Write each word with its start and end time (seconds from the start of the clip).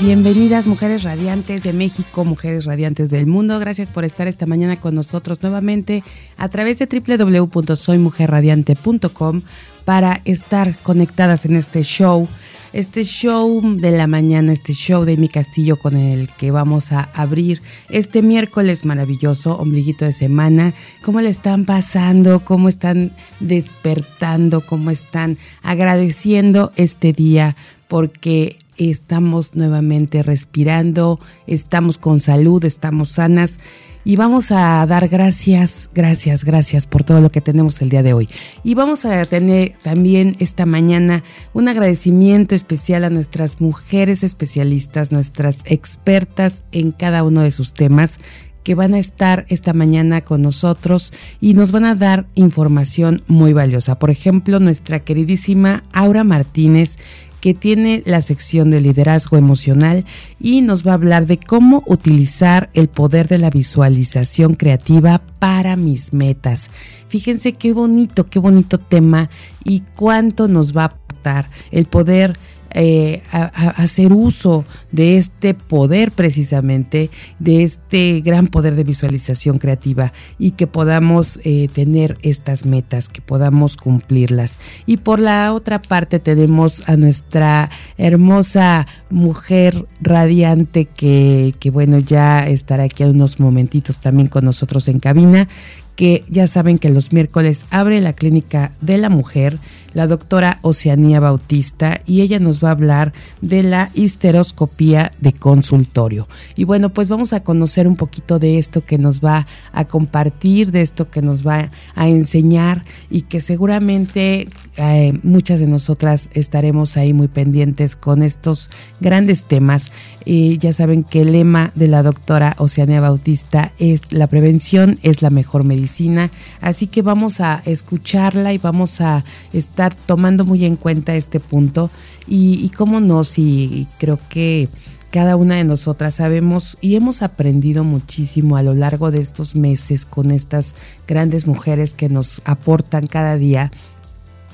Bienvenidas 0.00 0.66
mujeres 0.66 1.02
radiantes 1.02 1.62
de 1.62 1.74
México, 1.74 2.24
mujeres 2.24 2.64
radiantes 2.64 3.10
del 3.10 3.26
mundo. 3.26 3.58
Gracias 3.58 3.90
por 3.90 4.04
estar 4.04 4.26
esta 4.26 4.46
mañana 4.46 4.80
con 4.80 4.94
nosotros 4.94 5.42
nuevamente 5.42 6.02
a 6.38 6.48
través 6.48 6.78
de 6.78 6.86
www.soymujerradiante.com 6.86 9.42
para 9.84 10.22
estar 10.24 10.78
conectadas 10.78 11.44
en 11.44 11.56
este 11.56 11.82
show, 11.82 12.26
este 12.72 13.04
show 13.04 13.60
de 13.76 13.90
la 13.90 14.06
mañana, 14.06 14.54
este 14.54 14.72
show 14.72 15.04
de 15.04 15.18
mi 15.18 15.28
castillo 15.28 15.78
con 15.78 15.94
el 15.94 16.30
que 16.30 16.50
vamos 16.50 16.92
a 16.92 17.10
abrir 17.12 17.60
este 17.90 18.22
miércoles 18.22 18.86
maravilloso, 18.86 19.58
ombliguito 19.58 20.06
de 20.06 20.14
semana. 20.14 20.72
¿Cómo 21.02 21.20
le 21.20 21.28
están 21.28 21.66
pasando? 21.66 22.40
¿Cómo 22.40 22.70
están 22.70 23.12
despertando? 23.40 24.62
¿Cómo 24.62 24.90
están 24.90 25.36
agradeciendo 25.62 26.72
este 26.76 27.12
día? 27.12 27.56
Porque 27.88 28.56
estamos 28.78 29.54
nuevamente 29.54 30.22
respirando, 30.22 31.20
estamos 31.46 31.98
con 31.98 32.20
salud, 32.20 32.64
estamos 32.64 33.10
sanas 33.10 33.58
y 34.04 34.14
vamos 34.14 34.52
a 34.52 34.86
dar 34.86 35.08
gracias, 35.08 35.90
gracias, 35.92 36.44
gracias 36.44 36.86
por 36.86 37.02
todo 37.02 37.20
lo 37.20 37.32
que 37.32 37.40
tenemos 37.40 37.82
el 37.82 37.88
día 37.88 38.04
de 38.04 38.12
hoy. 38.12 38.28
Y 38.62 38.74
vamos 38.74 39.04
a 39.04 39.24
tener 39.24 39.74
también 39.82 40.36
esta 40.38 40.64
mañana 40.64 41.24
un 41.52 41.66
agradecimiento 41.66 42.54
especial 42.54 43.02
a 43.02 43.10
nuestras 43.10 43.60
mujeres 43.60 44.22
especialistas, 44.22 45.10
nuestras 45.10 45.62
expertas 45.64 46.62
en 46.70 46.92
cada 46.92 47.24
uno 47.24 47.42
de 47.42 47.50
sus 47.50 47.74
temas 47.74 48.20
que 48.66 48.74
van 48.74 48.94
a 48.94 48.98
estar 48.98 49.46
esta 49.48 49.72
mañana 49.72 50.22
con 50.22 50.42
nosotros 50.42 51.12
y 51.40 51.54
nos 51.54 51.70
van 51.70 51.84
a 51.84 51.94
dar 51.94 52.26
información 52.34 53.22
muy 53.28 53.52
valiosa. 53.52 54.00
Por 54.00 54.10
ejemplo, 54.10 54.58
nuestra 54.58 55.00
queridísima 55.00 55.84
Aura 55.92 56.24
Martínez, 56.24 56.98
que 57.40 57.54
tiene 57.54 58.02
la 58.06 58.20
sección 58.20 58.70
de 58.70 58.80
liderazgo 58.80 59.36
emocional 59.36 60.04
y 60.40 60.62
nos 60.62 60.86
va 60.86 60.92
a 60.92 60.94
hablar 60.94 61.26
de 61.26 61.38
cómo 61.38 61.82
utilizar 61.86 62.70
el 62.74 62.88
poder 62.88 63.28
de 63.28 63.38
la 63.38 63.50
visualización 63.50 64.54
creativa 64.54 65.22
para 65.38 65.76
mis 65.76 66.12
metas. 66.12 66.70
Fíjense 67.08 67.52
qué 67.52 67.72
bonito, 67.72 68.26
qué 68.26 68.38
bonito 68.38 68.78
tema 68.78 69.30
y 69.64 69.82
cuánto 69.94 70.48
nos 70.48 70.76
va 70.76 70.82
a 70.82 70.86
aportar 70.86 71.50
el 71.70 71.86
poder 71.86 72.38
eh, 72.70 73.22
a, 73.32 73.44
hacer 73.82 74.12
uso 74.12 74.64
de 74.92 75.16
este 75.16 75.54
poder 75.54 76.12
precisamente, 76.12 77.10
de 77.38 77.62
este 77.62 78.20
gran 78.20 78.48
poder 78.48 78.74
de 78.74 78.84
visualización 78.84 79.58
creativa 79.58 80.12
y 80.38 80.52
que 80.52 80.66
podamos 80.66 81.40
eh, 81.44 81.68
tener 81.72 82.18
estas 82.22 82.66
metas, 82.66 83.08
que 83.08 83.22
podamos 83.22 83.76
cumplirlas. 83.76 84.60
Y 84.86 84.98
por 84.98 85.20
la 85.20 85.52
otra 85.52 85.80
parte 85.80 86.18
tenemos 86.18 86.88
a 86.88 86.96
nuestra 86.96 87.70
hermosa 87.98 88.86
mujer 89.10 89.86
radiante 90.00 90.86
que, 90.86 91.54
que 91.58 91.70
bueno, 91.70 91.98
ya 91.98 92.46
estará 92.46 92.84
aquí 92.84 93.02
en 93.02 93.10
unos 93.10 93.40
momentitos 93.40 94.00
también 94.00 94.28
con 94.28 94.44
nosotros 94.44 94.88
en 94.88 95.00
cabina, 95.00 95.48
que 95.96 96.24
ya 96.28 96.46
saben 96.46 96.78
que 96.78 96.90
los 96.90 97.12
miércoles 97.12 97.66
abre 97.70 98.00
la 98.00 98.12
clínica 98.12 98.72
de 98.80 98.98
la 98.98 99.08
mujer 99.08 99.58
la 99.96 100.06
doctora 100.06 100.58
Oceanía 100.60 101.20
Bautista 101.20 102.02
y 102.04 102.20
ella 102.20 102.38
nos 102.38 102.62
va 102.62 102.68
a 102.68 102.72
hablar 102.72 103.14
de 103.40 103.62
la 103.62 103.90
histeroscopía 103.94 105.10
de 105.20 105.32
consultorio. 105.32 106.28
Y 106.54 106.64
bueno, 106.64 106.90
pues 106.90 107.08
vamos 107.08 107.32
a 107.32 107.42
conocer 107.42 107.88
un 107.88 107.96
poquito 107.96 108.38
de 108.38 108.58
esto 108.58 108.84
que 108.84 108.98
nos 108.98 109.24
va 109.24 109.46
a 109.72 109.86
compartir, 109.86 110.70
de 110.70 110.82
esto 110.82 111.08
que 111.08 111.22
nos 111.22 111.46
va 111.46 111.70
a 111.94 112.08
enseñar 112.08 112.84
y 113.08 113.22
que 113.22 113.40
seguramente 113.40 114.50
eh, 114.76 115.18
muchas 115.22 115.60
de 115.60 115.66
nosotras 115.66 116.28
estaremos 116.32 116.96
ahí 116.96 117.12
muy 117.12 117.28
pendientes 117.28 117.96
con 117.96 118.22
estos 118.22 118.70
grandes 119.00 119.44
temas. 119.44 119.92
y 120.24 120.58
ya 120.58 120.72
saben 120.72 121.04
que 121.04 121.22
el 121.22 121.32
lema 121.32 121.72
de 121.76 121.86
la 121.86 122.02
doctora 122.02 122.56
Oceanía 122.58 123.00
Bautista 123.00 123.72
es 123.78 124.12
la 124.12 124.26
prevención 124.26 124.98
es 125.02 125.22
la 125.22 125.30
mejor 125.30 125.64
medicina. 125.64 126.30
Así 126.60 126.86
que 126.86 127.02
vamos 127.02 127.40
a 127.40 127.62
escucharla 127.64 128.52
y 128.52 128.58
vamos 128.58 129.00
a 129.00 129.24
estar 129.52 129.94
tomando 129.94 130.44
muy 130.44 130.64
en 130.64 130.76
cuenta 130.76 131.14
este 131.14 131.40
punto 131.40 131.90
y, 132.26 132.68
cómo 132.70 133.00
no, 133.00 133.24
si 133.24 133.86
creo 133.98 134.18
que 134.28 134.68
cada 135.10 135.36
una 135.36 135.54
de 135.54 135.64
nosotras 135.64 136.14
sabemos 136.14 136.76
y 136.80 136.96
hemos 136.96 137.22
aprendido 137.22 137.84
muchísimo 137.84 138.56
a 138.56 138.62
lo 138.62 138.74
largo 138.74 139.10
de 139.10 139.20
estos 139.20 139.54
meses 139.54 140.04
con 140.04 140.30
estas 140.30 140.74
grandes 141.06 141.46
mujeres 141.46 141.94
que 141.94 142.08
nos 142.08 142.42
aportan 142.44 143.06
cada 143.06 143.36
día 143.36 143.70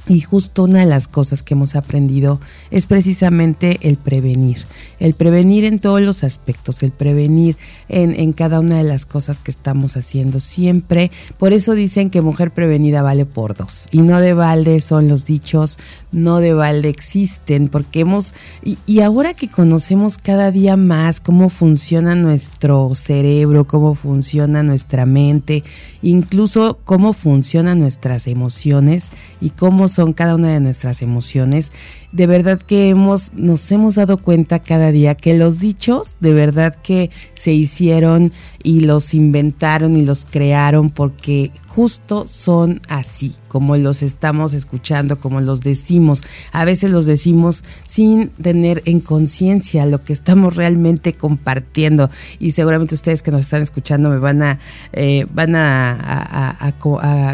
y 0.09 0.21
justo 0.21 0.65
una 0.65 0.81
de 0.81 0.87
las 0.87 1.09
cosas 1.09 1.43
que 1.43 1.55
hemos 1.55 1.77
aprendido 1.77 2.41
es 2.71 2.87
precisamente 2.87 3.79
el 3.83 3.97
prevenir, 3.97 4.59
el 5.03 5.15
prevenir 5.15 5.65
en 5.65 5.81
todos 5.81 6.01
los 6.01 6.23
aspectos, 6.23 6.85
el 6.85 6.93
prevenir 6.93 7.57
en, 7.89 8.33
cada 8.33 8.61
una 8.61 8.77
de 8.77 8.85
las 8.85 9.05
cosas 9.05 9.41
que 9.41 9.51
estamos 9.51 9.97
haciendo 9.97 10.39
siempre. 10.39 11.11
Por 11.39 11.53
eso 11.53 11.75
dicen 11.75 12.09
que 12.09 12.23
mujer 12.23 12.53
prevenida 12.53 13.03
vale 13.03 13.27
por 13.27 13.57
dos. 13.57 13.89
Y 13.91 14.03
no 14.03 14.21
de 14.21 14.33
balde 14.33 14.81
son 14.81 15.09
los 15.09 15.27
dichos, 15.27 15.81
no 16.13 16.39
de 16.39 16.55
balde 16.55 16.89
existen, 16.89 17.67
porque 17.67 18.01
hemos, 18.01 18.35
y, 18.63 18.79
y 18.87 19.01
ahora 19.01 19.35
que 19.35 19.49
conocemos 19.49 20.19
cada 20.19 20.53
día 20.53 20.77
más 20.77 21.19
cómo 21.19 21.49
funciona 21.49 22.15
nuestro 22.15 22.95
cerebro, 22.95 23.65
cómo 23.67 23.97
funciona 23.97 24.63
nuestra 24.63 25.05
mente, 25.05 25.65
incluso 26.01 26.79
cómo 26.85 27.13
funcionan 27.13 27.81
nuestras 27.81 28.29
emociones 28.29 29.11
y 29.41 29.51
cómo 29.51 29.89
son 29.89 30.13
cada 30.13 30.37
una 30.37 30.53
de 30.53 30.61
nuestras 30.61 31.03
emociones, 31.03 31.73
de 32.13 32.27
verdad 32.27 32.61
que 32.61 32.91
hemos, 32.91 33.33
nos 33.35 33.73
hemos 33.73 33.97
dado 33.97 34.19
cuenta 34.19 34.61
cada 34.61 34.92
día 34.93 35.15
que 35.15 35.35
los 35.35 35.59
dichos 35.59 36.17
de 36.21 36.33
verdad 36.33 36.77
que 36.83 37.11
se 37.35 37.53
hicieron 37.53 38.33
y 38.63 38.81
los 38.81 39.15
inventaron 39.15 39.97
y 39.97 40.05
los 40.05 40.25
crearon 40.25 40.91
porque 40.91 41.51
justo 41.75 42.27
son 42.29 42.83
así, 42.89 43.35
como 43.49 43.77
los 43.77 44.03
estamos 44.03 44.53
escuchando, 44.53 45.19
como 45.19 45.41
los 45.41 45.63
decimos. 45.63 46.23
A 46.53 46.67
veces 46.67 46.91
los 46.91 47.07
decimos 47.07 47.65
sin 47.85 48.29
tener 48.29 48.83
en 48.85 49.01
conciencia 49.01 49.87
lo 49.87 50.05
que 50.05 50.13
estamos 50.13 50.55
realmente 50.55 51.15
compartiendo. 51.15 52.11
Y 52.39 52.51
seguramente 52.51 52.95
ustedes 52.95 53.23
que 53.23 53.31
nos 53.31 53.41
están 53.41 53.63
escuchando 53.63 54.11
me 54.11 54.19
van 54.19 54.43
a, 54.43 54.59
eh, 54.93 55.27
van 55.33 55.55
a, 55.57 56.75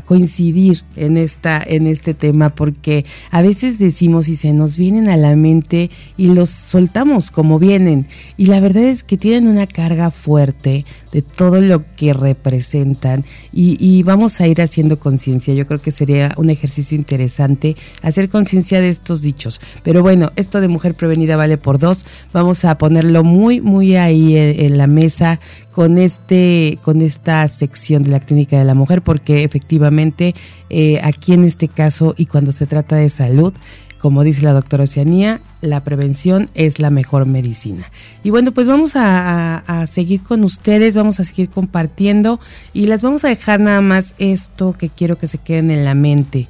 coincidir 0.06 0.84
en, 0.96 1.16
esta, 1.16 1.62
en 1.64 1.86
este 1.86 2.14
tema, 2.14 2.50
porque 2.50 3.04
a 3.30 3.42
veces 3.42 3.78
decimos 3.78 4.28
y 4.28 4.36
se 4.36 4.52
nos 4.52 4.76
vienen 4.76 5.08
a 5.08 5.16
la 5.16 5.34
mente 5.34 5.90
y 6.16 6.28
los 6.28 6.48
soltamos 6.48 7.30
como 7.30 7.58
vienen. 7.58 8.06
Y 8.36 8.46
la 8.46 8.60
verdad 8.60 8.84
es 8.84 9.02
que 9.02 9.16
tienen 9.16 9.48
una 9.48 9.66
carga 9.66 10.10
fuerte 10.10 10.84
todo 11.22 11.60
lo 11.60 11.84
que 11.84 12.12
representan 12.12 13.24
y, 13.52 14.02
vamos 14.02 14.40
a 14.40 14.46
ir 14.46 14.60
haciendo 14.60 14.98
conciencia. 14.98 15.54
Yo 15.54 15.66
creo 15.66 15.80
que 15.80 15.90
sería 15.90 16.32
un 16.36 16.50
ejercicio 16.50 16.96
interesante 16.96 17.76
hacer 18.02 18.28
conciencia 18.28 18.80
de 18.80 18.88
estos 18.88 19.22
dichos. 19.22 19.60
Pero 19.82 20.02
bueno, 20.02 20.30
esto 20.36 20.60
de 20.60 20.68
mujer 20.68 20.94
prevenida 20.94 21.36
vale 21.36 21.58
por 21.58 21.78
dos. 21.78 22.06
Vamos 22.32 22.64
a 22.64 22.78
ponerlo 22.78 23.24
muy, 23.24 23.60
muy 23.60 23.96
ahí 23.96 24.36
en, 24.36 24.78
la 24.78 24.86
mesa 24.86 25.40
con 25.72 25.98
este, 25.98 26.78
con 26.82 27.02
esta 27.02 27.46
sección 27.48 28.02
de 28.02 28.10
la 28.10 28.20
clínica 28.20 28.58
de 28.58 28.64
la 28.64 28.74
mujer, 28.74 29.02
porque 29.02 29.44
efectivamente 29.44 30.34
eh, 30.70 31.00
aquí 31.02 31.32
en 31.32 31.44
este 31.44 31.68
caso 31.68 32.14
y 32.16 32.26
cuando 32.26 32.52
se 32.52 32.66
trata 32.66 32.96
de 32.96 33.08
salud, 33.08 33.52
como 33.98 34.22
dice 34.22 34.42
la 34.42 34.52
doctora 34.52 34.84
Oceanía, 34.84 35.40
la 35.60 35.82
prevención 35.82 36.50
es 36.54 36.78
la 36.78 36.90
mejor 36.90 37.26
medicina. 37.26 37.90
Y 38.22 38.30
bueno, 38.30 38.52
pues 38.52 38.66
vamos 38.66 38.92
a, 38.94 39.86
seguir 39.88 40.22
con 40.22 40.44
ustedes, 40.44 40.96
vamos 40.96 41.20
a 41.20 41.24
seguir 41.24 41.50
compartiendo 41.50 42.40
y 42.72 42.86
les 42.86 43.02
vamos 43.02 43.24
a 43.24 43.28
dejar 43.28 43.60
nada 43.60 43.80
más 43.80 44.14
esto 44.18 44.74
que 44.78 44.88
quiero 44.88 45.18
que 45.18 45.28
se 45.28 45.38
queden 45.38 45.70
en 45.70 45.84
la 45.84 45.94
mente. 45.94 46.48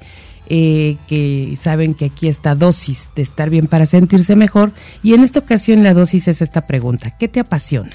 Eh, 0.50 0.96
que 1.06 1.56
saben 1.58 1.92
que 1.92 2.06
aquí 2.06 2.26
está 2.26 2.54
dosis 2.54 3.10
de 3.14 3.20
estar 3.20 3.50
bien 3.50 3.66
para 3.66 3.84
sentirse 3.84 4.34
mejor 4.34 4.72
y 5.02 5.12
en 5.12 5.22
esta 5.22 5.40
ocasión 5.40 5.82
la 5.82 5.92
dosis 5.92 6.26
es 6.26 6.40
esta 6.40 6.66
pregunta, 6.66 7.10
¿qué 7.18 7.28
te 7.28 7.38
apasiona? 7.38 7.92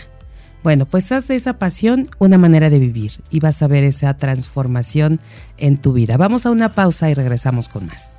Bueno, 0.61 0.85
pues 0.85 1.11
haz 1.11 1.27
de 1.27 1.35
esa 1.35 1.57
pasión 1.57 2.11
una 2.19 2.37
manera 2.37 2.69
de 2.69 2.77
vivir 2.77 3.23
y 3.31 3.39
vas 3.39 3.63
a 3.63 3.67
ver 3.67 3.83
esa 3.83 4.13
transformación 4.13 5.19
en 5.57 5.77
tu 5.77 5.93
vida. 5.93 6.15
Vamos 6.15 6.45
a 6.45 6.51
una 6.51 6.69
pausa 6.69 7.09
y 7.09 7.15
regresamos 7.15 7.69
con 7.69 7.87
más. 7.87 8.11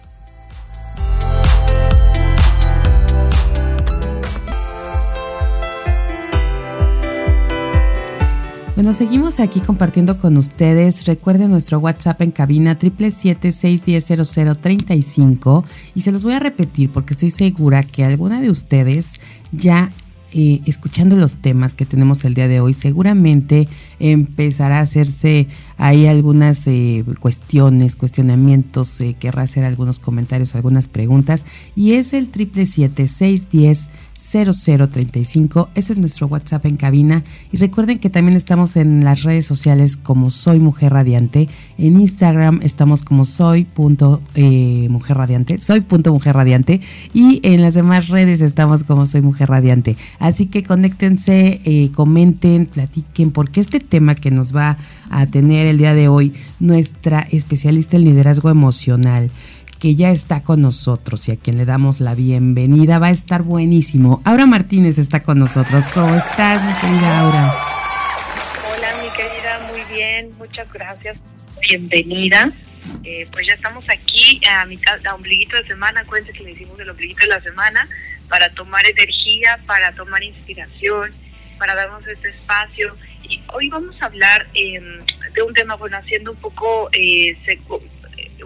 Bueno, 8.74 8.92
seguimos 8.92 9.38
aquí 9.38 9.60
compartiendo 9.60 10.18
con 10.18 10.36
ustedes. 10.36 11.06
Recuerden 11.06 11.52
nuestro 11.52 11.78
WhatsApp 11.78 12.20
en 12.22 12.32
cabina 12.32 12.76
777-610-0035 12.76 15.64
y 15.94 16.00
se 16.00 16.10
los 16.10 16.24
voy 16.24 16.32
a 16.32 16.40
repetir 16.40 16.90
porque 16.90 17.14
estoy 17.14 17.30
segura 17.30 17.84
que 17.84 18.04
alguna 18.04 18.40
de 18.40 18.50
ustedes 18.50 19.20
ya 19.52 19.92
eh, 20.32 20.60
escuchando 20.66 21.14
los 21.14 21.36
temas 21.36 21.74
que 21.74 21.86
tenemos 21.86 22.24
el 22.24 22.34
día 22.34 22.48
de 22.48 22.58
hoy, 22.58 22.74
seguramente 22.74 23.68
empezará 24.00 24.78
a 24.78 24.82
hacerse 24.82 25.46
ahí 25.76 26.08
algunas 26.08 26.66
eh, 26.66 27.04
cuestiones, 27.20 27.94
cuestionamientos, 27.94 29.00
eh, 29.00 29.14
querrá 29.16 29.42
hacer 29.42 29.62
algunos 29.62 30.00
comentarios, 30.00 30.56
algunas 30.56 30.88
preguntas. 30.88 31.46
Y 31.76 31.92
es 31.92 32.12
el 32.12 32.32
triple 32.32 32.66
siete 32.66 33.06
seis 33.06 33.48
diez 33.48 33.88
0035. 34.24 35.70
Ese 35.74 35.92
es 35.92 35.98
nuestro 35.98 36.26
WhatsApp 36.26 36.66
en 36.66 36.76
cabina. 36.76 37.24
Y 37.52 37.58
recuerden 37.58 37.98
que 37.98 38.10
también 38.10 38.36
estamos 38.36 38.76
en 38.76 39.04
las 39.04 39.22
redes 39.22 39.46
sociales 39.46 39.96
como 39.96 40.30
Soy 40.30 40.58
Mujer 40.58 40.92
Radiante. 40.92 41.48
En 41.78 42.00
Instagram 42.00 42.60
estamos 42.62 43.02
como 43.02 43.24
Soy 43.24 43.64
punto, 43.64 44.22
eh, 44.34 44.88
Mujer 44.90 45.16
Radiante. 45.18 45.60
Soy 45.60 45.80
punto 45.82 46.12
Mujer 46.12 46.34
Radiante. 46.34 46.80
Y 47.12 47.40
en 47.42 47.62
las 47.62 47.74
demás 47.74 48.08
redes 48.08 48.40
estamos 48.40 48.84
como 48.84 49.06
Soy 49.06 49.22
Mujer 49.22 49.48
Radiante. 49.50 49.96
Así 50.18 50.46
que 50.46 50.62
conéctense, 50.62 51.60
eh, 51.64 51.90
comenten, 51.94 52.66
platiquen, 52.66 53.30
porque 53.30 53.60
este 53.60 53.80
tema 53.80 54.14
que 54.14 54.30
nos 54.30 54.54
va 54.54 54.78
a 55.10 55.26
tener 55.26 55.66
el 55.66 55.78
día 55.78 55.94
de 55.94 56.08
hoy 56.08 56.32
nuestra 56.60 57.20
especialista 57.20 57.96
en 57.96 58.04
liderazgo 58.04 58.50
emocional 58.50 59.30
que 59.84 59.96
ya 59.96 60.12
está 60.12 60.42
con 60.42 60.62
nosotros 60.62 61.28
y 61.28 61.32
a 61.32 61.36
quien 61.36 61.58
le 61.58 61.66
damos 61.66 62.00
la 62.00 62.14
bienvenida. 62.14 62.98
Va 62.98 63.08
a 63.08 63.10
estar 63.10 63.42
buenísimo. 63.42 64.22
Aura 64.24 64.46
Martínez 64.46 64.96
está 64.96 65.22
con 65.22 65.38
nosotros. 65.38 65.88
¿Cómo 65.88 66.14
estás, 66.14 66.64
mi 66.64 66.72
querida 66.80 67.20
Aura? 67.20 67.54
Hola, 68.74 68.88
mi 69.02 69.10
querida, 69.10 69.60
muy 69.70 69.94
bien. 69.94 70.30
Muchas 70.38 70.72
gracias. 70.72 71.18
Bienvenida. 71.68 72.50
Eh, 73.04 73.28
pues 73.30 73.46
ya 73.46 73.52
estamos 73.52 73.84
aquí 73.90 74.40
a 74.50 74.64
mitad, 74.64 75.06
a 75.06 75.14
ombliguito 75.16 75.54
de 75.58 75.66
semana. 75.66 76.00
Acuérdense 76.00 76.32
que 76.32 76.44
le 76.44 76.52
hicimos 76.52 76.80
el 76.80 76.88
ombliguito 76.88 77.20
de 77.20 77.34
la 77.34 77.42
semana 77.42 77.86
para 78.30 78.48
tomar 78.54 78.86
energía, 78.86 79.60
para 79.66 79.94
tomar 79.94 80.22
inspiración, 80.22 81.12
para 81.58 81.74
darnos 81.74 82.06
este 82.06 82.30
espacio. 82.30 82.96
Y 83.28 83.38
hoy 83.52 83.68
vamos 83.68 83.94
a 84.00 84.06
hablar 84.06 84.46
em, 84.54 85.00
de 85.34 85.42
un 85.42 85.52
tema, 85.52 85.74
bueno, 85.74 85.98
haciendo 85.98 86.30
un 86.30 86.38
poco 86.38 86.88
eh, 86.94 87.36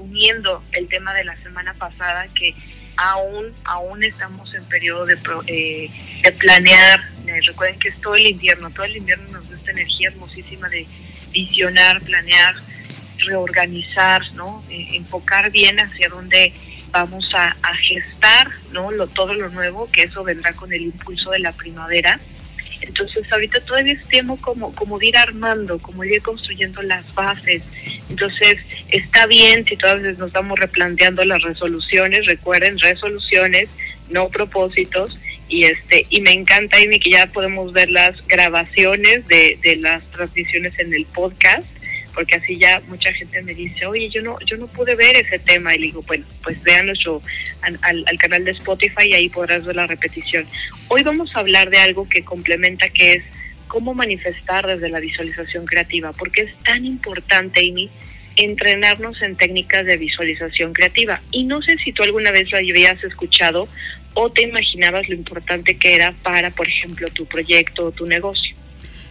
uniendo 0.08 0.62
el 0.72 0.88
tema 0.88 1.14
de 1.14 1.25
la 1.25 1.37
semana 1.43 1.75
pasada 1.75 2.28
que 2.34 2.55
aún 2.96 3.55
aún 3.64 4.02
estamos 4.02 4.52
en 4.55 4.64
periodo 4.64 5.06
de, 5.06 5.16
eh, 5.46 5.90
de 6.22 6.32
planear. 6.32 7.00
Eh, 7.26 7.40
recuerden 7.46 7.78
que 7.78 7.88
es 7.88 8.00
todo 8.00 8.16
el 8.16 8.26
invierno, 8.26 8.70
todo 8.70 8.87
el 8.87 8.96
invierno 8.96 9.28
nos 9.28 9.49
da 9.49 9.56
esta 9.56 9.70
energía 9.70 10.08
hermosísima 10.08 10.69
de 10.69 10.87
visionar, 11.31 12.00
planear, 12.02 12.55
reorganizar, 13.19 14.22
¿no? 14.34 14.64
Eh, 14.69 14.88
enfocar 14.93 15.50
bien 15.50 15.78
hacia 15.78 16.08
dónde 16.08 16.52
vamos 16.90 17.31
a, 17.34 17.56
a, 17.62 17.75
gestar, 17.76 18.50
¿no? 18.72 18.90
Lo, 18.90 19.06
todo 19.06 19.34
lo 19.34 19.49
nuevo, 19.50 19.90
que 19.90 20.05
eso 20.05 20.25
vendrá 20.25 20.52
con 20.55 20.72
el 20.72 20.82
impulso 20.82 21.31
de 21.31 21.40
la 21.40 21.52
primavera 21.52 22.19
entonces 22.81 23.25
ahorita 23.31 23.61
todavía 23.61 23.95
es 23.95 24.07
tiempo 24.09 24.37
como, 24.41 24.75
como 24.75 25.01
ir 25.01 25.17
armando, 25.17 25.79
como 25.79 26.05
ir 26.05 26.23
construyendo 26.23 26.83
las 26.83 27.13
bases. 27.15 27.63
Entonces 28.09 28.57
está 28.91 29.27
bien 29.27 29.65
si 29.67 29.77
todavía 29.77 30.13
nos 30.13 30.29
estamos 30.29 30.59
replanteando 30.59 31.25
las 31.25 31.43
resoluciones, 31.43 32.27
recuerden, 32.27 32.79
resoluciones, 32.79 33.69
no 34.11 34.29
propósitos. 34.29 35.21
Y 35.49 35.65
este 35.65 36.05
y 36.11 36.21
me 36.21 36.33
encanta, 36.33 36.77
Amy, 36.77 37.01
que 37.01 37.11
ya 37.11 37.27
podemos 37.29 37.73
ver 37.73 37.91
las 37.91 38.15
grabaciones 38.27 39.27
de, 39.29 39.59
de 39.63 39.77
las 39.77 40.03
transmisiones 40.11 40.79
en 40.79 40.93
el 40.93 41.07
podcast 41.07 41.67
porque 42.19 42.35
así 42.35 42.59
ya 42.59 42.82
mucha 42.88 43.12
gente 43.12 43.41
me 43.43 43.55
dice, 43.55 43.87
oye, 43.87 44.11
yo 44.11 44.20
no, 44.23 44.37
yo 44.44 44.56
no 44.56 44.67
pude 44.67 44.97
ver 44.97 45.15
ese 45.15 45.38
tema. 45.38 45.73
Y 45.76 45.79
le 45.79 45.87
digo, 45.87 46.03
bueno, 46.03 46.26
pues 46.43 46.61
vean 46.65 46.87
nuestro, 46.87 47.23
al, 47.62 47.79
al, 47.81 48.19
canal 48.19 48.44
de 48.44 48.50
Spotify 48.50 49.06
y 49.06 49.15
ahí 49.15 49.29
podrás 49.29 49.65
ver 49.65 49.76
la 49.76 49.87
repetición. 49.87 50.44
Hoy 50.88 51.05
vamos 51.05 51.31
a 51.37 51.38
hablar 51.38 51.70
de 51.70 51.79
algo 51.79 52.09
que 52.09 52.25
complementa, 52.25 52.88
que 52.88 53.12
es 53.12 53.25
cómo 53.69 53.94
manifestar 53.94 54.67
desde 54.67 54.88
la 54.88 54.99
visualización 54.99 55.65
creativa, 55.65 56.12
porque 56.12 56.43
es 56.43 56.59
tan 56.65 56.85
importante, 56.85 57.61
Amy, 57.61 57.88
entrenarnos 58.35 59.23
en 59.23 59.37
técnicas 59.37 59.87
de 59.87 59.97
visualización 59.97 60.73
creativa. 60.73 61.23
Y 61.31 61.44
no 61.44 61.62
sé 61.62 61.79
si 61.79 61.93
tú 61.93 62.03
alguna 62.03 62.32
vez 62.32 62.50
lo 62.50 62.59
habías 62.59 63.00
escuchado 63.05 63.69
o 64.15 64.29
te 64.29 64.43
imaginabas 64.43 65.09
lo 65.09 65.15
importante 65.15 65.76
que 65.76 65.94
era 65.94 66.11
para, 66.25 66.50
por 66.50 66.67
ejemplo, 66.67 67.06
tu 67.11 67.26
proyecto 67.26 67.85
o 67.85 67.93
tu 67.93 68.06
negocio. 68.06 68.56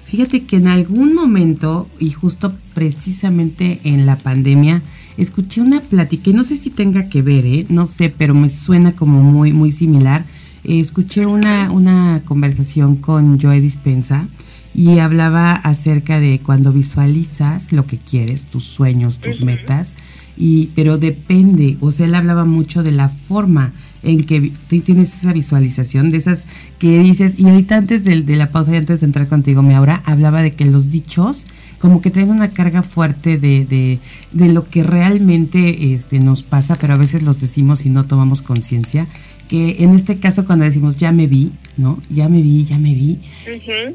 Fíjate 0.09 0.45
que 0.45 0.55
en 0.55 0.69
algún 0.69 1.13
momento, 1.13 1.89
y 1.99 2.11
justo 2.11 2.53
precisamente 2.73 3.81
en 3.83 4.05
la 4.05 4.15
pandemia, 4.15 4.81
escuché 5.17 5.59
una 5.59 5.81
plática, 5.81 6.29
y 6.29 6.33
no 6.33 6.45
sé 6.45 6.55
si 6.55 6.69
tenga 6.69 7.09
que 7.09 7.21
ver, 7.21 7.45
¿eh? 7.45 7.65
no 7.67 7.87
sé, 7.87 8.09
pero 8.09 8.33
me 8.33 8.47
suena 8.47 8.93
como 8.93 9.21
muy, 9.21 9.51
muy 9.51 9.73
similar. 9.73 10.23
escuché 10.63 11.25
una, 11.25 11.71
una 11.71 12.21
conversación 12.23 12.95
con 12.95 13.37
Joe 13.37 13.59
Dispensa 13.59 14.29
y 14.73 14.99
hablaba 14.99 15.51
acerca 15.51 16.21
de 16.21 16.39
cuando 16.39 16.71
visualizas 16.71 17.73
lo 17.73 17.85
que 17.85 17.97
quieres, 17.97 18.45
tus 18.45 18.63
sueños, 18.63 19.19
tus 19.19 19.41
metas, 19.41 19.97
y, 20.37 20.67
pero 20.67 20.97
depende, 20.97 21.77
o 21.81 21.91
sea, 21.91 22.05
él 22.05 22.15
hablaba 22.15 22.45
mucho 22.45 22.81
de 22.81 22.91
la 22.91 23.09
forma 23.09 23.73
en 24.03 24.23
que 24.23 24.51
tienes 24.67 25.13
esa 25.13 25.33
visualización, 25.33 26.09
de 26.09 26.17
esas 26.17 26.45
que 26.79 26.99
dices, 26.99 27.35
y 27.37 27.47
ahorita 27.49 27.75
antes 27.75 28.03
de, 28.03 28.35
la 28.35 28.49
pausa 28.51 28.73
y 28.73 28.77
antes 28.77 29.01
de 29.01 29.05
entrar 29.05 29.27
contigo, 29.27 29.63
me 29.63 29.75
ahora 29.75 30.01
hablaba 30.05 30.41
de 30.41 30.51
que 30.51 30.65
los 30.65 30.89
dichos 30.89 31.47
como 31.79 32.01
que 32.01 32.09
traen 32.09 32.31
una 32.31 32.51
carga 32.51 32.81
fuerte 32.81 33.37
de, 33.37 33.65
de, 33.65 33.99
de 34.31 34.51
lo 34.51 34.67
que 34.67 34.83
realmente 34.83 35.93
este, 35.93 36.19
nos 36.19 36.41
pasa, 36.41 36.75
pero 36.75 36.93
a 36.93 36.97
veces 36.97 37.21
los 37.21 37.39
decimos 37.39 37.85
y 37.85 37.89
no 37.89 38.05
tomamos 38.05 38.41
conciencia 38.41 39.07
que 39.47 39.77
en 39.79 39.93
este 39.93 40.19
caso 40.19 40.45
cuando 40.45 40.65
decimos 40.65 40.97
ya 40.97 41.11
me 41.11 41.27
vi, 41.27 41.51
¿no? 41.77 42.01
Ya 42.09 42.29
me 42.29 42.41
vi, 42.41 42.65
ya 42.65 42.77
me 42.77 42.93
vi. 42.93 43.19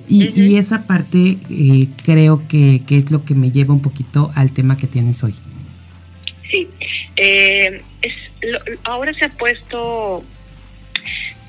y, 0.09 0.41
y, 0.41 0.57
esa 0.57 0.87
parte 0.87 1.39
eh, 1.51 1.89
creo 2.05 2.47
que, 2.49 2.83
que, 2.87 2.97
es 2.97 3.11
lo 3.11 3.25
que 3.25 3.35
me 3.35 3.51
lleva 3.51 3.75
un 3.75 3.81
poquito 3.81 4.31
al 4.35 4.53
tema 4.53 4.77
que 4.77 4.87
tienes 4.87 5.23
hoy. 5.23 5.35
Sí, 6.53 6.69
eh, 7.17 7.83
es 8.03 8.13
ahora 8.85 9.13
se 9.15 9.27
ha 9.27 9.29
puesto, 9.29 10.25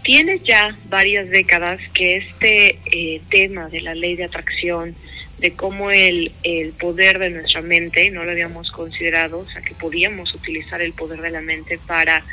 tiene 0.04 0.40
ya 0.40 0.78
varias 0.90 1.30
décadas 1.30 1.80
que 1.94 2.18
este 2.18 2.80
eh, 2.86 3.22
tema 3.30 3.70
de 3.70 3.82
la 3.82 3.96
ley 3.96 4.16
de 4.16 4.26
atracción, 4.26 4.96
de 5.40 5.54
cómo 5.54 5.92
el, 5.92 6.32
el 6.44 6.72
poder 6.74 7.20
de 7.20 7.32
nuestra 7.32 7.62
mente, 7.62 8.10
no 8.12 8.24
lo 8.24 8.32
habíamos 8.32 8.72
considerado, 8.72 9.40
o 9.40 9.50
sea, 9.50 9.62
que 9.62 9.74
podíamos 9.76 10.34
utilizar 10.34 10.82
el 10.82 10.94
poder 10.94 11.22
de 11.22 11.32
la 11.32 11.42
mente 11.42 11.80
para 11.86 12.24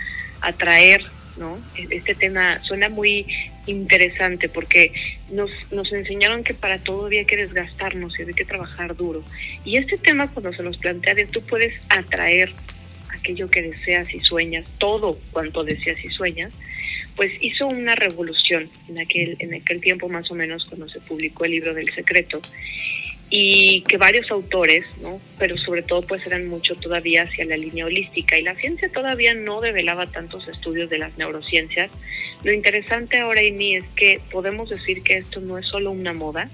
atraer, 0.41 1.05
¿no? 1.37 1.59
Este 1.77 2.15
tema 2.15 2.61
suena 2.65 2.89
muy 2.89 3.27
interesante 3.67 4.49
porque 4.49 4.93
nos, 5.31 5.51
nos 5.71 5.93
enseñaron 5.93 6.45
que 6.45 6.55
para 6.55 6.79
todo 6.79 7.07
había 7.07 7.25
que 7.25 7.37
desgastarnos 7.37 8.19
y 8.19 8.23
había 8.23 8.35
que 8.35 8.45
trabajar 8.45 8.97
duro. 8.97 9.23
Y 9.65 9.77
este 9.77 9.99
tema 9.99 10.29
cuando 10.29 10.53
se 10.53 10.63
nos 10.63 10.77
plantea 10.79 11.15
de 11.15 11.27
tú 11.27 11.43
puedes 11.43 11.79
atraer 11.89 12.53
aquello 13.09 13.51
que 13.51 13.63
deseas 13.63 14.13
y 14.15 14.21
sueñas, 14.21 14.67
todo 14.79 15.19
cuanto 15.33 15.65
deseas 15.65 16.05
y 16.05 16.09
sueñas, 16.09 16.53
pues 17.17 17.33
hizo 17.41 17.69
una 17.69 17.95
revolución 17.95 18.71
en 18.89 19.01
aquel, 19.01 19.37
en 19.41 19.55
aquel 19.55 19.81
tiempo 19.81 20.09
más 20.09 20.31
o 20.31 20.35
menos 20.35 20.65
cuando 20.67 20.89
se 20.89 21.01
publicó 21.01 21.45
el 21.45 21.53
libro 21.53 21.75
del 21.75 21.93
secreto 21.95 22.41
y 23.31 23.83
que 23.83 23.97
varios 23.97 24.29
autores, 24.33 24.93
¿no? 25.01 25.21
pero 25.39 25.57
sobre 25.57 25.83
todo 25.83 26.01
pues 26.01 26.27
eran 26.27 26.49
mucho 26.49 26.75
todavía 26.75 27.23
hacia 27.23 27.47
la 27.47 27.57
línea 27.57 27.87
holística 27.87 28.37
y 28.37 28.43
la 28.43 28.57
ciencia 28.57 28.91
todavía 28.91 29.35
no 29.35 29.61
develaba 29.61 30.09
tantos 30.09 30.49
estudios 30.49 30.91
de 30.91 30.99
las 30.99 31.17
neurociencias. 31.17 31.91
Lo 32.43 32.53
interesante 32.53 33.19
ahora, 33.19 33.41
mí 33.53 33.77
es 33.77 33.85
que 33.95 34.21
podemos 34.33 34.69
decir 34.69 35.03
que 35.03 35.19
esto 35.19 35.41
no 35.41 35.59
es 35.59 35.67
solo 35.67 35.93
una 35.93 36.13
moda, 36.13 36.51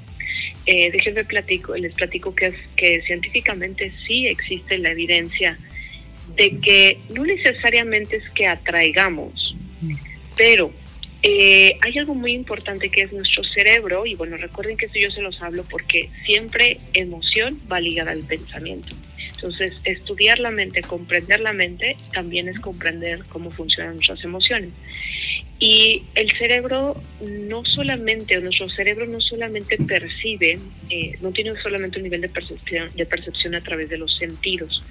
eh, 0.66 0.90
déjenme 0.90 1.24
platico, 1.24 1.76
les 1.76 1.94
platico 1.94 2.34
que, 2.34 2.46
es, 2.46 2.54
que 2.76 3.00
científicamente 3.02 3.92
sí 4.06 4.26
existe 4.26 4.76
la 4.78 4.90
evidencia 4.90 5.56
de 6.34 6.58
que 6.60 6.98
no 7.08 7.24
necesariamente 7.24 8.16
es 8.16 8.28
que 8.30 8.46
atraigamos, 8.48 9.56
pero 10.36 10.72
eh, 11.28 11.76
hay 11.80 11.98
algo 11.98 12.14
muy 12.14 12.30
importante 12.30 12.88
que 12.88 13.02
es 13.02 13.12
nuestro 13.12 13.42
cerebro, 13.42 14.06
y 14.06 14.14
bueno, 14.14 14.36
recuerden 14.36 14.76
que 14.76 14.86
esto 14.86 15.00
yo 15.00 15.10
se 15.10 15.22
los 15.22 15.42
hablo 15.42 15.64
porque 15.68 16.08
siempre 16.24 16.78
emoción 16.92 17.60
va 17.70 17.80
ligada 17.80 18.12
al 18.12 18.20
pensamiento. 18.20 18.94
Entonces, 19.34 19.74
estudiar 19.82 20.38
la 20.38 20.52
mente, 20.52 20.82
comprender 20.82 21.40
la 21.40 21.52
mente, 21.52 21.96
también 22.12 22.48
es 22.48 22.60
comprender 22.60 23.24
cómo 23.28 23.50
funcionan 23.50 23.96
nuestras 23.96 24.22
emociones. 24.22 24.70
Y 25.58 26.04
el 26.14 26.30
cerebro 26.38 27.02
no 27.20 27.64
solamente, 27.64 28.38
o 28.38 28.40
nuestro 28.40 28.68
cerebro 28.68 29.06
no 29.06 29.20
solamente 29.20 29.78
percibe, 29.78 30.60
eh, 30.90 31.18
no 31.20 31.32
tiene 31.32 31.54
solamente 31.56 31.98
un 31.98 32.04
nivel 32.04 32.20
de 32.20 32.28
percepción, 32.28 32.90
de 32.94 33.04
percepción 33.04 33.56
a 33.56 33.62
través 33.62 33.88
de 33.88 33.98
los 33.98 34.16
sentidos. 34.16 34.84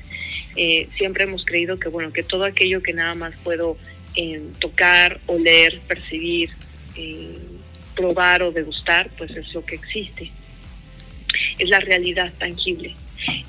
Eh, 0.57 0.89
siempre 0.97 1.23
hemos 1.23 1.45
creído 1.45 1.79
que, 1.79 1.87
bueno, 1.87 2.11
que 2.11 2.23
todo 2.23 2.43
aquello 2.43 2.83
que 2.83 2.91
nada 2.91 3.15
más 3.15 3.33
puedo 3.41 3.77
eh, 4.15 4.41
tocar, 4.59 5.19
oler, 5.27 5.79
percibir, 5.87 6.51
probar 7.95 8.43
o 8.43 8.51
degustar, 8.51 9.09
pues 9.17 9.31
es 9.31 9.53
lo 9.53 9.65
que 9.65 9.75
existe. 9.75 10.31
Es 11.59 11.69
la 11.69 11.79
realidad 11.79 12.31
tangible. 12.37 12.95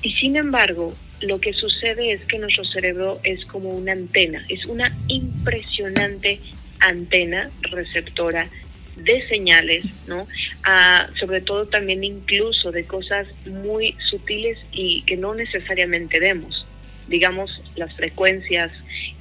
Y 0.02 0.12
sin 0.14 0.36
embargo, 0.36 0.94
lo 1.20 1.40
que 1.40 1.52
sucede 1.52 2.12
es 2.12 2.22
que 2.24 2.38
nuestro 2.38 2.64
cerebro 2.64 3.20
es 3.22 3.44
como 3.46 3.70
una 3.70 3.92
antena, 3.92 4.44
es 4.48 4.64
una 4.66 4.96
impresionante 5.08 6.40
antena 6.80 7.50
receptora 7.62 8.50
de 8.96 9.26
señales, 9.28 9.84
¿no? 10.06 10.26
Ah, 10.64 11.08
sobre 11.20 11.40
todo 11.40 11.66
también 11.66 12.04
incluso 12.04 12.70
de 12.70 12.84
cosas 12.84 13.26
muy 13.46 13.94
sutiles 14.10 14.58
y 14.72 15.02
que 15.02 15.16
no 15.16 15.34
necesariamente 15.34 16.18
vemos, 16.18 16.66
digamos 17.08 17.50
las 17.76 17.94
frecuencias. 17.94 18.72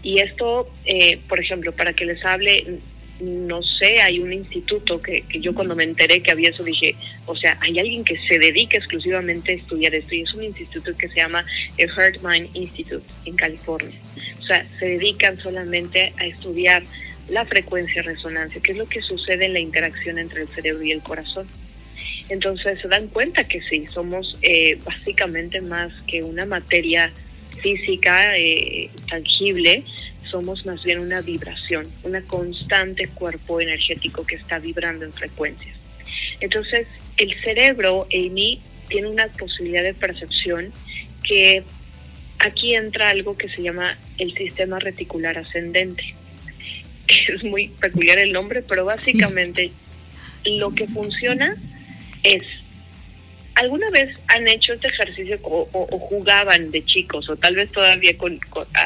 Y 0.06 0.20
esto, 0.20 0.72
eh, 0.86 1.20
por 1.28 1.40
ejemplo, 1.40 1.72
para 1.72 1.94
que 1.94 2.06
les 2.06 2.24
hable, 2.24 2.80
no 3.20 3.64
sé, 3.64 4.02
hay 4.02 4.20
un 4.20 4.32
instituto 4.32 5.02
que, 5.02 5.24
que, 5.24 5.40
yo 5.40 5.56
cuando 5.56 5.76
me 5.76 5.84
enteré 5.84 6.22
que 6.22 6.32
había 6.32 6.50
eso 6.50 6.64
dije, 6.64 6.96
o 7.26 7.36
sea, 7.36 7.58
hay 7.60 7.80
alguien 7.80 8.04
que 8.04 8.16
se 8.16 8.38
dedica 8.38 8.78
exclusivamente 8.78 9.54
a 9.54 9.56
estudiar 9.56 9.96
esto 9.96 10.14
y 10.14 10.22
es 10.22 10.32
un 10.36 10.44
instituto 10.44 10.96
que 10.96 11.10
se 11.10 11.16
llama 11.16 11.44
el 11.80 11.90
Heart 11.90 12.22
Mind 12.22 12.56
Institute 12.56 13.04
en 13.26 13.36
California. 13.36 14.00
O 14.44 14.46
sea, 14.46 14.64
se 14.78 14.86
dedican 14.86 15.42
solamente 15.42 16.14
a 16.20 16.28
estudiar 16.28 16.84
la 17.28 17.44
frecuencia 17.44 18.04
resonancia, 18.04 18.62
que 18.62 18.74
es 18.74 18.78
lo 18.78 18.86
que 18.86 19.02
sucede 19.02 19.46
en 19.46 19.54
la 19.54 19.60
interacción 19.60 20.20
entre 20.20 20.44
el 20.44 20.50
cerebro 20.50 20.84
y 20.84 20.92
el 20.92 21.02
corazón. 21.02 21.48
Entonces 22.30 22.80
se 22.80 22.88
dan 22.88 23.08
cuenta 23.08 23.48
que 23.48 23.60
sí, 23.64 23.88
somos 23.88 24.38
eh, 24.44 24.78
básicamente 24.86 25.62
más 25.62 25.92
que 26.04 26.22
una 26.22 26.46
materia 26.46 27.12
física 27.62 28.38
eh, 28.38 28.90
tangible, 29.10 29.84
somos 30.30 30.66
más 30.66 30.84
bien 30.84 31.00
una 31.00 31.22
vibración, 31.22 31.88
una 32.04 32.22
constante 32.24 33.08
cuerpo 33.08 33.62
energético 33.62 34.26
que 34.26 34.36
está 34.36 34.60
vibrando 34.60 35.06
en 35.06 35.14
frecuencias. 35.14 35.76
Entonces 36.40 36.88
el 37.18 37.34
cerebro, 37.42 38.08
Amy, 38.14 38.62
tiene 38.90 39.08
una 39.08 39.28
posibilidad 39.28 39.84
de 39.84 39.94
percepción 39.94 40.72
que 41.24 41.64
aquí 42.40 42.76
entra 42.76 43.10
algo 43.10 43.38
que 43.38 43.50
se 43.50 43.62
llama 43.62 43.98
el 44.18 44.34
sistema 44.36 44.80
reticular 44.80 45.38
ascendente 45.38 46.16
es 47.28 47.44
muy 47.44 47.70
peculiar 47.70 48.18
el 48.18 48.32
nombre, 48.32 48.62
pero 48.62 48.86
básicamente 48.86 49.72
lo 50.46 50.72
que 50.72 50.88
funciona 50.88 51.56
es, 52.24 52.44
¿alguna 53.56 53.90
vez 53.90 54.18
han 54.28 54.48
hecho 54.48 54.74
este 54.74 54.88
ejercicio 54.88 55.40
o, 55.44 55.66
jugaban 55.98 56.72
de 56.72 56.84
chicos, 56.86 57.30
o 57.30 57.36
tal 57.36 57.56
vez 57.56 57.72
todavía 57.72 58.18
con, 58.18 58.40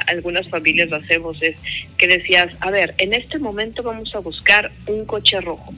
algunas 0.08 0.48
familias 0.48 0.92
hacemos, 0.92 1.42
es 1.42 1.56
que 1.98 2.08
decías, 2.08 2.56
a 2.62 2.72
ver, 2.72 2.94
en 2.98 3.14
este 3.14 3.40
momento 3.40 3.84
vamos 3.84 4.14
a 4.16 4.20
buscar 4.20 4.72
un 4.88 5.06
coche 5.06 5.42
rojo? 5.42 5.74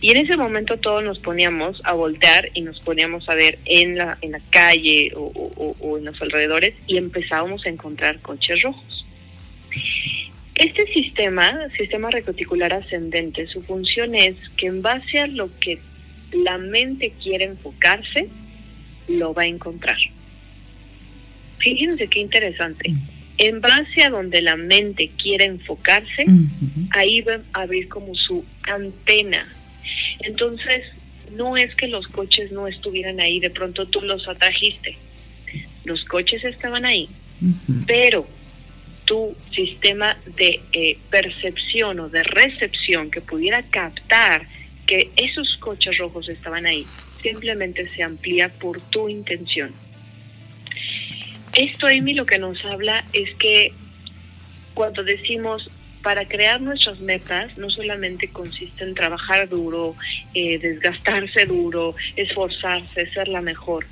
Y 0.00 0.10
en 0.10 0.18
ese 0.18 0.36
momento 0.36 0.78
todos 0.78 1.02
nos 1.02 1.18
poníamos 1.18 1.80
a 1.84 1.92
voltear 1.94 2.50
y 2.54 2.60
nos 2.62 2.80
poníamos 2.80 3.28
a 3.28 3.34
ver 3.34 3.58
en 3.64 3.96
la, 3.96 4.18
en 4.20 4.32
la 4.32 4.40
calle 4.50 5.12
o, 5.14 5.32
o 5.80 5.98
en 5.98 6.04
los 6.04 6.20
alrededores 6.20 6.74
y 6.86 6.96
empezábamos 6.98 7.64
a 7.66 7.70
encontrar 7.70 8.20
coches 8.20 8.62
rojos. 8.62 9.06
Este 10.54 10.86
sistema, 10.92 11.68
sistema 11.78 12.10
reticular 12.10 12.74
ascendente, 12.74 13.46
su 13.46 13.62
función 13.62 14.14
es 14.14 14.36
que 14.58 14.66
en 14.66 14.82
base 14.82 15.18
a 15.18 15.26
lo 15.26 15.48
que 15.58 15.78
la 16.32 16.58
mente 16.58 17.12
quiere 17.22 17.44
enfocarse, 17.44 18.28
lo 19.08 19.34
va 19.34 19.42
a 19.42 19.46
encontrar. 19.46 19.98
Fíjense 21.58 22.08
qué 22.08 22.20
interesante. 22.20 22.92
En 23.38 23.60
base 23.60 24.02
a 24.04 24.10
donde 24.10 24.42
la 24.42 24.56
mente 24.56 25.10
quiere 25.22 25.46
enfocarse, 25.46 26.26
ahí 26.90 27.20
va 27.22 27.40
a 27.52 27.62
abrir 27.62 27.88
como 27.88 28.14
su 28.14 28.44
antena. 28.62 29.46
Entonces, 30.20 30.84
no 31.32 31.56
es 31.56 31.74
que 31.74 31.88
los 31.88 32.06
coches 32.08 32.52
no 32.52 32.66
estuvieran 32.66 33.20
ahí, 33.20 33.40
de 33.40 33.50
pronto 33.50 33.86
tú 33.86 34.00
los 34.02 34.26
atrajiste. 34.28 34.96
Los 35.84 36.04
coches 36.04 36.44
estaban 36.44 36.84
ahí, 36.84 37.08
pero 37.86 38.28
tu 39.04 39.34
sistema 39.54 40.16
de 40.36 40.60
eh, 40.72 40.98
percepción 41.10 42.00
o 42.00 42.08
de 42.08 42.22
recepción 42.22 43.10
que 43.10 43.20
pudiera 43.20 43.62
captar 43.62 44.46
que 44.90 45.08
esos 45.14 45.56
coches 45.60 45.98
rojos 45.98 46.28
estaban 46.28 46.66
ahí, 46.66 46.84
simplemente 47.22 47.88
se 47.94 48.02
amplía 48.02 48.48
por 48.48 48.80
tu 48.90 49.08
intención. 49.08 49.72
Esto, 51.52 51.86
Amy, 51.86 52.14
lo 52.14 52.26
que 52.26 52.40
nos 52.40 52.64
habla 52.64 53.04
es 53.12 53.32
que 53.36 53.72
cuando 54.74 55.04
decimos 55.04 55.70
para 56.02 56.26
crear 56.26 56.60
nuestras 56.60 56.98
metas 56.98 57.56
no 57.56 57.70
solamente 57.70 58.30
consiste 58.30 58.82
en 58.82 58.94
trabajar 58.94 59.48
duro, 59.48 59.94
eh, 60.34 60.58
desgastarse 60.58 61.46
duro, 61.46 61.94
esforzarse, 62.16 63.08
ser 63.12 63.28
la 63.28 63.42
mejor, 63.42 63.86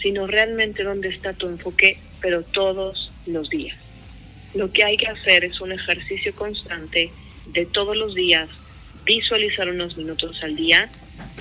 sino 0.00 0.26
realmente 0.26 0.82
dónde 0.82 1.10
está 1.10 1.34
tu 1.34 1.46
enfoque, 1.46 1.98
pero 2.22 2.42
todos 2.42 3.10
los 3.26 3.50
días. 3.50 3.76
Lo 4.54 4.72
que 4.72 4.82
hay 4.82 4.96
que 4.96 5.08
hacer 5.08 5.44
es 5.44 5.60
un 5.60 5.72
ejercicio 5.72 6.34
constante 6.34 7.10
de 7.48 7.66
todos 7.66 7.94
los 7.94 8.14
días, 8.14 8.48
visualizar 9.08 9.68
unos 9.70 9.96
minutos 9.96 10.38
al 10.42 10.54
día 10.54 10.88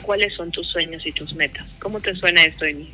cuáles 0.01 0.33
son 0.33 0.51
tus 0.51 0.65
sueños 0.67 1.05
y 1.05 1.11
tus 1.11 1.35
metas. 1.35 1.67
¿Cómo 1.79 1.99
te 1.99 2.15
suena 2.15 2.43
esto, 2.45 2.65
Emi? 2.65 2.89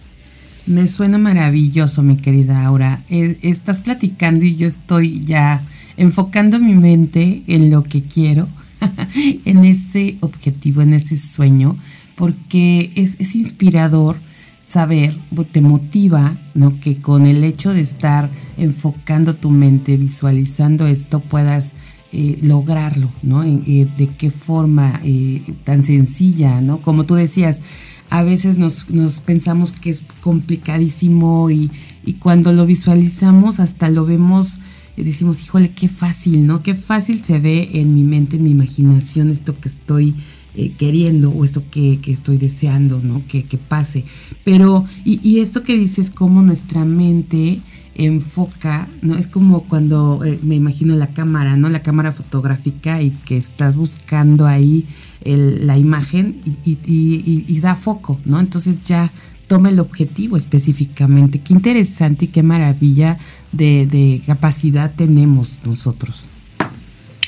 Me 0.65 0.87
suena 0.87 1.17
maravilloso, 1.17 2.01
mi 2.01 2.17
querida 2.17 2.65
Aura. 2.65 3.03
Eh, 3.09 3.37
estás 3.43 3.81
platicando 3.81 4.45
y 4.45 4.55
yo 4.55 4.65
estoy 4.65 5.23
ya 5.23 5.65
enfocando 5.95 6.59
mi 6.59 6.73
mente 6.73 7.43
en 7.47 7.69
lo 7.69 7.83
que 7.83 8.03
quiero, 8.03 8.49
en 9.45 9.63
ese 9.63 10.17
objetivo, 10.21 10.81
en 10.81 10.93
ese 10.93 11.17
sueño, 11.17 11.77
porque 12.15 12.91
es, 12.95 13.15
es 13.19 13.35
inspirador 13.35 14.17
saber, 14.65 15.15
te 15.51 15.61
motiva, 15.61 16.39
¿no? 16.55 16.79
Que 16.79 16.97
con 16.97 17.27
el 17.27 17.43
hecho 17.43 17.73
de 17.73 17.81
estar 17.81 18.31
enfocando 18.57 19.35
tu 19.35 19.51
mente, 19.51 19.97
visualizando 19.97 20.87
esto, 20.87 21.19
puedas 21.19 21.75
eh, 22.15 22.37
lograrlo, 22.41 23.11
¿no? 23.23 23.41
De 23.41 24.11
qué 24.17 24.29
forma 24.29 25.01
eh, 25.03 25.41
tan 25.63 25.83
sencilla, 25.83 26.61
¿no? 26.61 26.81
Como 26.81 27.05
tú 27.05 27.15
decías, 27.15 27.63
a 28.09 28.21
veces 28.21 28.57
nos, 28.57 28.89
nos 28.89 29.19
pensamos 29.19 29.71
que 29.71 29.89
es 29.89 30.05
complicadísimo 30.21 31.49
y, 31.49 31.71
y, 32.05 32.13
cuando 32.13 32.53
lo 32.53 32.67
visualizamos 32.67 33.59
hasta 33.59 33.89
lo 33.89 34.05
vemos 34.05 34.59
y 34.95 35.03
decimos, 35.03 35.41
híjole, 35.41 35.71
qué 35.71 35.87
fácil, 35.87 36.45
¿no? 36.45 36.61
Qué 36.61 36.75
fácil 36.75 37.23
se 37.23 37.39
ve 37.39 37.71
en 37.73 37.95
mi 37.95 38.03
mente, 38.03 38.35
en 38.35 38.43
mi 38.43 38.51
imaginación 38.51 39.31
esto 39.31 39.59
que 39.59 39.69
estoy 39.69 40.15
eh, 40.55 40.75
queriendo 40.77 41.31
o 41.31 41.43
esto 41.43 41.63
que, 41.71 41.99
estoy 42.05 42.37
deseando, 42.37 42.99
¿no? 43.01 43.23
Que, 43.27 43.43
pase. 43.57 44.05
Pero, 44.43 44.85
y, 45.03 45.39
esto 45.39 45.63
que 45.63 45.75
dices, 45.75 46.11
cómo 46.11 46.43
nuestra 46.43 46.85
mente 46.85 47.59
enfoca, 47.95 48.89
¿no? 49.01 49.17
Es 49.17 49.27
como 49.27 49.67
cuando 49.67 50.23
eh, 50.23 50.39
me 50.41 50.55
imagino 50.55 50.95
la 50.95 51.13
cámara, 51.13 51.55
¿no? 51.55 51.69
La 51.69 51.83
cámara 51.83 52.11
fotográfica 52.11 53.01
y 53.01 53.11
que 53.11 53.37
estás 53.37 53.75
buscando 53.75 54.45
ahí 54.45 54.87
la 55.25 55.77
imagen 55.77 56.41
y, 56.65 57.59
da 57.61 57.75
foco, 57.75 58.19
¿no? 58.25 58.39
Entonces 58.39 58.81
ya 58.81 59.13
toma 59.47 59.69
el 59.69 59.79
objetivo 59.79 60.35
específicamente. 60.35 61.39
Qué 61.39 61.53
interesante 61.53 62.25
y 62.25 62.27
qué 62.27 62.43
maravilla 62.43 63.19
de, 63.51 63.85
de 63.85 64.21
capacidad 64.25 64.93
tenemos 64.95 65.59
nosotros. 65.65 66.27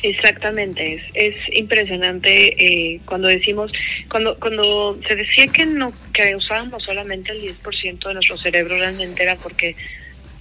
Exactamente, 0.04 0.94
es, 0.94 1.02
es 1.16 1.36
impresionante 1.54 2.64
eh, 2.64 3.00
cuando 3.06 3.28
decimos, 3.28 3.72
cuando 4.08 4.38
cuando 4.38 5.00
se 5.08 5.16
decía 5.16 5.48
que 5.48 5.66
no 5.66 5.94
que 6.14 6.36
usábamos 6.36 6.84
solamente 6.84 7.32
el 7.32 7.42
10% 7.42 8.08
de 8.08 8.14
nuestro 8.14 8.38
cerebro 8.38 8.78
realmente 8.78 9.24
era 9.24 9.36
porque 9.36 9.76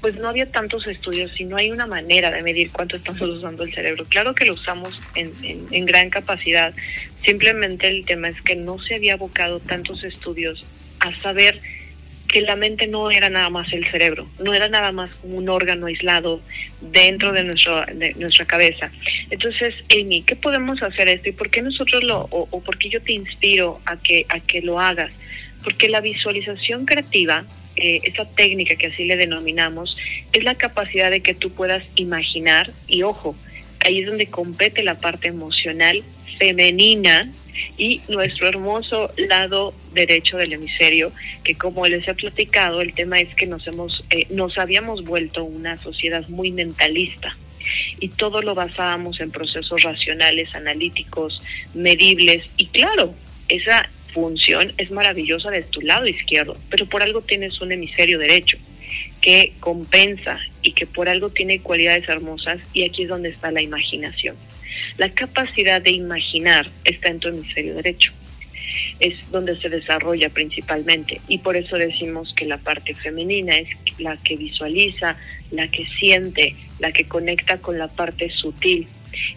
pues 0.05 0.17
no 0.17 0.29
había 0.29 0.45
tantos 0.45 0.87
estudios 0.87 1.33
y 1.41 1.45
no 1.45 1.57
hay 1.57 1.71
una 1.71 1.87
manera 1.87 2.31
de 2.31 2.43
medir 2.43 2.71
cuánto 2.71 2.99
estamos 2.99 3.23
usando 3.23 3.63
el 3.63 3.75
cerebro. 3.75 4.05
Claro 4.05 4.35
que 4.35 4.45
lo 4.45 4.53
usamos 4.53 5.01
en, 5.15 5.87
gran 5.87 6.11
capacidad, 6.11 6.75
simplemente 7.25 7.89
el 7.89 8.05
tema 8.05 8.29
es 8.29 8.39
que 8.43 8.55
no 8.55 8.79
se 8.81 8.97
había 8.97 9.15
abocado 9.15 9.61
tantos 9.61 10.05
estudios 10.05 10.63
a 11.01 11.11
saber 11.23 11.59
que 12.29 12.43
la 12.43 12.55
mente 12.55 12.87
no 12.87 13.11
era 13.11 13.31
nada 13.31 13.49
más 13.49 13.73
el 13.73 13.87
cerebro, 13.87 14.29
no 14.39 14.53
era 14.53 14.69
nada 14.69 14.93
más 14.93 15.11
como 15.23 15.39
un 15.39 15.49
órgano 15.49 15.87
aislado 15.87 16.43
dentro 16.83 17.33
de, 17.33 17.45
nuestro, 17.45 17.87
de 17.87 18.13
nuestra 18.19 18.45
cabeza. 18.45 18.91
Entonces, 19.31 19.75
Amy, 19.91 20.23
¿qué 20.27 20.37
podemos 20.37 20.83
hacer 20.83 21.09
esto? 21.09 21.31
¿Y 21.31 21.33
por 21.33 21.49
qué 21.49 21.63
nosotros 21.63 22.05
lo, 22.05 22.27
o, 22.31 22.47
o 22.51 22.61
por 22.61 22.77
qué 22.77 22.91
yo 22.91 23.01
te 23.01 23.15
inspiro 23.15 23.81
a 23.87 23.97
que, 23.97 24.27
a 24.29 24.41
que 24.41 24.61
lo 24.61 24.79
hagas? 24.79 25.13
Porque 25.63 25.89
la 25.89 26.03
visualización 26.03 26.85
creativa, 26.85 27.47
eh, 27.77 28.01
esa 28.05 28.25
técnica 28.25 28.77
que 28.77 28.89
así 28.89 29.05
le 29.05 29.17
denominamos, 29.17 29.97
es 30.33 30.45
la 30.45 30.55
capacidad 30.55 31.11
de 31.11 31.21
que 31.21 31.35
tú 31.35 31.51
puedas 31.51 31.85
imaginar, 31.97 32.73
y 32.87 33.03
ojo, 33.03 33.35
ahí 33.85 34.01
es 34.01 34.07
donde 34.07 34.27
compete 34.27 34.83
la 34.83 34.99
parte 34.99 35.29
emocional 35.29 36.03
femenina 36.39 37.31
y 37.77 38.01
nuestro 38.09 38.49
hermoso 38.49 39.11
lado 39.17 39.75
derecho 39.93 40.37
del 40.37 40.53
hemisferio, 40.53 41.13
que 41.45 41.55
como 41.55 41.87
les 41.87 42.07
he 42.09 42.15
platicado, 42.15 42.81
el 42.81 42.93
tema 42.95 43.21
es 43.21 43.35
que 43.35 43.47
nos 43.47 43.67
hemos, 43.67 44.05
eh, 44.11 44.27
nos 44.31 44.59
habíamos 44.59 45.05
vuelto 45.05 45.45
una 45.45 45.77
sociedad 45.77 46.29
muy 46.29 46.51
mentalista 46.51 47.37
y 48.01 48.09
todo 48.09 48.43
lo 48.43 48.55
basábamos 48.55 49.21
en 49.21 49.31
procesos 49.31 49.83
racionales, 49.83 50.55
analíticos, 50.55 51.41
medibles 51.75 52.49
y 52.57 52.67
claro, 52.67 53.15
esa 53.49 53.89
función 54.15 54.73
es 54.79 54.91
maravillosa 54.91 55.51
de 55.51 55.63
tu 55.63 55.81
lado 55.83 56.07
izquierdo, 56.07 56.57
pero 56.71 56.87
por 56.87 57.03
algo 57.03 57.21
tienes 57.21 57.61
un 57.61 57.73
hemisferio 57.73 58.19
derecho 58.19 58.57
que 59.21 59.53
compensa 59.61 60.39
y 60.63 60.73
que 60.73 60.87
por 60.87 61.09
algo 61.09 61.31
tiene 61.31 61.61
cualidades 61.61 62.09
hermosas 62.09 62.61
y 62.73 62.85
aquí 62.85 63.03
es 63.03 63.09
donde 63.09 63.31
está 63.31 63.51
la 63.51 63.63
imaginación. 63.63 64.37
La 64.97 65.11
capacidad 65.11 65.83
de 65.83 65.91
imaginar 65.91 66.71
está 66.85 67.09
en 67.09 67.21
tu 67.21 67.29
hemisferio 67.29 67.75
derecho. 67.75 68.13
Es 69.01 69.15
donde 69.31 69.61
se 69.61 69.69
desarrolla 69.69 70.29
principalmente 70.29 71.21
y 71.27 71.39
por 71.39 71.57
eso 71.57 71.77
decimos 71.77 72.33
que 72.37 72.45
la 72.45 72.59
parte 72.59 72.95
femenina 72.95 73.57
es 73.57 73.69
la 73.99 74.17
que 74.19 74.37
visualiza, 74.37 75.17
la 75.51 75.69
que 75.69 75.85
siente, 75.99 76.55
la 76.79 76.93
que 76.93 77.05
conecta 77.05 77.59
con 77.59 77.79
la 77.79 77.89
parte 77.89 78.31
sutil. 78.31 78.87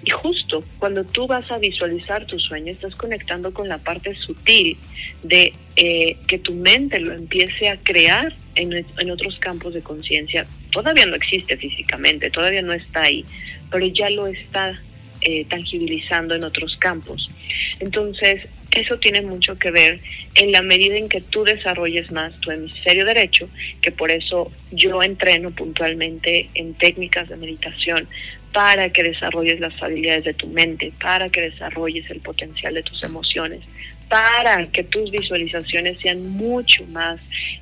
Y 0.03 0.09
justo 0.11 0.63
cuando 0.79 1.03
tú 1.03 1.27
vas 1.27 1.49
a 1.51 1.57
visualizar 1.57 2.25
tu 2.25 2.39
sueño, 2.39 2.71
estás 2.71 2.95
conectando 2.95 3.53
con 3.53 3.67
la 3.67 3.77
parte 3.77 4.15
sutil 4.15 4.77
de 5.23 5.53
eh, 5.75 6.17
que 6.27 6.39
tu 6.39 6.53
mente 6.53 6.99
lo 6.99 7.13
empiece 7.13 7.69
a 7.69 7.77
crear 7.77 8.33
en, 8.55 8.73
en 8.73 9.11
otros 9.11 9.37
campos 9.39 9.73
de 9.73 9.81
conciencia. 9.81 10.45
Todavía 10.71 11.05
no 11.05 11.15
existe 11.15 11.57
físicamente, 11.57 12.29
todavía 12.29 12.61
no 12.61 12.73
está 12.73 13.03
ahí, 13.03 13.25
pero 13.71 13.85
ya 13.87 14.09
lo 14.09 14.27
está 14.27 14.81
eh, 15.21 15.45
tangibilizando 15.45 16.35
en 16.35 16.43
otros 16.43 16.75
campos. 16.77 17.29
Entonces, 17.79 18.41
eso 18.71 18.99
tiene 18.99 19.21
mucho 19.21 19.57
que 19.57 19.71
ver 19.71 19.99
en 20.35 20.51
la 20.51 20.61
medida 20.61 20.97
en 20.97 21.09
que 21.09 21.21
tú 21.21 21.43
desarrolles 21.43 22.11
más 22.11 22.39
tu 22.41 22.51
hemisferio 22.51 23.05
derecho, 23.05 23.49
que 23.81 23.91
por 23.91 24.11
eso 24.11 24.51
yo 24.71 25.01
entreno 25.01 25.49
puntualmente 25.49 26.49
en 26.53 26.75
técnicas 26.75 27.29
de 27.29 27.37
meditación 27.37 28.07
para 28.57 28.89
que 28.89 29.03
desarrolles 29.03 29.59
las 29.59 29.71
habilidades 29.83 30.23
de 30.23 30.33
tu 30.33 30.47
mente, 30.47 30.91
para 30.99 31.29
que 31.29 31.41
desarrolles 31.41 32.09
el 32.09 32.21
potencial 32.21 32.73
de 32.73 32.81
tus 32.81 33.03
emociones, 33.03 33.59
para 34.09 34.65
que 34.65 34.83
tus 34.83 35.11
visualizaciones 35.11 35.99
sean 35.99 36.27
mucho 36.29 36.83
más 36.87 37.19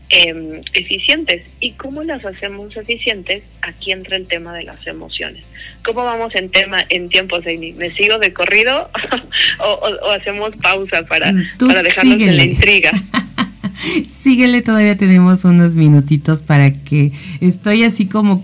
em, 0.07 0.61
eficientes. 0.71 1.41
¿Y 1.59 1.71
cómo 1.71 2.01
las 2.05 2.23
hacemos 2.23 2.77
eficientes? 2.77 3.43
Aquí 3.61 3.91
entra 3.91 4.15
el 4.15 4.25
tema 4.25 4.53
de 4.53 4.63
las 4.63 4.87
emociones. 4.87 5.43
¿Cómo 5.83 6.05
vamos 6.05 6.33
en 6.35 6.49
tema 6.49 6.77
en 6.87 7.09
tiempos, 7.09 7.45
Amy? 7.45 7.73
¿Me 7.73 7.91
sigo 7.91 8.17
de 8.17 8.31
corrido 8.31 8.89
o, 9.59 10.11
hacemos 10.11 10.51
pausa 10.61 11.03
para, 11.09 11.33
para 11.59 11.83
dejarnos 11.83 12.21
en 12.21 12.37
la 12.37 12.43
intriga? 12.45 12.91
síguele, 14.07 14.61
todavía 14.61 14.95
tenemos 14.95 15.43
unos 15.43 15.75
minutitos 15.75 16.41
para 16.41 16.71
que 16.71 17.11
estoy 17.41 17.83
así 17.83 18.07
como 18.07 18.41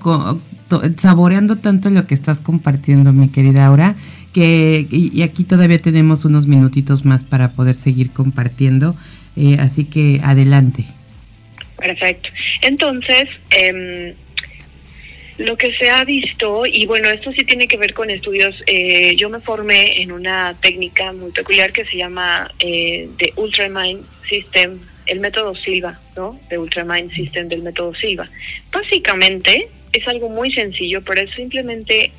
saboreando 0.98 1.58
tanto 1.58 1.90
lo 1.90 2.06
que 2.06 2.14
estás 2.14 2.40
compartiendo, 2.40 3.14
mi 3.14 3.30
querida 3.30 3.66
Aura, 3.66 3.96
que 4.34 4.88
y 4.90 5.22
aquí 5.24 5.44
todavía 5.44 5.80
tenemos 5.80 6.26
unos 6.26 6.48
minutitos 6.48 7.06
más 7.06 7.24
para 7.24 7.54
poder 7.54 7.76
seguir 7.76 8.12
compartiendo, 8.12 8.96
eh, 9.36 9.58
así 9.60 9.86
que 9.86 10.20
adelante. 10.24 10.86
Perfecto. 11.78 12.30
Entonces, 12.62 13.28
em, 13.50 14.14
lo 15.38 15.58
que 15.58 15.74
se 15.74 15.90
ha 15.90 16.04
visto, 16.04 16.66
y 16.66 16.86
bueno, 16.86 17.10
esto 17.10 17.32
sí 17.32 17.44
tiene 17.44 17.68
que 17.68 17.78
ver 17.78 17.94
con 17.94 18.10
estudios, 18.10 18.56
eh, 18.68 19.16
yo 19.16 19.30
me 19.30 19.40
formé 19.40 20.02
en 20.02 20.12
una 20.12 20.54
técnica 20.62 21.12
muy 21.14 21.32
peculiar 21.32 21.72
que 21.72 21.86
se 21.86 21.98
llama 21.98 22.52
eh, 22.60 23.10
The 23.18 23.34
Ultramind 23.36 24.04
System, 24.30 24.80
el 25.08 25.20
método 25.20 25.56
Silva, 25.56 26.00
¿no? 26.16 26.40
The 26.50 26.60
Ultramind 26.60 27.12
System 27.14 27.48
del 27.48 27.64
método 27.64 27.96
Silva. 27.96 28.30
Básicamente 28.72 29.70
es 29.94 30.08
algo 30.08 30.30
muy 30.30 30.52
sencillo, 30.54 31.02
pero 31.04 31.22
es 31.22 31.32
simplemente 31.34 32.12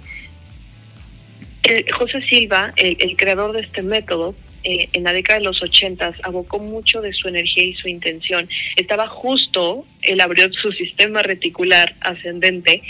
José 1.96 2.20
Silva, 2.28 2.72
el, 2.76 3.16
creador 3.16 3.52
de 3.52 3.60
este 3.60 3.82
método, 3.82 4.34
eh, 4.64 4.88
en 4.92 5.04
la 5.04 5.12
década 5.12 5.38
de 5.38 5.44
los 5.44 5.62
ochentas 5.62 6.14
abocó 6.22 6.58
mucho 6.58 7.00
de 7.00 7.12
su 7.12 7.28
energía 7.28 7.64
y 7.64 7.74
su 7.74 7.88
intención. 7.88 8.48
Estaba 8.76 9.08
justo, 9.08 9.84
él 10.02 10.20
abrió 10.20 10.52
su 10.52 10.72
sistema 10.72 11.22
reticular 11.22 11.94
ascendente, 12.00 12.82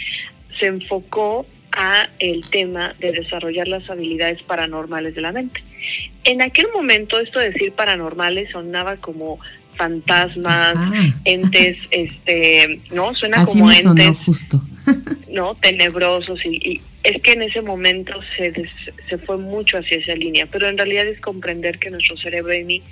se 0.58 0.66
enfocó 0.66 1.46
a 1.72 2.08
el 2.18 2.44
tema 2.50 2.94
de 2.98 3.12
desarrollar 3.12 3.68
las 3.68 3.88
habilidades 3.88 4.42
paranormales 4.42 5.14
de 5.14 5.22
la 5.22 5.32
mente. 5.32 5.62
En 6.24 6.42
aquel 6.42 6.66
momento 6.74 7.18
esto 7.18 7.38
de 7.38 7.50
decir 7.50 7.72
paranormales 7.72 8.50
sonaba 8.50 8.96
como 8.96 9.38
fantasmas, 9.76 10.76
entes, 11.24 11.78
este, 11.90 12.80
¿no? 12.90 13.14
Suena 13.14 13.44
como 13.44 13.70
entes, 13.70 14.16
justo. 14.24 14.62
¿no? 15.28 15.54
Tenebrosos 15.56 16.40
y, 16.44 16.80
es 17.02 17.20
que 17.22 17.32
en 17.32 17.42
ese 17.42 17.62
momento 17.62 18.12
se, 18.36 18.52
se 19.08 19.18
fue 19.18 19.36
mucho 19.36 19.78
hacia 19.78 19.98
esa 19.98 20.14
línea, 20.14 20.46
pero 20.46 20.68
en 20.68 20.78
realidad 20.78 21.06
es 21.06 21.20
comprender 21.20 21.78
que 21.78 21.90
nuestro 21.90 22.16
cerebro 22.16 22.52
mí 22.64 22.82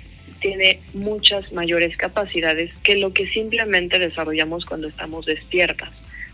tiene 0.41 0.79
muchas 0.93 1.51
mayores 1.53 1.95
capacidades 1.95 2.71
que 2.83 2.97
lo 2.97 3.13
que 3.13 3.27
simplemente 3.27 3.99
desarrollamos 3.99 4.65
cuando 4.65 4.87
estamos 4.87 5.25
despiertas 5.25 5.91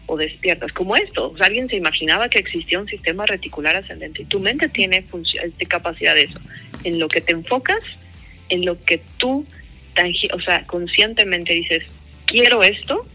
o 0.07 0.17
despiertas, 0.17 0.71
como 0.71 0.95
esto. 0.95 1.27
O 1.27 1.43
alguien 1.43 1.67
se 1.67 1.75
imaginaba 1.75 2.29
que 2.29 2.39
existía 2.39 2.79
un 2.79 2.87
sistema 2.87 3.25
reticular 3.25 3.75
ascendente 3.75 4.21
y 4.21 4.25
tu 4.25 4.39
mente 4.39 4.69
tiene 4.69 5.05
este, 5.43 5.65
capacidad 5.65 6.15
de 6.15 6.23
eso. 6.23 6.39
En 6.85 6.99
lo 6.99 7.09
que 7.09 7.21
te 7.21 7.33
enfocas, 7.33 7.81
en 8.49 8.65
lo 8.65 8.79
que 8.79 9.01
tú 9.17 9.45
o 10.33 10.41
sea, 10.41 10.65
conscientemente 10.67 11.53
dices, 11.53 11.83
quiero 12.25 12.61
esto, 12.61 13.05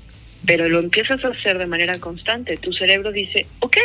pero 0.46 0.68
lo 0.68 0.80
empiezas 0.80 1.24
a 1.24 1.28
hacer 1.28 1.58
de 1.58 1.66
manera 1.66 1.98
constante. 1.98 2.56
Tu 2.56 2.72
cerebro 2.72 3.12
dice, 3.12 3.46
ok, 3.60 3.76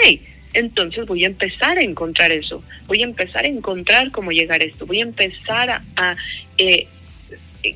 entonces 0.53 1.05
voy 1.05 1.23
a 1.23 1.27
empezar 1.27 1.77
a 1.77 1.81
encontrar 1.81 2.31
eso, 2.31 2.63
voy 2.87 3.01
a 3.01 3.05
empezar 3.05 3.45
a 3.45 3.47
encontrar 3.47 4.11
cómo 4.11 4.31
llegar 4.31 4.61
a 4.61 4.65
esto, 4.65 4.85
voy 4.85 4.99
a 4.99 5.03
empezar 5.03 5.69
a, 5.69 6.15
eh, 6.57 6.65
eh, 6.69 6.87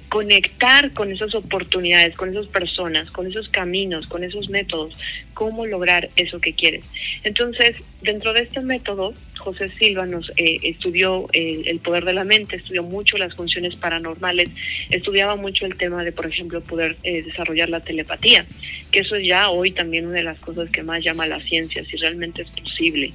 conectar 0.10 0.91
con 0.94 1.12
esas 1.12 1.34
oportunidades, 1.36 2.15
con 2.15 2.30
esas 2.30 2.48
personas, 2.48 3.12
con 3.12 3.28
esos 3.28 3.50
caminos, 3.50 4.08
con 4.08 4.24
esos 4.24 4.50
métodos, 4.50 4.96
cómo 5.34 5.65
lograr 5.65 6.10
eso 6.15 6.39
que 6.39 6.54
quieres. 6.54 6.84
Entonces, 7.24 7.76
dentro 8.02 8.34
de 8.34 8.41
este 8.41 8.62
método, 8.62 9.13
José 9.38 9.70
Silva 9.80 10.06
nos 10.06 10.30
eh, 10.38 10.60
estudió 10.63 11.26
el 11.34 11.80
poder 11.80 12.06
de 12.06 12.13
la 12.13 12.24
mente, 12.24 12.58
estudió 12.58 12.84
mucho 12.84 13.17
las 13.17 13.34
funciones 13.34 13.76
paranormales, 13.76 14.50
estudiaba 14.91 15.36
mucho 15.36 15.65
el 15.65 15.78
tema 15.78 16.04
de, 16.04 16.12
por 16.12 16.28
ejemplo, 16.28 16.62
poder 16.62 16.96
eh, 17.04 17.24
desarrollar 17.24 17.70
la 17.70 17.80
telepatía, 17.80 18.46
que 18.91 19.00
eso 19.00 19.15
es 19.15 19.28
ya 19.28 19.50
hoy 19.50 19.72
también 19.72 20.06
una 20.06 20.17
de 20.17 20.24
las 20.24 20.39
cosas 20.39 20.70
que 20.70 20.84
más 20.84 21.04
llama 21.04 21.26
la 21.26 21.41
ciencia, 21.41 21.84
si 21.86 21.98
realmente 21.98 22.44
es 22.44 22.52
posible 22.52 23.12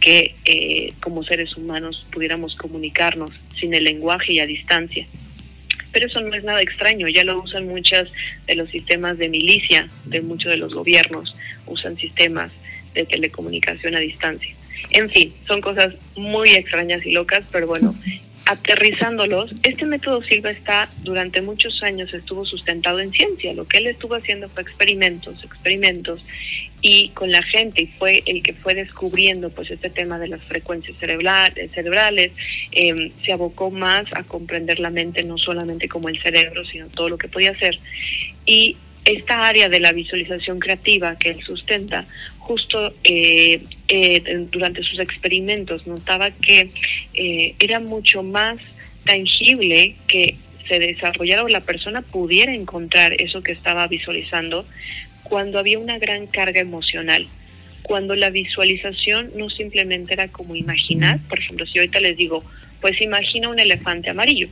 que 0.00 0.94
como 1.00 1.24
seres 1.24 1.56
humanos 1.56 2.06
pudiéramos 2.12 2.54
comunicarnos 2.54 3.30
sin 3.58 3.74
el 3.74 3.82
lenguaje 3.82 4.34
y 4.34 4.38
a 4.38 4.46
distancia 4.46 5.08
pero 5.92 6.06
eso 6.06 6.20
no 6.20 6.34
es 6.34 6.44
nada 6.44 6.60
extraño, 6.60 7.08
ya 7.08 7.24
lo 7.24 7.42
usan 7.42 7.66
muchas 7.66 8.08
de 8.46 8.54
los 8.54 8.70
sistemas 8.70 9.18
de 9.18 9.28
milicia 9.28 9.88
de 10.04 10.20
muchos 10.20 10.50
de 10.50 10.56
los 10.56 10.74
gobiernos, 10.74 11.34
usan 11.66 11.96
sistemas 11.96 12.50
de 12.94 13.04
telecomunicación 13.04 13.94
a 13.94 14.00
distancia. 14.00 14.54
En 14.90 15.08
fin, 15.10 15.34
son 15.46 15.60
cosas 15.60 15.94
muy 16.16 16.50
extrañas 16.50 17.04
y 17.04 17.12
locas, 17.12 17.44
pero 17.52 17.66
bueno, 17.66 17.94
aterrizándolos, 18.48 19.50
este 19.62 19.84
método 19.84 20.22
Silva 20.22 20.50
está 20.50 20.88
durante 21.02 21.42
muchos 21.42 21.82
años 21.82 22.14
estuvo 22.14 22.46
sustentado 22.46 22.98
en 22.98 23.12
ciencia. 23.12 23.52
Lo 23.52 23.68
que 23.68 23.76
él 23.76 23.88
estuvo 23.88 24.14
haciendo 24.14 24.48
fue 24.48 24.62
experimentos, 24.62 25.44
experimentos 25.44 26.24
y 26.80 27.10
con 27.10 27.30
la 27.30 27.42
gente 27.42 27.82
y 27.82 27.86
fue 27.88 28.22
el 28.24 28.42
que 28.42 28.54
fue 28.54 28.74
descubriendo 28.74 29.50
pues 29.50 29.70
este 29.70 29.90
tema 29.90 30.18
de 30.18 30.28
las 30.28 30.42
frecuencias 30.44 30.96
cerebrales, 30.98 31.70
cerebrales 31.72 32.32
em, 32.72 33.10
se 33.22 33.32
abocó 33.32 33.70
más 33.70 34.06
a 34.12 34.22
comprender 34.22 34.80
la 34.80 34.88
mente 34.88 35.24
no 35.24 35.36
solamente 35.36 35.86
como 35.86 36.08
el 36.08 36.18
cerebro 36.22 36.64
sino 36.64 36.88
todo 36.88 37.10
lo 37.10 37.18
que 37.18 37.28
podía 37.28 37.50
hacer 37.50 37.78
y 38.46 38.76
esta 39.08 39.46
área 39.46 39.68
de 39.70 39.80
la 39.80 39.92
visualización 39.92 40.58
creativa 40.58 41.16
que 41.16 41.30
él 41.30 41.40
sustenta, 41.42 42.06
justo 42.38 42.94
eh, 43.04 43.62
eh, 43.88 44.46
durante 44.50 44.82
sus 44.82 44.98
experimentos 44.98 45.86
notaba 45.86 46.30
que 46.30 46.70
eh, 47.14 47.54
era 47.58 47.80
mucho 47.80 48.22
más 48.22 48.58
tangible 49.06 49.96
que 50.06 50.36
se 50.68 50.78
desarrollara 50.78 51.42
o 51.44 51.48
la 51.48 51.62
persona 51.62 52.02
pudiera 52.02 52.54
encontrar 52.54 53.14
eso 53.18 53.42
que 53.42 53.52
estaba 53.52 53.86
visualizando 53.86 54.66
cuando 55.22 55.58
había 55.58 55.78
una 55.78 55.98
gran 55.98 56.26
carga 56.26 56.60
emocional, 56.60 57.26
cuando 57.82 58.14
la 58.14 58.28
visualización 58.28 59.30
no 59.36 59.48
simplemente 59.48 60.12
era 60.12 60.28
como 60.28 60.54
imaginar, 60.54 61.20
por 61.30 61.38
ejemplo, 61.38 61.64
si 61.64 61.78
ahorita 61.78 62.00
les 62.00 62.18
digo, 62.18 62.44
pues 62.82 63.00
imagina 63.00 63.48
un 63.48 63.58
elefante 63.58 64.10
amarillo, 64.10 64.48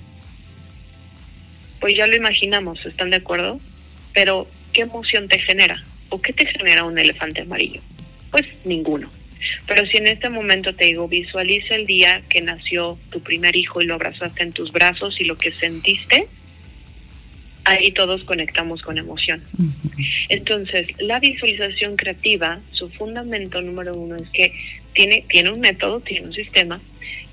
pues 1.78 1.94
ya 1.94 2.06
lo 2.06 2.16
imaginamos, 2.16 2.84
¿están 2.86 3.10
de 3.10 3.16
acuerdo? 3.16 3.60
Pero, 4.16 4.46
¿qué 4.72 4.80
emoción 4.80 5.28
te 5.28 5.38
genera? 5.40 5.84
¿O 6.08 6.22
qué 6.22 6.32
te 6.32 6.46
genera 6.46 6.84
un 6.84 6.98
elefante 6.98 7.42
amarillo? 7.42 7.82
Pues 8.30 8.46
ninguno. 8.64 9.10
Pero 9.66 9.86
si 9.88 9.98
en 9.98 10.06
este 10.06 10.30
momento 10.30 10.74
te 10.74 10.86
digo, 10.86 11.06
visualiza 11.06 11.74
el 11.74 11.84
día 11.84 12.22
que 12.30 12.40
nació 12.40 12.98
tu 13.10 13.20
primer 13.20 13.54
hijo 13.56 13.82
y 13.82 13.84
lo 13.84 13.92
abrazaste 13.92 14.42
en 14.42 14.52
tus 14.52 14.72
brazos 14.72 15.20
y 15.20 15.24
lo 15.24 15.36
que 15.36 15.52
sentiste, 15.52 16.28
ahí 17.64 17.90
todos 17.92 18.24
conectamos 18.24 18.80
con 18.80 18.96
emoción. 18.96 19.44
Entonces, 20.30 20.88
la 20.98 21.20
visualización 21.20 21.96
creativa, 21.96 22.60
su 22.72 22.88
fundamento 22.88 23.60
número 23.60 23.94
uno 23.94 24.16
es 24.16 24.30
que 24.30 24.50
tiene, 24.94 25.26
tiene 25.28 25.50
un 25.50 25.60
método, 25.60 26.00
tiene 26.00 26.28
un 26.28 26.32
sistema, 26.32 26.80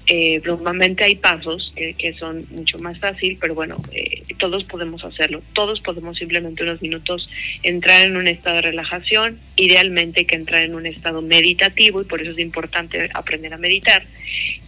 eh, 0.07 0.41
normalmente 0.43 1.05
hay 1.05 1.15
pasos 1.15 1.71
que, 1.75 2.13
son 2.19 2.45
mucho 2.51 2.77
más 2.79 2.99
fácil, 2.99 3.37
pero 3.39 3.55
bueno, 3.55 3.81
eh, 3.91 4.23
todos 4.37 4.63
podemos 4.65 5.03
hacerlo. 5.03 5.41
Todos 5.53 5.79
podemos 5.79 6.17
simplemente 6.17 6.63
unos 6.63 6.81
minutos 6.81 7.29
entrar 7.63 8.01
en 8.01 8.17
un 8.17 8.27
estado 8.27 8.57
de 8.57 8.61
relajación. 8.63 9.39
Idealmente 9.55 10.21
hay 10.21 10.25
que 10.25 10.35
entrar 10.35 10.63
en 10.63 10.75
un 10.75 10.85
estado 10.85 11.21
meditativo 11.21 12.01
y 12.01 12.05
por 12.05 12.21
eso 12.21 12.31
es 12.31 12.39
importante 12.39 13.09
aprender 13.13 13.53
a 13.53 13.57
meditar. 13.57 14.05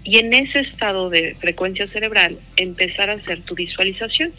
Y 0.06 0.20
en 0.20 0.34
ese 0.34 0.60
estado 0.60 1.10
de 1.10 1.36
frecuencia 1.36 1.88
cerebral 1.88 2.40
empezar 2.56 3.10
a 3.10 3.14
hacer 3.14 3.42
tu 3.42 3.56
visualización. 3.56 4.32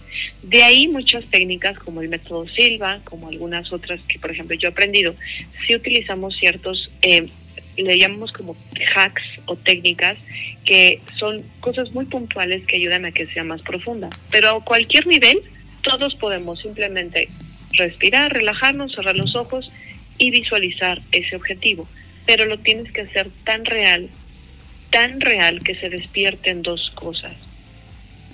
De 0.42 0.62
ahí 0.62 0.88
muchas 0.88 1.24
técnicas 1.26 1.78
como 1.78 2.00
el 2.00 2.08
método 2.08 2.46
Silva, 2.48 3.00
como 3.04 3.28
algunas 3.28 3.70
otras 3.72 4.00
que 4.08 4.18
por 4.18 4.30
ejemplo 4.30 4.56
yo 4.56 4.68
he 4.68 4.70
aprendido, 4.70 5.14
si 5.66 5.74
utilizamos 5.74 6.36
ciertos... 6.38 6.90
Eh, 7.02 7.28
le 7.82 7.98
llamamos 7.98 8.32
como 8.32 8.56
hacks 8.94 9.22
o 9.46 9.56
técnicas 9.56 10.16
que 10.64 11.00
son 11.18 11.44
cosas 11.60 11.92
muy 11.92 12.06
puntuales 12.06 12.66
que 12.66 12.76
ayudan 12.76 13.04
a 13.04 13.12
que 13.12 13.26
sea 13.28 13.44
más 13.44 13.62
profunda. 13.62 14.08
Pero 14.30 14.50
a 14.50 14.64
cualquier 14.64 15.06
nivel, 15.06 15.42
todos 15.82 16.14
podemos 16.16 16.60
simplemente 16.60 17.28
respirar, 17.72 18.32
relajarnos, 18.32 18.92
cerrar 18.94 19.16
los 19.16 19.36
ojos 19.36 19.70
y 20.18 20.30
visualizar 20.30 21.02
ese 21.12 21.36
objetivo. 21.36 21.88
Pero 22.26 22.46
lo 22.46 22.58
tienes 22.58 22.90
que 22.92 23.02
hacer 23.02 23.30
tan 23.44 23.64
real, 23.64 24.08
tan 24.90 25.20
real 25.20 25.62
que 25.62 25.76
se 25.76 25.88
despierten 25.88 26.62
dos 26.62 26.90
cosas. 26.94 27.34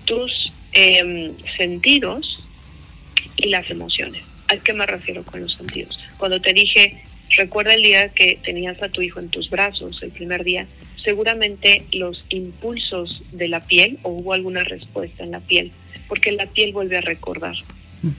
Tus 0.07 0.53
eh, 0.73 1.33
sentidos 1.57 2.43
y 3.37 3.49
las 3.49 3.71
emociones. 3.71 4.23
¿A 4.49 4.57
qué 4.57 4.73
me 4.73 4.87
refiero 4.87 5.25
con 5.25 5.41
los 5.41 5.55
sentidos? 5.55 5.99
Cuando 6.17 6.41
te 6.41 6.53
dije 6.53 7.03
Recuerda 7.37 7.75
el 7.75 7.83
día 7.83 8.09
que 8.11 8.39
tenías 8.43 8.83
a 8.83 8.89
tu 8.89 9.01
hijo 9.01 9.19
en 9.19 9.29
tus 9.29 9.49
brazos, 9.49 9.99
el 10.03 10.11
primer 10.11 10.45
día, 10.45 10.67
seguramente 11.03 11.85
los 11.93 12.25
impulsos 12.29 13.23
de 13.33 13.49
la 13.49 13.61
piel 13.61 13.99
o 14.03 14.11
hubo 14.11 14.33
alguna 14.33 14.65
respuesta 14.65 15.25
en 15.25 15.33
la 15.33 15.41
piel, 15.41 15.73
porque 16.09 16.33
la 16.33 16.47
piel 16.47 16.73
vuelve 16.73 16.99
a 16.99 17.01
recordar. 17.01 17.55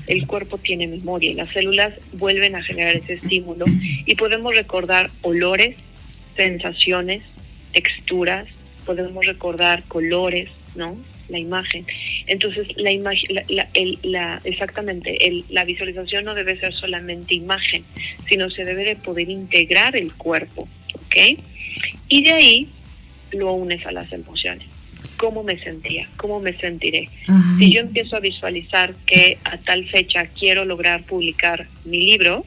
El 0.08 0.26
cuerpo 0.28 0.58
tiene 0.58 0.88
memoria 0.88 1.32
y 1.32 1.34
las 1.34 1.50
células 1.50 1.94
vuelven 2.14 2.56
a 2.56 2.64
generar 2.64 2.96
ese 2.96 3.14
estímulo 3.14 3.66
y 4.06 4.16
podemos 4.16 4.56
recordar 4.56 5.10
olores, 5.22 5.76
sensaciones, 6.38 7.22
texturas, 7.74 8.48
podemos 8.86 9.26
recordar 9.26 9.84
colores, 9.84 10.50
¿no? 10.76 10.98
La 11.30 11.40
imagen. 11.40 11.86
Entonces, 12.28 12.68
la 12.76 12.92
imagen, 12.92 13.36
la, 13.48 13.70
la, 14.04 14.42
exactamente, 14.44 15.26
el, 15.26 15.46
la 15.50 15.64
visualización 15.64 16.26
no 16.26 16.36
debe 16.36 16.60
ser 16.60 16.74
solamente 16.74 17.34
imagen, 17.34 17.86
sino 18.28 18.50
se 18.50 18.66
debe 18.66 18.84
de 18.84 18.96
poder 18.96 19.30
integrar 19.30 19.96
el 19.96 20.14
cuerpo, 20.14 20.68
¿ok? 20.94 21.40
Y 22.10 22.24
de 22.24 22.32
ahí 22.32 22.70
lo 23.32 23.54
unes 23.54 23.86
a 23.86 23.92
las 23.92 24.12
emociones. 24.12 24.68
¿Cómo 25.18 25.44
me 25.44 25.58
sentía? 25.60 26.10
¿Cómo 26.18 26.40
me 26.40 26.54
sentiré? 26.58 27.08
Si 27.58 27.72
yo 27.72 27.82
empiezo 27.82 28.18
a 28.18 28.20
visualizar 28.20 28.94
que 29.06 29.38
a 29.46 29.58
tal 29.58 29.88
fecha 29.88 30.28
quiero 30.28 30.66
lograr 30.66 31.06
publicar 31.06 31.68
mi 31.86 32.06
libro, 32.06 32.46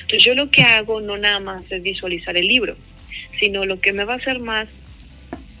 entonces 0.00 0.24
yo 0.24 0.34
lo 0.34 0.50
que 0.50 0.62
hago 0.62 1.00
no 1.00 1.18
nada 1.18 1.40
más 1.40 1.70
es 1.70 1.82
visualizar 1.82 2.36
el 2.36 2.46
libro, 2.46 2.76
sino 3.38 3.66
lo 3.66 3.80
que 3.80 3.92
me 3.92 4.04
va 4.04 4.14
a 4.14 4.16
hacer 4.16 4.40
más 4.40 4.68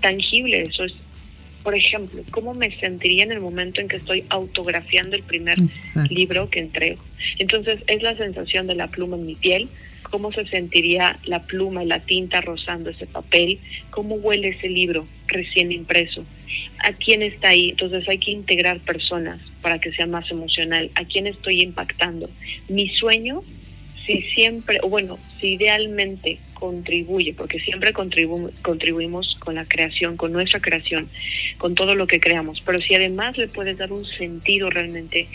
tangible 0.00 0.62
eso 0.62 0.84
es 0.84 0.92
por 1.64 1.74
ejemplo, 1.74 2.22
cómo 2.30 2.52
me 2.52 2.78
sentiría 2.78 3.24
en 3.24 3.32
el 3.32 3.40
momento 3.40 3.80
en 3.80 3.88
que 3.88 3.96
estoy 3.96 4.24
autografiando 4.28 5.16
el 5.16 5.22
primer 5.22 5.56
libro 6.10 6.50
que 6.50 6.60
entrego. 6.60 7.02
Entonces, 7.38 7.80
es 7.86 8.02
la 8.02 8.14
sensación 8.16 8.66
de 8.66 8.74
la 8.74 8.88
pluma 8.88 9.16
en 9.16 9.24
mi 9.24 9.34
piel, 9.34 9.68
cómo 10.02 10.30
se 10.30 10.44
sentiría 10.46 11.18
la 11.24 11.40
pluma 11.42 11.82
y 11.82 11.86
la 11.86 12.00
tinta 12.00 12.42
rozando 12.42 12.90
ese 12.90 13.06
papel, 13.06 13.58
cómo 13.90 14.16
huele 14.16 14.48
ese 14.48 14.68
libro 14.68 15.08
recién 15.26 15.72
impreso, 15.72 16.26
a 16.80 16.92
quién 16.92 17.22
está 17.22 17.48
ahí. 17.48 17.70
Entonces, 17.70 18.06
hay 18.10 18.18
que 18.18 18.30
integrar 18.30 18.80
personas 18.80 19.40
para 19.62 19.78
que 19.80 19.90
sea 19.92 20.06
más 20.06 20.30
emocional, 20.30 20.90
a 20.96 21.06
quién 21.06 21.26
estoy 21.26 21.62
impactando. 21.62 22.28
Mi 22.68 22.90
sueño 22.90 23.42
si 24.06 24.22
siempre, 24.34 24.78
o 24.82 24.88
bueno, 24.88 25.18
si 25.40 25.54
idealmente 25.54 26.38
contribuye, 26.54 27.34
porque 27.34 27.60
siempre 27.60 27.92
contribuimos 27.92 29.34
con 29.36 29.54
la 29.54 29.64
creación, 29.64 30.16
con 30.16 30.32
nuestra 30.32 30.60
creación, 30.60 31.08
con 31.58 31.74
todo 31.74 31.94
lo 31.94 32.06
que 32.06 32.20
creamos, 32.20 32.62
pero 32.64 32.78
si 32.78 32.94
además 32.94 33.36
le 33.38 33.48
puedes 33.48 33.78
dar 33.78 33.92
un 33.92 34.04
sentido 34.04 34.70
realmente, 34.70 35.28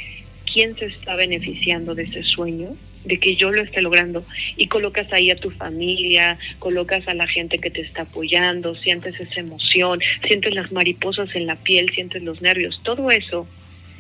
¿quién 0.52 0.76
se 0.78 0.86
está 0.86 1.16
beneficiando 1.16 1.96
de 1.96 2.04
ese 2.04 2.24
sueño? 2.24 2.76
de 3.06 3.18
que 3.18 3.36
yo 3.38 3.50
lo 3.50 3.62
esté 3.62 3.82
logrando 3.82 4.26
y 4.58 4.68
colocas 4.68 5.12
ahí 5.14 5.32
a 5.32 5.40
tu 5.40 5.50
familia, 5.52 6.38
colocas 6.60 7.08
a 7.08 7.14
la 7.14 7.28
gente 7.28 7.58
que 7.58 7.72
te 7.72 7.82
está 7.82 8.02
apoyando, 8.02 8.76
sientes 8.76 9.18
esa 9.20 9.40
emoción, 9.40 10.02
sientes 10.28 10.54
las 10.54 10.72
mariposas 10.72 11.34
en 11.34 11.46
la 11.46 11.56
piel, 11.56 11.90
sientes 11.96 12.22
los 12.24 12.42
nervios, 12.42 12.80
todo 12.84 13.10
eso 13.10 13.48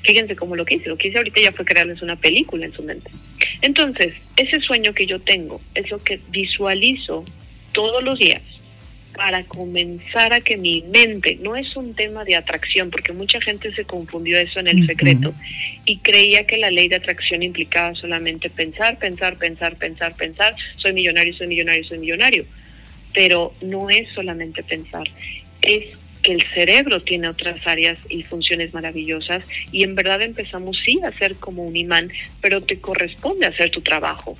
Fíjense 0.03 0.35
cómo 0.35 0.55
lo 0.55 0.65
que 0.65 0.75
hice. 0.75 0.89
Lo 0.89 0.97
que 0.97 1.09
hice 1.09 1.17
ahorita 1.17 1.41
ya 1.41 1.51
fue 1.51 1.65
crearles 1.65 2.01
una 2.01 2.15
película 2.15 2.65
en 2.65 2.73
su 2.73 2.83
mente. 2.83 3.11
Entonces, 3.61 4.13
ese 4.37 4.59
sueño 4.61 4.93
que 4.93 5.05
yo 5.05 5.19
tengo 5.19 5.61
es 5.75 5.89
lo 5.91 5.99
que 5.99 6.19
visualizo 6.29 7.25
todos 7.71 8.03
los 8.03 8.17
días 8.17 8.41
para 9.19 9.43
comenzar 9.43 10.31
a 10.31 10.39
que 10.39 10.55
mi 10.55 10.81
mente, 10.83 11.37
no 11.41 11.57
es 11.57 11.75
un 11.75 11.93
tema 11.93 12.23
de 12.23 12.37
atracción, 12.37 12.89
porque 12.89 13.11
mucha 13.11 13.41
gente 13.41 13.73
se 13.73 13.83
confundió 13.83 14.37
eso 14.39 14.61
en 14.61 14.67
el 14.67 14.87
secreto 14.87 15.33
y 15.83 15.97
creía 15.97 16.47
que 16.47 16.55
la 16.55 16.71
ley 16.71 16.87
de 16.87 16.95
atracción 16.95 17.43
implicaba 17.43 17.93
solamente 17.95 18.49
pensar, 18.49 18.97
pensar, 18.97 19.37
pensar, 19.37 19.75
pensar, 19.75 20.15
pensar, 20.15 20.55
soy 20.77 20.93
millonario, 20.93 21.33
soy 21.35 21.47
millonario, 21.47 21.83
soy 21.83 21.99
millonario. 21.99 22.45
Pero 23.13 23.53
no 23.61 23.89
es 23.89 24.07
solamente 24.09 24.63
pensar, 24.63 25.09
es 25.61 25.98
que 26.21 26.33
el 26.33 26.43
cerebro 26.53 27.01
tiene 27.01 27.29
otras 27.29 27.65
áreas 27.65 27.97
y 28.09 28.23
funciones 28.23 28.73
maravillosas 28.73 29.43
y 29.71 29.83
en 29.83 29.95
verdad 29.95 30.21
empezamos 30.21 30.77
sí 30.83 30.99
a 31.03 31.17
ser 31.17 31.35
como 31.35 31.63
un 31.63 31.75
imán, 31.75 32.11
pero 32.41 32.61
te 32.61 32.79
corresponde 32.79 33.47
hacer 33.47 33.69
tu 33.71 33.81
trabajo. 33.81 34.37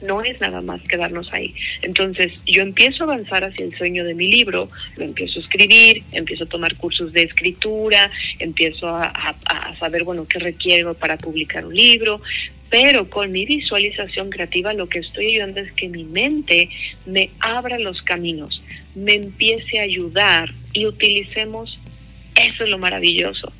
No 0.00 0.22
es 0.22 0.40
nada 0.40 0.60
más 0.60 0.80
quedarnos 0.82 1.28
ahí. 1.32 1.52
Entonces 1.82 2.32
yo 2.46 2.62
empiezo 2.62 3.02
a 3.02 3.06
avanzar 3.06 3.42
hacia 3.42 3.66
el 3.66 3.76
sueño 3.76 4.04
de 4.04 4.14
mi 4.14 4.28
libro, 4.28 4.70
lo 4.96 5.04
empiezo 5.04 5.40
a 5.40 5.42
escribir, 5.42 6.04
empiezo 6.12 6.44
a 6.44 6.48
tomar 6.48 6.76
cursos 6.76 7.12
de 7.12 7.22
escritura, 7.22 8.08
empiezo 8.38 8.86
a, 8.86 9.08
a 9.08 9.74
saber, 9.76 10.04
bueno, 10.04 10.24
qué 10.28 10.38
requiero 10.38 10.94
para 10.94 11.16
publicar 11.16 11.66
un 11.66 11.74
libro, 11.74 12.20
pero 12.70 13.08
con 13.08 13.32
mi 13.32 13.46
visualización 13.46 14.30
creativa 14.30 14.72
lo 14.74 14.88
que 14.88 14.98
estoy 14.98 15.28
ayudando 15.28 15.60
es 15.60 15.72
que 15.72 15.88
mi 15.88 16.04
mente 16.04 16.68
me 17.06 17.30
abra 17.40 17.78
los 17.78 18.02
caminos 18.02 18.62
me 18.98 19.14
empiece 19.14 19.78
a 19.78 19.82
ayudar 19.82 20.52
y 20.72 20.86
utilicemos, 20.86 21.78
eso 22.34 22.64
es 22.64 22.70
lo 22.70 22.78
maravilloso, 22.78 23.52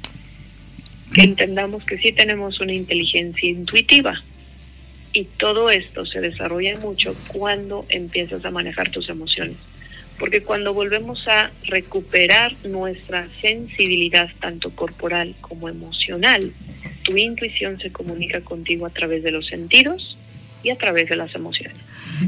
que 1.14 1.22
entendamos 1.22 1.84
que 1.84 1.98
sí 1.98 2.12
tenemos 2.12 2.60
una 2.60 2.74
inteligencia 2.74 3.48
intuitiva 3.48 4.22
y 5.12 5.24
todo 5.24 5.70
esto 5.70 6.04
se 6.06 6.20
desarrolla 6.20 6.78
mucho 6.80 7.14
cuando 7.28 7.86
empiezas 7.88 8.44
a 8.44 8.50
manejar 8.50 8.90
tus 8.90 9.08
emociones. 9.08 9.56
Porque 10.18 10.42
cuando 10.42 10.74
volvemos 10.74 11.26
a 11.28 11.52
recuperar 11.64 12.52
nuestra 12.64 13.28
sensibilidad, 13.40 14.28
tanto 14.40 14.70
corporal 14.74 15.36
como 15.40 15.68
emocional, 15.68 16.52
tu 17.08 17.16
intuición 17.16 17.80
se 17.80 17.90
comunica 17.90 18.42
contigo 18.42 18.84
a 18.84 18.90
través 18.90 19.22
de 19.22 19.30
los 19.30 19.46
sentidos 19.46 20.17
y 20.62 20.70
a 20.70 20.76
través 20.76 21.08
de 21.08 21.16
las 21.16 21.34
emociones. 21.34 21.76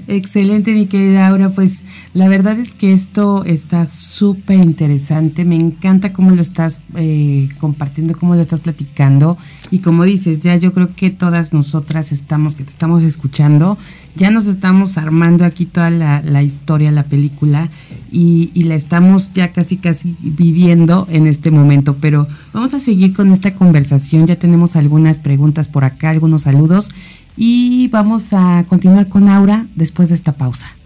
Excelente, 0.06 0.72
mi 0.72 0.86
querida 0.86 1.26
Aura. 1.28 1.50
Pues 1.50 1.82
la 2.14 2.28
verdad 2.28 2.58
es 2.58 2.74
que 2.74 2.92
esto 2.92 3.44
está 3.44 3.86
súper 3.86 4.58
interesante. 4.58 5.44
Me 5.44 5.56
encanta 5.56 6.12
cómo 6.12 6.30
lo 6.30 6.40
estás 6.40 6.80
eh, 6.96 7.48
compartiendo, 7.58 8.14
cómo 8.14 8.34
lo 8.34 8.40
estás 8.40 8.60
platicando. 8.60 9.36
Y 9.70 9.80
como 9.80 10.04
dices, 10.04 10.42
ya 10.42 10.56
yo 10.56 10.72
creo 10.72 10.94
que 10.94 11.10
todas 11.10 11.52
nosotras 11.52 12.12
estamos, 12.12 12.54
que 12.54 12.64
te 12.64 12.70
estamos 12.70 13.02
escuchando, 13.02 13.78
ya 14.14 14.30
nos 14.30 14.46
estamos 14.46 14.96
armando 14.96 15.44
aquí 15.44 15.66
toda 15.66 15.90
la, 15.90 16.42
historia, 16.42 16.90
la 16.90 17.04
película, 17.04 17.70
y, 18.12 18.50
y 18.54 18.64
la 18.64 18.74
estamos 18.74 19.32
ya 19.32 19.52
casi, 19.52 19.76
casi 19.76 20.16
viviendo 20.20 21.06
en 21.10 21.26
este 21.26 21.50
momento. 21.50 21.96
Pero 22.00 22.28
vamos 22.52 22.74
a 22.74 22.80
seguir 22.80 23.12
con 23.12 23.32
esta 23.32 23.54
conversación. 23.54 24.26
Ya 24.26 24.36
tenemos 24.36 24.76
algunas 24.76 25.18
preguntas 25.18 25.68
por 25.68 25.84
acá, 25.84 26.10
algunos 26.10 26.42
saludos 26.42 26.90
y 27.42 27.88
vamos 27.88 28.34
a 28.34 28.66
continuar 28.68 29.08
con 29.08 29.26
Aura 29.30 29.66
después 29.74 30.10
de 30.10 30.14
esta 30.14 30.32
pausa. 30.32 30.76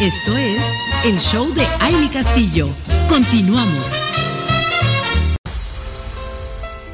Esto 0.00 0.36
es 0.36 0.60
el 1.04 1.20
show 1.20 1.54
de 1.54 1.64
Aile 1.80 2.10
Castillo. 2.10 2.68
Continuamos. 3.08 4.05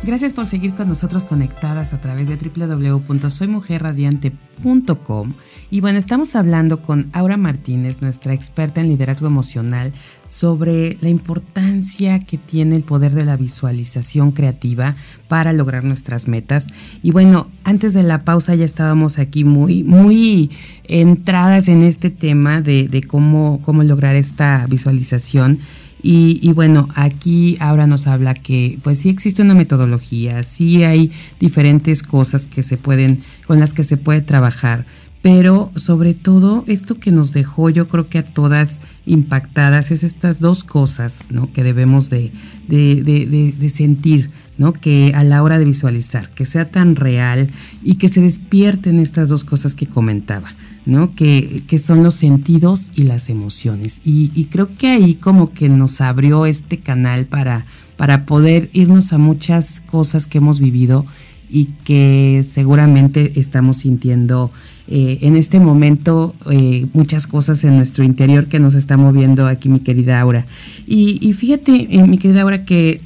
Gracias 0.04 0.32
por 0.32 0.48
seguir 0.48 0.74
con 0.74 0.88
nosotros 0.88 1.24
conectadas 1.24 1.92
a 1.92 2.00
través 2.00 2.26
de 2.26 2.36
www.soymujerradiante.com. 2.36 5.34
Y 5.70 5.80
bueno, 5.80 6.00
estamos 6.00 6.34
hablando 6.34 6.82
con 6.82 7.08
Aura 7.12 7.36
Martínez, 7.36 8.02
nuestra 8.02 8.34
experta 8.34 8.80
en 8.80 8.88
liderazgo 8.88 9.28
emocional, 9.28 9.92
sobre 10.28 10.98
la 11.00 11.08
importancia 11.08 12.18
que 12.18 12.36
tiene 12.36 12.74
el 12.74 12.82
poder 12.82 13.12
de 13.12 13.24
la 13.24 13.36
visualización 13.36 14.32
creativa 14.32 14.96
para 15.28 15.52
lograr 15.52 15.84
nuestras 15.84 16.26
metas. 16.26 16.66
Y 17.04 17.12
bueno, 17.12 17.46
antes 17.62 17.94
de 17.94 18.02
la 18.02 18.24
pausa 18.24 18.56
ya 18.56 18.64
estábamos 18.64 19.20
aquí 19.20 19.44
muy, 19.44 19.84
muy 19.84 20.50
entradas 20.84 21.68
en 21.68 21.84
este 21.84 22.10
tema 22.10 22.60
de, 22.60 23.04
cómo, 23.06 23.62
cómo 23.62 23.84
lograr 23.84 24.16
esta 24.16 24.66
visualización. 24.68 25.60
Y, 26.04 26.50
bueno, 26.52 26.88
aquí 26.96 27.56
ahora 27.60 27.86
nos 27.86 28.08
habla 28.08 28.34
que 28.34 28.78
pues 28.82 28.98
sí 28.98 29.08
existe 29.08 29.42
una 29.42 29.54
metodología, 29.54 30.42
sí 30.42 30.82
hay 30.82 31.12
diferentes 31.38 32.02
cosas 32.02 32.46
que 32.46 32.64
se 32.64 32.76
pueden, 32.76 33.22
con 33.46 33.60
las 33.60 33.72
que 33.72 33.84
se 33.84 33.96
puede 33.96 34.20
trabajar, 34.20 34.84
pero 35.22 35.70
sobre 35.76 36.14
todo 36.14 36.64
esto 36.66 36.98
que 36.98 37.12
nos 37.12 37.32
dejó 37.32 37.70
yo 37.70 37.88
creo 37.88 38.08
que 38.08 38.18
a 38.18 38.24
todas 38.24 38.80
impactadas 39.06 39.92
es 39.92 40.02
estas 40.02 40.40
dos 40.40 40.64
cosas 40.64 41.28
¿no? 41.30 41.52
que 41.52 41.62
debemos 41.62 42.10
de, 42.10 42.32
de, 42.68 43.70
sentir, 43.70 44.30
¿no? 44.58 44.72
que 44.72 45.12
a 45.14 45.22
la 45.22 45.44
hora 45.44 45.60
de 45.60 45.64
visualizar, 45.64 46.28
que 46.30 46.44
sea 46.44 46.70
tan 46.72 46.96
real 46.96 47.48
y 47.84 47.94
que 47.94 48.08
se 48.08 48.20
despierten 48.20 48.98
estas 48.98 49.28
dos 49.28 49.44
cosas 49.44 49.76
que 49.76 49.86
comentaba. 49.86 50.48
¿no? 50.84 51.14
Que, 51.14 51.62
que, 51.68 51.78
son 51.78 52.02
los 52.02 52.16
sentidos 52.16 52.90
y 52.96 53.04
las 53.04 53.28
emociones. 53.28 54.00
Y, 54.04 54.46
creo 54.46 54.76
que 54.76 54.88
ahí 54.88 55.14
como 55.14 55.52
que 55.52 55.68
nos 55.68 56.00
abrió 56.00 56.44
este 56.44 56.80
canal 56.80 57.26
para, 57.26 57.66
para 57.96 58.26
poder 58.26 58.68
irnos 58.72 59.12
a 59.12 59.18
muchas 59.18 59.80
cosas 59.80 60.26
que 60.26 60.38
hemos 60.38 60.58
vivido 60.58 61.06
y 61.48 61.66
que 61.84 62.44
seguramente 62.48 63.38
estamos 63.38 63.76
sintiendo 63.78 64.50
eh, 64.94 65.20
en 65.22 65.36
este 65.36 65.58
momento 65.58 66.34
eh, 66.50 66.84
muchas 66.92 67.26
cosas 67.26 67.64
en 67.64 67.76
nuestro 67.76 68.04
interior 68.04 68.46
que 68.46 68.60
nos 68.60 68.74
está 68.74 68.98
moviendo 68.98 69.46
aquí 69.46 69.70
mi 69.70 69.80
querida 69.80 70.20
Aura. 70.20 70.44
Y, 70.86 71.32
fíjate, 71.32 71.88
eh, 71.90 72.02
mi 72.02 72.18
querida 72.18 72.42
Aura, 72.42 72.66
que 72.66 73.00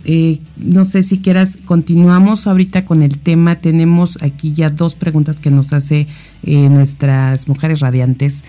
no 0.56 0.84
sé 0.84 1.04
si 1.04 1.20
quieras, 1.20 1.56
continuamos 1.64 2.48
ahorita 2.48 2.84
con 2.84 3.04
el 3.04 3.18
tema, 3.20 3.60
tenemos 3.60 4.20
aquí 4.20 4.52
ya 4.52 4.68
dos 4.68 4.96
preguntas 4.96 5.38
que 5.38 5.52
nos 5.52 5.72
hace 5.72 6.08
nuestras 6.42 7.46
mujeres 7.46 7.78
radiantes, 7.78 8.44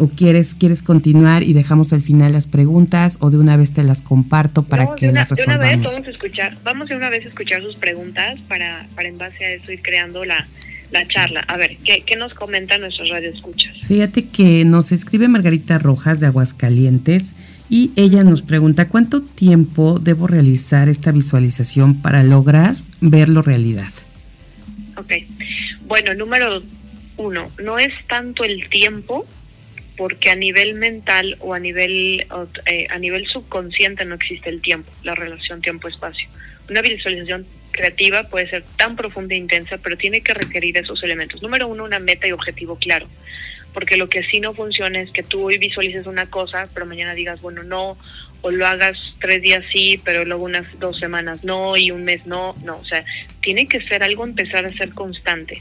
o 0.00 0.08
quieres, 0.08 0.56
quieres 0.56 0.82
continuar 0.82 1.44
y 1.44 1.52
dejamos 1.52 1.92
al 1.92 2.00
final 2.00 2.32
las 2.32 2.48
preguntas 2.48 3.18
o 3.20 3.30
de 3.30 3.38
una 3.38 3.56
vez 3.56 3.72
te 3.72 3.84
las 3.84 4.02
comparto 4.02 4.64
para 4.64 4.96
que 4.96 5.12
las 5.12 5.28
resolvamos. 5.28 5.62
De 5.62 5.76
una 5.76 5.76
vez 5.76 5.92
vamos 5.92 6.08
a 6.08 6.10
escuchar, 6.10 6.58
vamos 6.64 6.88
de 6.88 6.96
una 6.96 7.08
vez 7.08 7.24
a 7.24 7.28
escuchar 7.28 7.62
sus 7.62 7.76
preguntas 7.76 8.40
para, 8.48 8.88
para 8.96 9.08
en 9.08 9.18
base 9.18 9.44
a 9.44 9.52
eso 9.52 9.70
ir 9.70 9.80
creando 9.80 10.24
la 10.24 10.48
la 10.94 11.06
charla. 11.08 11.40
A 11.40 11.56
ver, 11.58 11.76
¿qué, 11.84 12.02
qué 12.06 12.16
nos 12.16 12.32
comenta 12.32 12.78
nuestros 12.78 13.10
radioescuchas? 13.10 13.76
Fíjate 13.86 14.28
que 14.28 14.64
nos 14.64 14.92
escribe 14.92 15.28
Margarita 15.28 15.76
Rojas 15.76 16.20
de 16.20 16.26
Aguascalientes 16.28 17.36
y 17.68 17.90
ella 17.96 18.22
nos 18.24 18.42
pregunta 18.42 18.88
cuánto 18.88 19.20
tiempo 19.22 19.98
debo 20.00 20.26
realizar 20.26 20.88
esta 20.88 21.10
visualización 21.12 22.00
para 22.00 22.22
lograr 22.22 22.76
verlo 23.00 23.42
realidad. 23.42 23.92
Ok, 24.96 25.12
bueno, 25.86 26.14
número 26.14 26.62
uno, 27.16 27.50
no 27.62 27.78
es 27.78 27.92
tanto 28.08 28.44
el 28.44 28.68
tiempo 28.68 29.26
porque 29.96 30.30
a 30.30 30.36
nivel 30.36 30.74
mental 30.74 31.36
o 31.40 31.54
a 31.54 31.58
nivel 31.58 32.26
eh, 32.66 32.86
a 32.90 32.98
nivel 32.98 33.26
subconsciente 33.26 34.04
no 34.04 34.14
existe 34.14 34.48
el 34.50 34.60
tiempo, 34.60 34.90
la 35.02 35.14
relación 35.14 35.60
tiempo-espacio. 35.60 36.28
Una 36.68 36.82
visualización 36.82 37.46
creativa 37.74 38.28
puede 38.28 38.48
ser 38.48 38.64
tan 38.76 38.96
profunda 38.96 39.34
e 39.34 39.38
intensa, 39.38 39.78
pero 39.78 39.98
tiene 39.98 40.22
que 40.22 40.32
requerir 40.32 40.78
esos 40.78 41.02
elementos. 41.02 41.42
Número 41.42 41.66
uno, 41.68 41.84
una 41.84 41.98
meta 41.98 42.26
y 42.26 42.32
objetivo 42.32 42.76
claro. 42.76 43.08
Porque 43.74 43.96
lo 43.96 44.08
que 44.08 44.22
sí 44.22 44.38
no 44.38 44.54
funciona 44.54 45.00
es 45.00 45.10
que 45.10 45.24
tú 45.24 45.42
hoy 45.42 45.58
visualices 45.58 46.06
una 46.06 46.30
cosa, 46.30 46.68
pero 46.72 46.86
mañana 46.86 47.12
digas, 47.12 47.40
bueno, 47.40 47.64
no, 47.64 47.98
o 48.40 48.50
lo 48.50 48.66
hagas 48.66 48.96
tres 49.20 49.42
días 49.42 49.64
sí, 49.72 50.00
pero 50.04 50.24
luego 50.24 50.44
unas 50.44 50.66
dos 50.78 50.98
semanas 50.98 51.42
no 51.42 51.76
y 51.76 51.90
un 51.90 52.04
mes 52.04 52.24
no. 52.24 52.54
No, 52.62 52.76
o 52.78 52.84
sea, 52.84 53.04
tiene 53.40 53.66
que 53.66 53.80
ser 53.88 54.04
algo 54.04 54.24
empezar 54.24 54.64
a 54.64 54.72
ser 54.72 54.90
constante. 54.94 55.60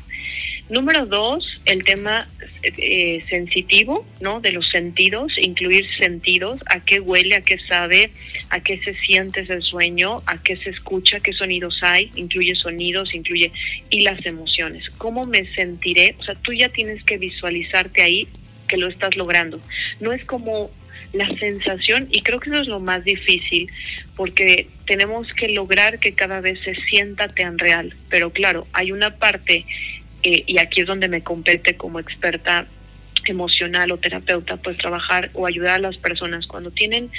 Número 0.69 1.05
dos, 1.07 1.52
el 1.65 1.83
tema 1.83 2.29
eh, 2.63 3.23
sensitivo, 3.29 4.05
¿no? 4.19 4.41
De 4.41 4.51
los 4.51 4.69
sentidos, 4.69 5.31
incluir 5.37 5.87
sentidos, 5.97 6.59
a 6.67 6.79
qué 6.79 6.99
huele, 6.99 7.35
a 7.35 7.41
qué 7.41 7.57
sabe, 7.67 8.11
a 8.49 8.59
qué 8.59 8.79
se 8.83 8.95
siente 9.01 9.41
ese 9.41 9.61
sueño, 9.61 10.21
a 10.25 10.41
qué 10.41 10.57
se 10.57 10.69
escucha, 10.69 11.19
qué 11.19 11.33
sonidos 11.33 11.77
hay, 11.81 12.11
incluye 12.15 12.55
sonidos, 12.55 13.13
incluye 13.13 13.51
y 13.89 14.01
las 14.01 14.25
emociones. 14.25 14.83
¿Cómo 14.97 15.25
me 15.25 15.45
sentiré? 15.55 16.15
O 16.19 16.23
sea, 16.23 16.35
tú 16.35 16.53
ya 16.53 16.69
tienes 16.69 17.03
que 17.03 17.17
visualizarte 17.17 18.01
ahí 18.01 18.27
que 18.67 18.77
lo 18.77 18.87
estás 18.87 19.15
logrando. 19.15 19.59
No 19.99 20.11
es 20.11 20.23
como 20.25 20.71
la 21.13 21.27
sensación, 21.37 22.07
y 22.09 22.21
creo 22.21 22.39
que 22.39 22.49
eso 22.49 22.59
es 22.59 22.67
lo 22.67 22.79
más 22.79 23.03
difícil, 23.03 23.71
porque 24.15 24.67
tenemos 24.87 25.31
que 25.33 25.49
lograr 25.49 25.99
que 25.99 26.13
cada 26.13 26.41
vez 26.41 26.59
se 26.65 26.75
sienta 26.89 27.27
tan 27.27 27.59
real. 27.59 27.95
Pero 28.09 28.31
claro, 28.31 28.67
hay 28.73 28.91
una 28.91 29.17
parte, 29.17 29.65
eh, 30.23 30.43
y 30.47 30.59
aquí 30.59 30.81
es 30.81 30.87
donde 30.87 31.07
me 31.07 31.23
compete 31.23 31.75
como 31.75 31.99
experta 31.99 32.67
emocional 33.25 33.91
o 33.91 33.97
terapeuta, 33.97 34.57
pues 34.57 34.77
trabajar 34.77 35.29
o 35.33 35.45
ayudar 35.45 35.75
a 35.75 35.79
las 35.79 35.97
personas 35.97 36.45
cuando 36.47 36.71
tienen 36.71 37.09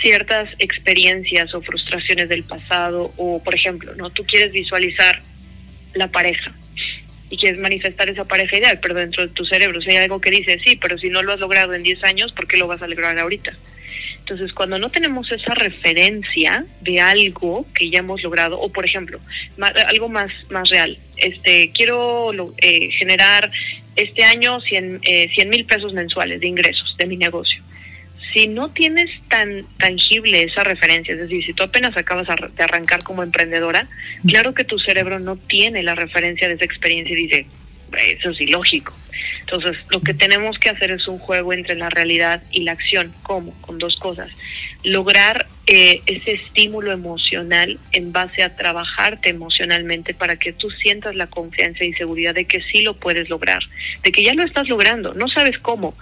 ciertas 0.00 0.48
experiencias 0.58 1.54
o 1.54 1.62
frustraciones 1.62 2.28
del 2.28 2.44
pasado 2.44 3.12
o, 3.16 3.42
por 3.42 3.54
ejemplo, 3.54 3.94
no 3.94 4.10
tú 4.10 4.24
quieres 4.24 4.52
visualizar 4.52 5.22
la 5.94 6.08
pareja 6.08 6.54
y 7.30 7.36
quieres 7.36 7.58
manifestar 7.58 8.08
esa 8.08 8.24
pareja 8.24 8.56
ideal, 8.58 8.78
pero 8.80 8.94
dentro 8.94 9.26
de 9.26 9.32
tu 9.32 9.44
cerebro 9.44 9.80
si 9.80 9.90
hay 9.90 9.96
algo 9.96 10.20
que 10.20 10.30
dice, 10.30 10.58
sí, 10.64 10.76
pero 10.76 10.98
si 10.98 11.08
no 11.08 11.22
lo 11.22 11.32
has 11.32 11.40
logrado 11.40 11.74
en 11.74 11.82
10 11.82 12.04
años, 12.04 12.32
¿por 12.32 12.46
qué 12.46 12.56
lo 12.56 12.66
vas 12.66 12.82
a 12.82 12.86
lograr 12.86 13.18
ahorita? 13.18 13.56
Entonces, 14.28 14.52
cuando 14.52 14.76
no 14.80 14.90
tenemos 14.90 15.30
esa 15.30 15.54
referencia 15.54 16.64
de 16.80 17.00
algo 17.00 17.64
que 17.72 17.90
ya 17.90 18.00
hemos 18.00 18.20
logrado, 18.24 18.58
o 18.58 18.68
por 18.68 18.84
ejemplo, 18.84 19.20
algo 19.86 20.08
más, 20.08 20.32
más 20.50 20.68
real, 20.68 20.98
este, 21.16 21.70
quiero 21.70 22.32
eh, 22.56 22.90
generar 22.98 23.52
este 23.94 24.24
año 24.24 24.60
100 24.60 25.00
eh, 25.04 25.46
mil 25.46 25.64
pesos 25.64 25.92
mensuales 25.92 26.40
de 26.40 26.48
ingresos 26.48 26.96
de 26.98 27.06
mi 27.06 27.16
negocio. 27.16 27.62
Si 28.34 28.48
no 28.48 28.70
tienes 28.70 29.08
tan 29.28 29.64
tangible 29.78 30.42
esa 30.42 30.64
referencia, 30.64 31.14
es 31.14 31.20
decir, 31.20 31.44
si 31.46 31.52
tú 31.54 31.62
apenas 31.62 31.96
acabas 31.96 32.26
de 32.26 32.64
arrancar 32.64 33.04
como 33.04 33.22
emprendedora, 33.22 33.86
claro 34.26 34.54
que 34.54 34.64
tu 34.64 34.80
cerebro 34.80 35.20
no 35.20 35.36
tiene 35.36 35.84
la 35.84 35.94
referencia 35.94 36.48
de 36.48 36.54
esa 36.54 36.64
experiencia 36.64 37.16
y 37.16 37.22
dice, 37.22 37.46
eso 37.92 38.30
es 38.30 38.40
ilógico. 38.40 38.94
Entonces, 39.40 39.76
lo 39.90 40.00
que 40.00 40.12
tenemos 40.12 40.58
que 40.58 40.70
hacer 40.70 40.90
es 40.90 41.06
un 41.06 41.18
juego 41.18 41.52
entre 41.52 41.76
la 41.76 41.88
realidad 41.88 42.42
y 42.50 42.62
la 42.62 42.72
acción. 42.72 43.14
¿Cómo? 43.22 43.52
Con 43.60 43.78
dos 43.78 43.94
cosas. 43.96 44.28
Lograr 44.82 45.46
eh, 45.68 46.02
ese 46.06 46.32
estímulo 46.32 46.90
emocional 46.90 47.78
en 47.92 48.12
base 48.12 48.42
a 48.42 48.56
trabajarte 48.56 49.30
emocionalmente 49.30 50.14
para 50.14 50.36
que 50.36 50.52
tú 50.52 50.68
sientas 50.70 51.14
la 51.14 51.28
confianza 51.28 51.84
y 51.84 51.92
seguridad 51.92 52.34
de 52.34 52.46
que 52.46 52.60
sí 52.72 52.82
lo 52.82 52.94
puedes 52.96 53.28
lograr, 53.28 53.60
de 54.02 54.10
que 54.10 54.24
ya 54.24 54.34
lo 54.34 54.42
estás 54.42 54.68
logrando. 54.68 55.14
No 55.14 55.28
sabes 55.28 55.58
cómo, 55.58 55.96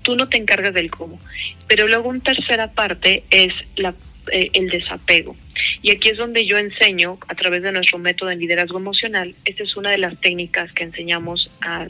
tú 0.00 0.16
no 0.16 0.28
te 0.28 0.38
encargas 0.38 0.72
del 0.72 0.90
cómo. 0.90 1.20
Pero 1.66 1.86
luego 1.88 2.08
una 2.08 2.20
tercera 2.20 2.72
parte 2.72 3.24
es 3.30 3.52
la, 3.76 3.94
eh, 4.32 4.50
el 4.54 4.68
desapego. 4.68 5.36
Y 5.82 5.90
aquí 5.90 6.08
es 6.08 6.16
donde 6.16 6.46
yo 6.46 6.58
enseño, 6.58 7.18
a 7.28 7.34
través 7.34 7.62
de 7.62 7.72
nuestro 7.72 7.98
método 7.98 8.30
de 8.30 8.36
liderazgo 8.36 8.78
emocional, 8.78 9.34
esta 9.44 9.62
es 9.62 9.76
una 9.76 9.90
de 9.90 9.98
las 9.98 10.18
técnicas 10.20 10.72
que 10.72 10.84
enseñamos 10.84 11.50
a, 11.60 11.86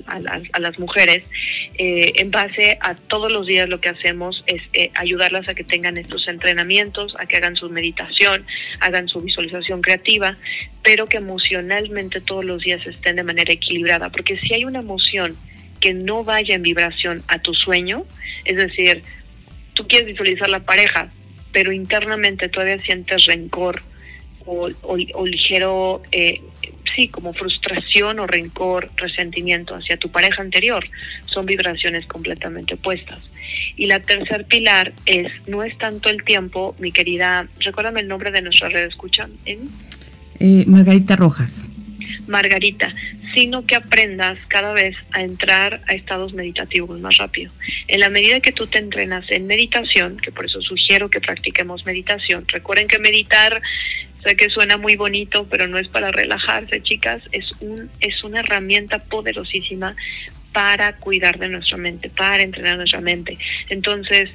las 0.59 0.79
mujeres. 0.79 1.23
Eh, 1.79 2.13
en 2.17 2.31
base 2.31 2.79
a 2.81 2.95
todos 2.95 3.31
los 3.31 3.47
días 3.47 3.69
lo 3.69 3.81
que 3.81 3.89
hacemos 3.89 4.43
es 4.47 4.63
eh, 4.73 4.91
ayudarlas 4.95 5.49
a 5.49 5.55
que 5.55 5.65
tengan 5.65 5.99
estos 5.99 6.27
entrenamientos, 6.29 7.15
a 7.19 7.27
que 7.27 7.37
hagan 7.37 7.57
su 7.57 7.69
meditación, 7.71 8.47
hagan 8.81 9.09
su 9.09 9.21
visualización 9.21 9.83
creativa, 9.83 10.37
pero 10.83 11.07
que 11.07 11.19
emocionalmente 11.19 12.21
todos 12.21 12.45
los 12.45 12.63
días 12.63 12.87
estén 12.87 13.17
de 13.17 13.23
manera 13.23 13.53
equilibrada. 13.53 14.11
Porque 14.11 14.37
si 14.37 14.55
hay 14.55 14.65
una 14.65 14.81
emoción 14.81 15.37
que 15.81 15.95
no 15.95 16.25
vaya 16.25 16.55
en 16.55 16.63
vibración 16.63 17.23
a 17.29 17.39
tu 17.41 17.55
sueño, 17.55 18.05
es 18.45 18.57
decir, 18.57 19.03
tú 19.75 19.87
quieres 19.87 20.09
visualizar 20.09 20.49
la 20.49 20.61
pareja, 20.61 21.11
pero 21.57 21.73
internamente 21.73 22.51
todavía 22.51 22.79
sientes 22.81 23.25
rencor 23.25 23.81
o, 24.45 25.25
ligero, 25.25 26.03
eh, 26.13 26.43
sí, 26.95 27.09
como 27.09 27.33
frustración 27.33 28.19
o 28.19 28.27
rencor, 28.27 28.91
resentimiento 28.97 29.75
hacia 29.75 29.97
tu 29.97 30.11
pareja 30.11 30.43
anterior, 30.43 30.85
son 31.25 31.47
vibraciones 31.47 32.05
completamente 32.09 32.75
opuestas. 32.75 33.21
Y 33.75 33.87
la 33.87 34.01
tercer 34.01 34.45
pilar 34.45 34.93
es, 35.07 35.29
no 35.47 35.65
es 35.65 35.79
tanto 35.79 36.11
el 36.11 36.25
tiempo, 36.25 36.77
mi 36.79 36.93
querida, 36.93 37.49
recuérdame 37.61 38.01
el 38.01 38.09
nombre 38.09 38.31
de 38.33 38.43
nuestra 38.43 38.69
red, 38.69 38.89
¿escuchan? 38.89 39.33
Eh, 39.47 40.65
Margarita 40.67 41.17
Rojas. 41.17 41.65
Margarita, 42.27 42.93
sino 43.37 43.67
que 43.67 43.77
aprendas 43.77 44.39
cada 44.49 44.73
vez 44.73 44.97
a 45.13 45.21
entrar 45.21 45.83
a 45.89 45.93
estados 45.93 46.33
meditativos 46.33 46.99
más 47.01 47.19
rápido. 47.19 47.53
En 47.87 48.01
la 48.01 48.09
medida 48.09 48.41
que 48.41 48.51
tú 48.51 48.67
te 48.67 48.79
entrenas 48.79 49.27
en 49.29 49.47
meditación, 49.47 50.17
que 50.17 50.33
por 50.33 50.47
eso 50.47 50.63
sugiero 50.63 51.11
que 51.11 51.21
practiquemos 51.21 51.85
meditación, 51.85 52.47
recuerden 52.49 52.89
que 52.89 52.99
meditar 52.99 53.61
Sé 54.25 54.35
que 54.35 54.49
suena 54.49 54.77
muy 54.77 54.97
bonito, 54.97 55.47
pero 55.49 55.69
no 55.69 55.79
es 55.79 55.87
para 55.87 56.11
relajarse, 56.11 56.83
chicas, 56.83 57.23
es 57.31 57.45
un 57.61 57.91
es 58.01 58.25
una 58.25 58.41
herramienta 58.41 58.99
poderosísima 58.99 59.95
para 60.53 60.97
cuidar 60.97 61.39
de 61.39 61.49
nuestra 61.49 61.77
mente, 61.77 62.09
para 62.09 62.43
entrenar 62.43 62.77
nuestra 62.77 63.01
mente. 63.01 63.39
Entonces, 63.69 64.31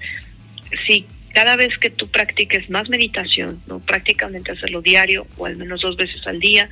si 0.86 1.06
cada 1.34 1.58
vez 1.58 1.78
que 1.78 1.90
tú 1.90 2.08
practiques 2.08 2.70
más 2.70 2.88
meditación, 2.88 3.62
no 3.68 3.80
prácticamente 3.80 4.54
hacerlo 4.54 4.82
diario 4.82 5.28
o 5.36 5.46
al 5.46 5.58
menos 5.58 5.82
dos 5.82 5.98
veces 5.98 6.26
al 6.26 6.40
día, 6.40 6.70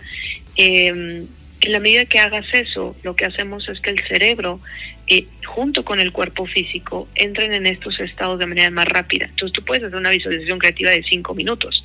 eh, 0.56 1.26
en 1.62 1.72
la 1.72 1.80
medida 1.80 2.06
que 2.06 2.20
hagas 2.20 2.46
eso, 2.54 2.96
lo 3.04 3.16
que 3.16 3.26
hacemos 3.26 3.68
es 3.68 3.80
que 3.82 3.90
el 3.90 4.00
cerebro, 4.08 4.62
eh, 5.08 5.26
junto 5.46 5.84
con 5.84 6.00
el 6.00 6.12
cuerpo 6.12 6.46
físico, 6.46 7.08
entren 7.16 7.54
en 7.54 7.66
estos 7.66 8.00
estados 8.00 8.40
de 8.40 8.46
manera 8.46 8.72
más 8.72 8.86
rápida. 8.86 9.26
Entonces 9.26 9.54
tú 9.54 9.66
puedes 9.66 9.84
hacer 9.84 9.98
una 9.98 10.10
visualización 10.10 10.60
creativa 10.60 10.92
de 10.92 11.04
cinco 11.04 11.36
minutos 11.36 11.84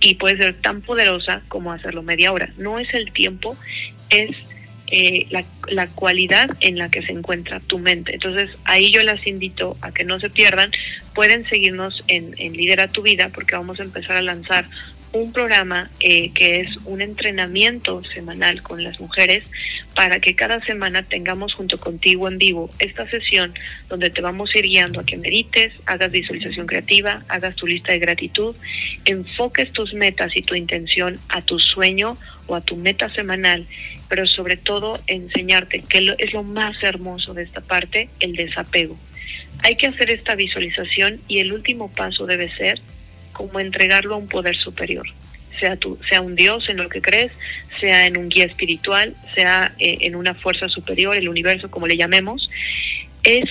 y 0.00 0.14
puede 0.16 0.36
ser 0.36 0.54
tan 0.60 0.82
poderosa 0.82 1.42
como 1.48 1.72
hacerlo 1.72 2.02
media 2.02 2.32
hora. 2.32 2.52
No 2.58 2.78
es 2.78 2.92
el 2.92 3.12
tiempo, 3.12 3.56
es 4.10 4.30
eh, 4.88 5.26
la, 5.30 5.44
la, 5.68 5.88
cualidad 5.88 6.50
en 6.60 6.78
la 6.78 6.90
que 6.90 7.02
se 7.02 7.12
encuentra 7.12 7.60
tu 7.60 7.78
mente. 7.78 8.14
Entonces 8.14 8.50
ahí 8.64 8.92
yo 8.92 9.02
las 9.02 9.26
invito 9.26 9.76
a 9.80 9.92
que 9.92 10.04
no 10.04 10.20
se 10.20 10.28
pierdan. 10.28 10.70
Pueden 11.14 11.48
seguirnos 11.48 12.04
en, 12.08 12.34
en 12.38 12.52
Lidera 12.52 12.86
tu 12.88 13.02
Vida 13.02 13.30
porque 13.34 13.56
vamos 13.56 13.80
a 13.80 13.84
empezar 13.84 14.18
a 14.18 14.22
lanzar 14.22 14.66
un 15.12 15.32
programa 15.32 15.90
eh, 16.00 16.30
que 16.32 16.60
es 16.60 16.76
un 16.84 17.00
entrenamiento 17.00 18.02
semanal 18.14 18.62
con 18.62 18.82
las 18.82 19.00
mujeres 19.00 19.44
para 19.94 20.20
que 20.20 20.36
cada 20.36 20.60
semana 20.60 21.02
tengamos 21.04 21.54
junto 21.54 21.78
contigo 21.78 22.28
en 22.28 22.36
vivo 22.38 22.70
esta 22.78 23.08
sesión 23.08 23.54
donde 23.88 24.10
te 24.10 24.20
vamos 24.20 24.50
a 24.54 24.58
ir 24.58 24.66
guiando 24.66 25.00
a 25.00 25.06
que 25.06 25.16
medites, 25.16 25.72
hagas 25.86 26.10
visualización 26.10 26.66
creativa, 26.66 27.24
hagas 27.28 27.56
tu 27.56 27.66
lista 27.66 27.92
de 27.92 27.98
gratitud, 27.98 28.54
enfoques 29.06 29.72
tus 29.72 29.94
metas 29.94 30.30
y 30.34 30.42
tu 30.42 30.54
intención 30.54 31.18
a 31.28 31.40
tu 31.40 31.58
sueño 31.58 32.18
o 32.46 32.54
a 32.54 32.60
tu 32.60 32.76
meta 32.76 33.08
semanal, 33.08 33.66
pero 34.08 34.26
sobre 34.26 34.56
todo 34.56 35.00
enseñarte 35.06 35.82
que 35.88 36.14
es 36.18 36.32
lo 36.32 36.42
más 36.42 36.82
hermoso 36.82 37.32
de 37.32 37.44
esta 37.44 37.62
parte, 37.62 38.10
el 38.20 38.34
desapego. 38.34 38.98
Hay 39.62 39.76
que 39.76 39.86
hacer 39.86 40.10
esta 40.10 40.34
visualización 40.34 41.20
y 41.26 41.38
el 41.38 41.52
último 41.52 41.90
paso 41.92 42.26
debe 42.26 42.54
ser 42.56 42.80
como 43.36 43.60
entregarlo 43.60 44.14
a 44.14 44.18
un 44.18 44.28
poder 44.28 44.56
superior, 44.56 45.06
sea, 45.60 45.76
tu, 45.76 45.98
sea 46.08 46.22
un 46.22 46.34
Dios 46.34 46.70
en 46.70 46.78
lo 46.78 46.88
que 46.88 47.02
crees, 47.02 47.32
sea 47.78 48.06
en 48.06 48.16
un 48.16 48.30
guía 48.30 48.46
espiritual, 48.46 49.14
sea 49.34 49.74
eh, 49.78 49.98
en 50.00 50.16
una 50.16 50.34
fuerza 50.34 50.70
superior, 50.70 51.14
el 51.14 51.28
universo, 51.28 51.70
como 51.70 51.86
le 51.86 51.98
llamemos, 51.98 52.48
es 53.22 53.44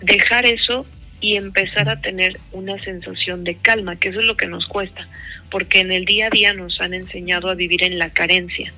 dejar 0.00 0.44
eso 0.44 0.84
y 1.20 1.36
empezar 1.36 1.88
a 1.88 2.00
tener 2.00 2.36
una 2.50 2.82
sensación 2.82 3.44
de 3.44 3.54
calma, 3.54 3.94
que 3.94 4.08
eso 4.08 4.18
es 4.18 4.26
lo 4.26 4.36
que 4.36 4.48
nos 4.48 4.66
cuesta, 4.66 5.06
porque 5.52 5.78
en 5.78 5.92
el 5.92 6.04
día 6.04 6.26
a 6.26 6.30
día 6.30 6.52
nos 6.52 6.80
han 6.80 6.94
enseñado 6.94 7.48
a 7.48 7.54
vivir 7.54 7.84
en 7.84 7.98
la 7.98 8.10
carencia. 8.10 8.72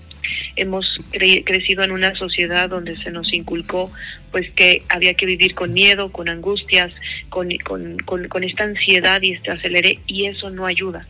Hemos 0.57 0.87
crecido 1.11 1.85
en 1.85 1.91
una 1.91 2.15
sociedad 2.17 2.69
donde 2.69 2.97
se 2.97 3.11
nos 3.11 3.33
inculcó 3.33 3.91
pues 4.35 4.51
que 4.51 4.83
había 4.89 5.15
que 5.15 5.27
vivir 5.27 5.55
con 5.55 5.73
miedo, 5.73 6.11
con 6.11 6.29
angustias, 6.29 6.93
con, 7.29 7.51
con, 7.63 7.99
con, 8.05 8.43
esta 8.43 8.65
ansiedad 8.65 9.23
y 9.23 9.31
este 9.31 9.53
acelere, 9.53 10.01
y 10.09 10.27
eso 10.27 10.51
no 10.51 10.67
ayuda. 10.67 11.07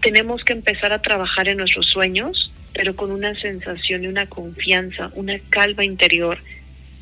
Tenemos 0.00 0.42
que 0.42 0.52
empezar 0.52 0.92
a 0.92 1.00
trabajar 1.00 1.46
en 1.46 1.58
nuestros 1.58 1.86
sueños, 1.86 2.50
pero 2.72 2.96
con 2.96 3.12
una 3.12 3.36
sensación 3.36 4.02
y 4.02 4.08
una 4.08 4.26
confianza, 4.26 5.12
una 5.14 5.38
calma 5.48 5.84
interior 5.84 6.38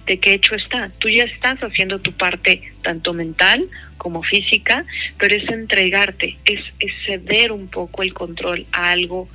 de 0.04 0.18
que 0.20 0.34
hecho 0.34 0.54
está. 0.54 0.92
Tú 0.98 1.08
ya 1.08 1.24
estás 1.24 1.58
haciendo 1.60 2.00
tu 2.00 2.12
parte 2.12 2.60
tanto 2.82 3.14
mental 3.14 3.70
como 3.96 4.22
física, 4.22 4.84
pero 5.16 5.34
es 5.34 5.48
entregarte, 5.48 6.36
es, 6.44 6.60
es 6.78 6.92
ceder 7.06 7.52
un 7.52 7.68
poco 7.68 8.02
el 8.02 8.12
control 8.12 8.66
a 8.72 8.90
algo, 8.90 9.30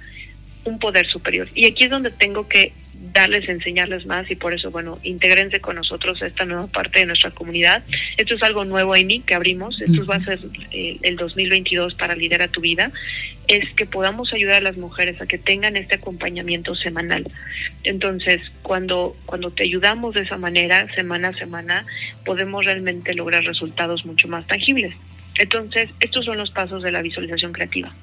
un 0.65 0.79
poder 0.79 1.07
superior. 1.07 1.47
Y 1.55 1.65
aquí 1.65 1.85
es 1.85 1.89
donde 1.89 2.11
tengo 2.11 2.47
que 2.47 2.73
darles, 3.13 3.47
enseñarles 3.47 4.05
más 4.05 4.29
y 4.29 4.35
por 4.35 4.53
eso, 4.53 4.71
bueno, 4.71 4.99
intégrense 5.03 5.59
con 5.61 5.75
nosotros 5.75 6.21
a 6.21 6.27
esta 6.27 6.45
nueva 6.45 6.67
parte 6.67 6.99
de 6.99 7.05
nuestra 7.05 7.31
comunidad. 7.31 7.83
Esto 8.17 8.35
es 8.35 8.43
algo 8.43 8.65
nuevo, 8.65 8.93
Amy, 8.93 9.21
que 9.21 9.35
abrimos. 9.35 9.79
Esto 9.81 10.05
va 10.05 10.15
a 10.15 10.23
ser 10.23 10.39
el 10.71 11.15
2022 11.15 11.95
para 11.95 12.15
Lidera 12.15 12.47
tu 12.49 12.61
Vida. 12.61 12.91
Es 13.47 13.69
que 13.73 13.85
podamos 13.85 14.33
ayudar 14.33 14.55
a 14.55 14.61
las 14.61 14.77
mujeres 14.77 15.21
a 15.21 15.27
que 15.27 15.37
tengan 15.37 15.77
este 15.77 15.95
acompañamiento 15.95 16.75
semanal. 16.75 17.25
Entonces, 17.83 18.41
cuando, 18.63 19.15
cuando 19.25 19.51
te 19.51 19.63
ayudamos 19.63 20.15
de 20.15 20.21
esa 20.21 20.37
manera, 20.37 20.87
semana 20.95 21.29
a 21.29 21.33
semana, 21.33 21.85
podemos 22.25 22.65
realmente 22.65 23.13
lograr 23.13 23.43
resultados 23.43 24.05
mucho 24.05 24.27
más 24.27 24.45
tangibles. 24.47 24.93
Entonces, 25.37 25.89
estos 25.99 26.25
son 26.25 26.37
los 26.37 26.51
pasos 26.51 26.81
de 26.81 26.91
la 26.91 27.01
visualización 27.01 27.53
creativa. 27.53 27.93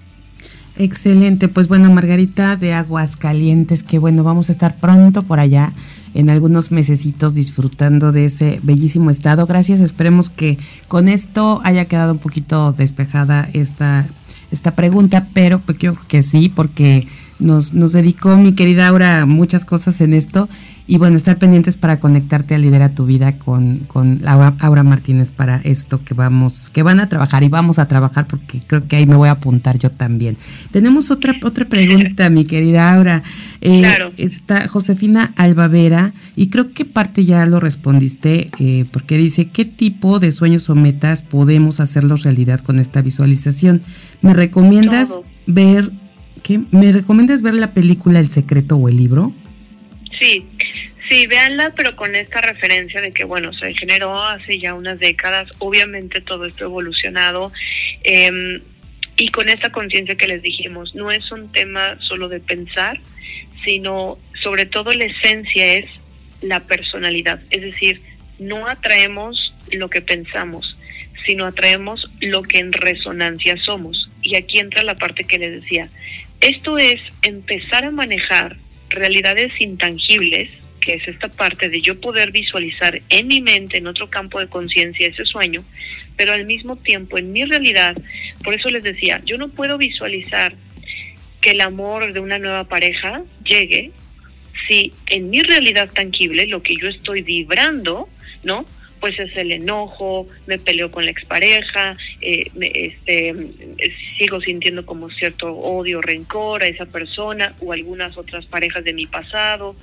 Excelente, 0.76 1.48
pues 1.48 1.68
bueno, 1.68 1.90
Margarita 1.90 2.56
de 2.56 2.72
Aguas 2.72 3.16
Calientes, 3.16 3.82
que 3.82 3.98
bueno, 3.98 4.24
vamos 4.24 4.48
a 4.48 4.52
estar 4.52 4.78
pronto 4.78 5.22
por 5.22 5.38
allá 5.38 5.74
en 6.14 6.30
algunos 6.30 6.70
mesecitos 6.70 7.34
disfrutando 7.34 8.10
de 8.10 8.24
ese 8.24 8.58
bellísimo 8.62 9.10
estado. 9.10 9.46
Gracias, 9.46 9.80
esperemos 9.80 10.30
que 10.30 10.58
con 10.88 11.08
esto 11.08 11.60
haya 11.64 11.84
quedado 11.84 12.12
un 12.12 12.18
poquito 12.18 12.72
despejada 12.72 13.50
esta, 13.52 14.06
esta 14.50 14.74
pregunta, 14.74 15.28
pero 15.34 15.58
pues 15.58 15.76
creo 15.78 15.98
que 16.08 16.22
sí, 16.22 16.48
porque 16.48 17.06
nos, 17.42 17.74
nos 17.74 17.92
dedicó 17.92 18.36
mi 18.36 18.52
querida 18.52 18.88
Aura 18.88 19.26
muchas 19.26 19.64
cosas 19.64 20.00
en 20.00 20.14
esto 20.14 20.48
y 20.86 20.98
bueno, 20.98 21.16
estar 21.16 21.38
pendientes 21.38 21.76
para 21.76 22.00
conectarte 22.00 22.54
a 22.54 22.58
Lidera 22.58 22.94
tu 22.94 23.06
Vida 23.06 23.38
con, 23.38 23.80
con 23.80 24.18
Laura, 24.20 24.56
Aura 24.60 24.82
Martínez 24.82 25.30
para 25.30 25.56
esto 25.58 26.04
que 26.04 26.14
vamos, 26.14 26.70
que 26.70 26.82
van 26.82 27.00
a 27.00 27.08
trabajar 27.08 27.42
y 27.44 27.48
vamos 27.48 27.78
a 27.78 27.86
trabajar 27.86 28.26
porque 28.26 28.60
creo 28.66 28.86
que 28.88 28.96
ahí 28.96 29.06
me 29.06 29.16
voy 29.16 29.28
a 29.28 29.32
apuntar 29.32 29.78
yo 29.78 29.90
también. 29.90 30.36
Tenemos 30.70 31.10
otra, 31.10 31.34
otra 31.42 31.68
pregunta, 31.68 32.30
mi 32.30 32.44
querida 32.44 32.94
Aura. 32.94 33.22
Eh, 33.60 33.82
Está 34.16 34.68
Josefina 34.68 35.32
Albavera 35.36 36.14
y 36.36 36.48
creo 36.48 36.72
que 36.72 36.84
parte 36.84 37.24
ya 37.24 37.46
lo 37.46 37.60
respondiste 37.60 38.50
eh, 38.58 38.84
porque 38.92 39.16
dice, 39.16 39.48
¿qué 39.48 39.64
tipo 39.64 40.18
de 40.18 40.32
sueños 40.32 40.68
o 40.70 40.74
metas 40.74 41.22
podemos 41.22 41.80
hacerlos 41.80 42.22
realidad 42.22 42.60
con 42.60 42.78
esta 42.78 43.02
visualización? 43.02 43.82
¿Me 44.20 44.34
recomiendas 44.34 45.20
ver 45.46 45.92
¿Me 46.70 46.92
recomiendas 46.92 47.42
ver 47.42 47.54
la 47.54 47.72
película 47.72 48.20
El 48.20 48.28
Secreto 48.28 48.76
o 48.76 48.88
el 48.88 48.96
libro? 48.96 49.32
Sí, 50.20 50.46
sí, 51.08 51.26
véanla, 51.26 51.72
pero 51.76 51.96
con 51.96 52.14
esta 52.14 52.40
referencia 52.40 53.00
de 53.00 53.10
que, 53.10 53.24
bueno, 53.24 53.52
se 53.54 53.74
generó 53.74 54.18
hace 54.22 54.58
ya 54.58 54.74
unas 54.74 54.98
décadas, 54.98 55.48
obviamente 55.58 56.20
todo 56.20 56.44
esto 56.46 56.64
evolucionado, 56.64 57.52
em, 58.04 58.60
y 59.16 59.28
con 59.28 59.48
esta 59.48 59.70
conciencia 59.70 60.16
que 60.16 60.26
les 60.26 60.42
dijimos, 60.42 60.94
no 60.94 61.10
es 61.10 61.30
un 61.32 61.50
tema 61.52 61.98
solo 62.00 62.28
de 62.28 62.40
pensar, 62.40 63.00
sino 63.64 64.18
sobre 64.42 64.66
todo 64.66 64.92
la 64.92 65.04
esencia 65.04 65.74
es 65.74 65.90
la 66.40 66.60
personalidad, 66.60 67.40
es 67.50 67.62
decir, 67.62 68.02
no 68.38 68.66
atraemos 68.66 69.54
lo 69.70 69.88
que 69.88 70.00
pensamos, 70.00 70.76
sino 71.24 71.46
atraemos 71.46 72.10
lo 72.20 72.42
que 72.42 72.58
en 72.58 72.72
resonancia 72.72 73.56
somos. 73.62 74.10
Y 74.22 74.36
aquí 74.36 74.58
entra 74.58 74.82
la 74.82 74.96
parte 74.96 75.24
que 75.24 75.38
les 75.38 75.62
decía, 75.62 75.88
esto 76.42 76.76
es 76.76 77.00
empezar 77.22 77.84
a 77.84 77.90
manejar 77.90 78.56
realidades 78.90 79.52
intangibles, 79.60 80.50
que 80.80 80.94
es 80.94 81.08
esta 81.08 81.28
parte 81.28 81.68
de 81.68 81.80
yo 81.80 82.00
poder 82.00 82.32
visualizar 82.32 83.00
en 83.08 83.28
mi 83.28 83.40
mente, 83.40 83.78
en 83.78 83.86
otro 83.86 84.10
campo 84.10 84.40
de 84.40 84.48
conciencia, 84.48 85.06
ese 85.06 85.24
sueño, 85.24 85.64
pero 86.16 86.32
al 86.32 86.44
mismo 86.44 86.76
tiempo 86.76 87.16
en 87.16 87.32
mi 87.32 87.44
realidad, 87.44 87.96
por 88.42 88.54
eso 88.54 88.68
les 88.68 88.82
decía, 88.82 89.22
yo 89.24 89.38
no 89.38 89.48
puedo 89.48 89.78
visualizar 89.78 90.54
que 91.40 91.52
el 91.52 91.60
amor 91.60 92.12
de 92.12 92.20
una 92.20 92.38
nueva 92.38 92.64
pareja 92.64 93.22
llegue 93.44 93.92
si 94.68 94.92
en 95.06 95.30
mi 95.30 95.42
realidad 95.42 95.90
tangible, 95.92 96.46
lo 96.46 96.62
que 96.62 96.76
yo 96.76 96.88
estoy 96.88 97.22
vibrando, 97.22 98.08
¿no? 98.42 98.66
Pues 99.02 99.18
es 99.18 99.36
el 99.36 99.50
enojo, 99.50 100.28
me 100.46 100.58
peleo 100.58 100.92
con 100.92 101.04
la 101.04 101.10
expareja, 101.10 101.96
eh, 102.20 102.48
este, 102.54 103.34
sigo 104.16 104.40
sintiendo 104.40 104.86
como 104.86 105.10
cierto 105.10 105.52
odio, 105.56 106.00
rencor 106.00 106.62
a 106.62 106.68
esa 106.68 106.86
persona 106.86 107.52
o 107.60 107.72
algunas 107.72 108.16
otras 108.16 108.46
parejas 108.46 108.84
de 108.84 108.92
mi 108.92 109.06
pasado. 109.06 109.74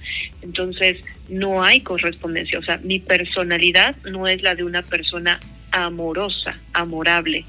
Entonces, 0.42 1.04
no 1.28 1.62
hay 1.62 1.82
correspondencia. 1.82 2.60
O 2.60 2.64
sea, 2.64 2.78
mi 2.78 3.00
personalidad 3.00 3.98
no 4.10 4.26
es 4.26 4.42
la 4.42 4.56
de 4.56 4.64
una 4.64 4.84
persona 4.84 5.42
amorosa, 5.72 6.58
amorable. 6.72 7.44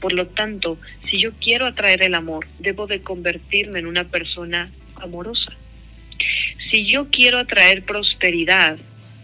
Por 0.00 0.12
lo 0.12 0.26
tanto, 0.26 0.76
si 1.08 1.18
yo 1.18 1.32
quiero 1.40 1.64
atraer 1.64 2.02
el 2.02 2.14
amor, 2.14 2.46
debo 2.58 2.86
de 2.86 3.00
convertirme 3.00 3.78
en 3.78 3.86
una 3.86 4.04
persona 4.04 4.70
amorosa. 4.96 5.54
Si 6.70 6.84
yo 6.84 7.08
quiero 7.08 7.38
atraer 7.38 7.82
prosperidad 7.82 8.76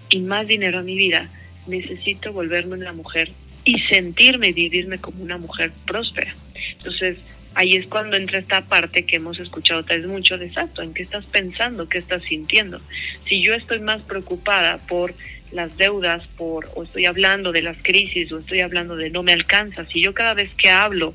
y 0.08 0.20
más 0.20 0.46
dinero 0.46 0.78
a 0.78 0.82
mi 0.82 0.96
vida, 0.96 1.28
necesito 1.70 2.32
volverme 2.32 2.74
una 2.74 2.92
mujer 2.92 3.32
y 3.64 3.78
sentirme 3.82 4.48
y 4.48 4.52
vivirme 4.52 4.98
como 4.98 5.22
una 5.22 5.38
mujer 5.38 5.72
próspera. 5.86 6.34
Entonces, 6.72 7.18
ahí 7.54 7.76
es 7.76 7.86
cuando 7.86 8.16
entra 8.16 8.38
esta 8.38 8.66
parte 8.66 9.04
que 9.04 9.16
hemos 9.16 9.38
escuchado 9.38 9.84
tal 9.84 10.00
vez 10.00 10.06
mucho 10.08 10.38
de 10.38 10.46
exacto, 10.46 10.82
en 10.82 10.94
qué 10.94 11.02
estás 11.02 11.24
pensando, 11.26 11.88
qué 11.88 11.98
estás 11.98 12.22
sintiendo. 12.24 12.80
Si 13.28 13.42
yo 13.42 13.54
estoy 13.54 13.80
más 13.80 14.02
preocupada 14.02 14.78
por 14.78 15.14
las 15.52 15.76
deudas, 15.76 16.26
por 16.36 16.68
o 16.74 16.84
estoy 16.84 17.06
hablando 17.06 17.52
de 17.52 17.62
las 17.62 17.76
crisis 17.82 18.30
o 18.32 18.38
estoy 18.38 18.60
hablando 18.60 18.96
de 18.96 19.10
no 19.10 19.22
me 19.22 19.32
alcanza, 19.32 19.84
si 19.86 20.00
yo 20.00 20.14
cada 20.14 20.34
vez 20.34 20.50
que 20.56 20.70
hablo 20.70 21.14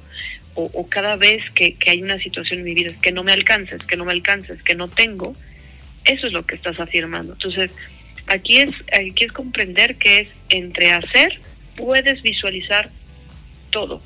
o, 0.58 0.88
cada 0.88 1.18
vez 1.18 1.42
que, 1.54 1.76
hay 1.86 2.02
una 2.02 2.18
situación 2.18 2.60
en 2.60 2.66
mi 2.66 2.74
vida, 2.74 2.88
es 2.88 2.96
que 2.96 3.12
no 3.12 3.26
me 3.26 3.34
alcances, 3.34 3.84
que 3.84 3.98
no 3.98 4.06
me 4.06 4.14
alcances, 4.14 4.62
que 4.64 4.74
no 4.74 4.88
tengo, 4.88 5.36
eso 6.06 6.28
es 6.28 6.32
lo 6.32 6.46
que 6.46 6.56
estás 6.56 6.80
afirmando. 6.80 7.34
Entonces, 7.34 7.72
aquí 8.28 8.58
es, 8.58 8.70
aquí 8.92 9.26
es 9.26 9.32
comprender 9.32 9.98
que 9.98 10.20
es 10.20 10.30
entre 10.50 10.92
hacer, 10.92 11.40
puedes 11.76 12.22
visualizar 12.22 12.90
todo. 13.70 14.02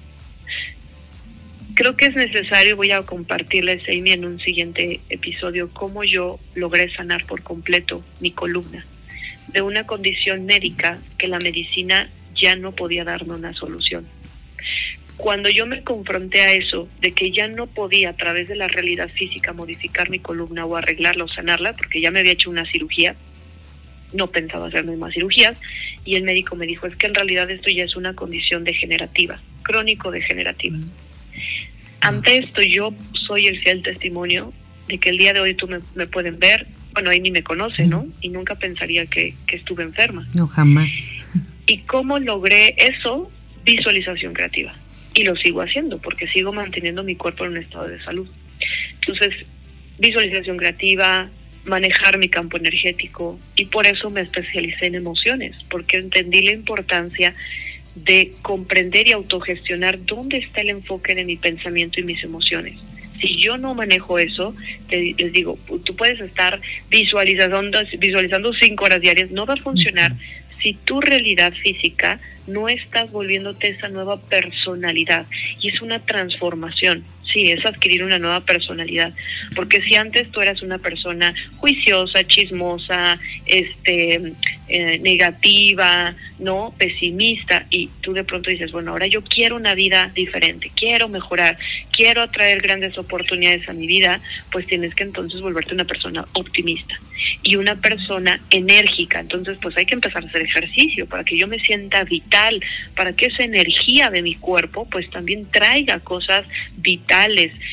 Creo 1.75 1.95
que 1.95 2.05
es 2.05 2.15
necesario, 2.15 2.75
voy 2.75 2.91
a 2.91 3.03
compartirles, 3.03 3.83
Amy, 3.87 4.11
en 4.11 4.25
un 4.25 4.39
siguiente 4.39 4.99
episodio, 5.09 5.69
cómo 5.71 6.03
yo 6.03 6.39
logré 6.55 6.93
sanar 6.93 7.25
por 7.25 7.41
completo 7.41 8.03
mi 8.19 8.31
columna 8.31 8.85
de 9.53 9.61
una 9.61 9.85
condición 9.85 10.45
médica 10.45 10.99
que 11.17 11.27
la 11.27 11.39
medicina 11.39 12.09
ya 12.35 12.55
no 12.55 12.71
podía 12.71 13.03
darme 13.03 13.35
una 13.35 13.53
solución. 13.53 14.07
Cuando 15.17 15.49
yo 15.49 15.65
me 15.65 15.83
confronté 15.83 16.41
a 16.41 16.53
eso, 16.53 16.87
de 17.01 17.11
que 17.11 17.31
ya 17.31 17.47
no 17.47 17.67
podía 17.67 18.11
a 18.11 18.15
través 18.15 18.47
de 18.47 18.55
la 18.55 18.67
realidad 18.67 19.09
física 19.09 19.51
modificar 19.51 20.09
mi 20.09 20.19
columna 20.19 20.65
o 20.65 20.77
arreglarla 20.77 21.25
o 21.25 21.27
sanarla, 21.27 21.73
porque 21.73 21.99
ya 21.99 22.11
me 22.11 22.19
había 22.19 22.31
hecho 22.33 22.49
una 22.49 22.65
cirugía, 22.65 23.15
no 24.13 24.27
pensaba 24.27 24.67
hacerme 24.67 24.95
más 24.97 25.13
cirugías, 25.13 25.57
y 26.05 26.15
el 26.15 26.23
médico 26.23 26.55
me 26.55 26.65
dijo, 26.65 26.87
es 26.87 26.95
que 26.95 27.07
en 27.07 27.13
realidad 27.13 27.49
esto 27.49 27.69
ya 27.69 27.83
es 27.83 27.95
una 27.95 28.13
condición 28.13 28.63
degenerativa, 28.63 29.39
crónico-degenerativa. 29.63 30.77
Ante 32.01 32.37
esto 32.37 32.61
yo 32.61 32.93
soy 33.27 33.47
el 33.47 33.59
fiel 33.61 33.83
testimonio 33.83 34.53
de 34.87 34.97
que 34.97 35.09
el 35.09 35.17
día 35.17 35.33
de 35.33 35.41
hoy 35.41 35.53
tú 35.53 35.67
me, 35.67 36.07
pueden 36.07 36.39
ver, 36.39 36.67
bueno, 36.93 37.09
ahí 37.09 37.19
ni 37.19 37.29
me 37.29 37.43
conoce, 37.43 37.85
¿no? 37.85 38.07
Y 38.21 38.29
nunca 38.29 38.55
pensaría 38.55 39.05
que, 39.05 39.35
que 39.45 39.57
estuve 39.57 39.83
enferma. 39.83 40.27
No, 40.33 40.47
jamás. 40.47 40.89
¿Y 41.67 41.79
cómo 41.79 42.17
logré 42.17 42.73
eso? 42.77 43.29
Visualización 43.63 44.33
creativa 44.33 44.73
y 45.13 45.23
lo 45.23 45.35
sigo 45.35 45.61
haciendo 45.61 45.99
porque 45.99 46.27
sigo 46.27 46.53
manteniendo 46.53 47.03
mi 47.03 47.15
cuerpo 47.15 47.45
en 47.45 47.51
un 47.51 47.57
estado 47.57 47.87
de 47.87 48.01
salud. 48.03 48.27
Entonces, 49.01 49.45
visualización 49.97 50.57
creativa, 50.57 51.29
manejar 51.65 52.17
mi 52.17 52.29
campo 52.29 52.57
energético 52.57 53.39
y 53.55 53.65
por 53.65 53.85
eso 53.85 54.09
me 54.09 54.21
especialicé 54.21 54.87
en 54.87 54.95
emociones, 54.95 55.55
porque 55.69 55.97
entendí 55.97 56.41
la 56.41 56.53
importancia 56.53 57.35
de 57.95 58.33
comprender 58.41 59.07
y 59.07 59.11
autogestionar 59.11 60.05
dónde 60.05 60.37
está 60.37 60.61
el 60.61 60.69
enfoque 60.69 61.15
de 61.15 61.25
mi 61.25 61.35
pensamiento 61.35 61.99
y 61.99 62.03
mis 62.03 62.23
emociones. 62.23 62.79
Si 63.19 63.35
yo 63.35 63.57
no 63.57 63.75
manejo 63.75 64.17
eso, 64.17 64.55
les 64.89 65.33
digo, 65.33 65.57
tú 65.83 65.95
puedes 65.95 66.21
estar 66.21 66.61
visualizando, 66.89 67.61
visualizando 67.97 68.53
cinco 68.53 68.85
horas 68.85 69.01
diarias, 69.01 69.29
no 69.31 69.45
va 69.45 69.55
a 69.55 69.57
funcionar 69.57 70.13
si 70.61 70.73
tu 70.73 71.01
realidad 71.01 71.53
física 71.53 72.19
no 72.47 72.69
estás 72.69 73.11
volviéndote 73.11 73.69
esa 73.69 73.89
nueva 73.89 74.19
personalidad 74.21 75.25
y 75.61 75.69
es 75.69 75.81
una 75.81 75.99
transformación. 75.99 77.03
Sí, 77.31 77.51
es 77.51 77.63
adquirir 77.65 78.03
una 78.03 78.17
nueva 78.17 78.41
personalidad, 78.41 79.13
porque 79.55 79.81
si 79.81 79.95
antes 79.95 80.31
tú 80.31 80.41
eras 80.41 80.63
una 80.63 80.79
persona 80.79 81.33
juiciosa, 81.57 82.23
chismosa, 82.25 83.19
este, 83.45 84.33
eh, 84.67 84.99
negativa, 84.99 86.15
no, 86.39 86.73
pesimista, 86.77 87.65
y 87.69 87.89
tú 88.01 88.13
de 88.13 88.23
pronto 88.23 88.49
dices, 88.49 88.71
bueno, 88.71 88.91
ahora 88.91 89.07
yo 89.07 89.23
quiero 89.23 89.55
una 89.55 89.75
vida 89.75 90.11
diferente, 90.15 90.71
quiero 90.75 91.09
mejorar, 91.09 91.57
quiero 91.91 92.21
atraer 92.21 92.61
grandes 92.61 92.97
oportunidades 92.97 93.67
a 93.67 93.73
mi 93.73 93.87
vida, 93.87 94.21
pues 94.51 94.65
tienes 94.65 94.95
que 94.95 95.03
entonces 95.03 95.41
volverte 95.41 95.73
una 95.73 95.85
persona 95.85 96.25
optimista 96.33 96.95
y 97.43 97.55
una 97.55 97.75
persona 97.75 98.39
enérgica. 98.49 99.19
Entonces, 99.19 99.57
pues 99.61 99.75
hay 99.77 99.85
que 99.85 99.95
empezar 99.95 100.23
a 100.23 100.27
hacer 100.27 100.41
ejercicio 100.41 101.05
para 101.07 101.23
que 101.23 101.37
yo 101.37 101.47
me 101.47 101.59
sienta 101.59 102.03
vital, 102.03 102.61
para 102.95 103.13
que 103.13 103.27
esa 103.27 103.43
energía 103.43 104.09
de 104.09 104.21
mi 104.21 104.35
cuerpo, 104.35 104.87
pues 104.89 105.09
también 105.09 105.45
traiga 105.51 105.99
cosas 105.99 106.45
vitales, 106.77 107.18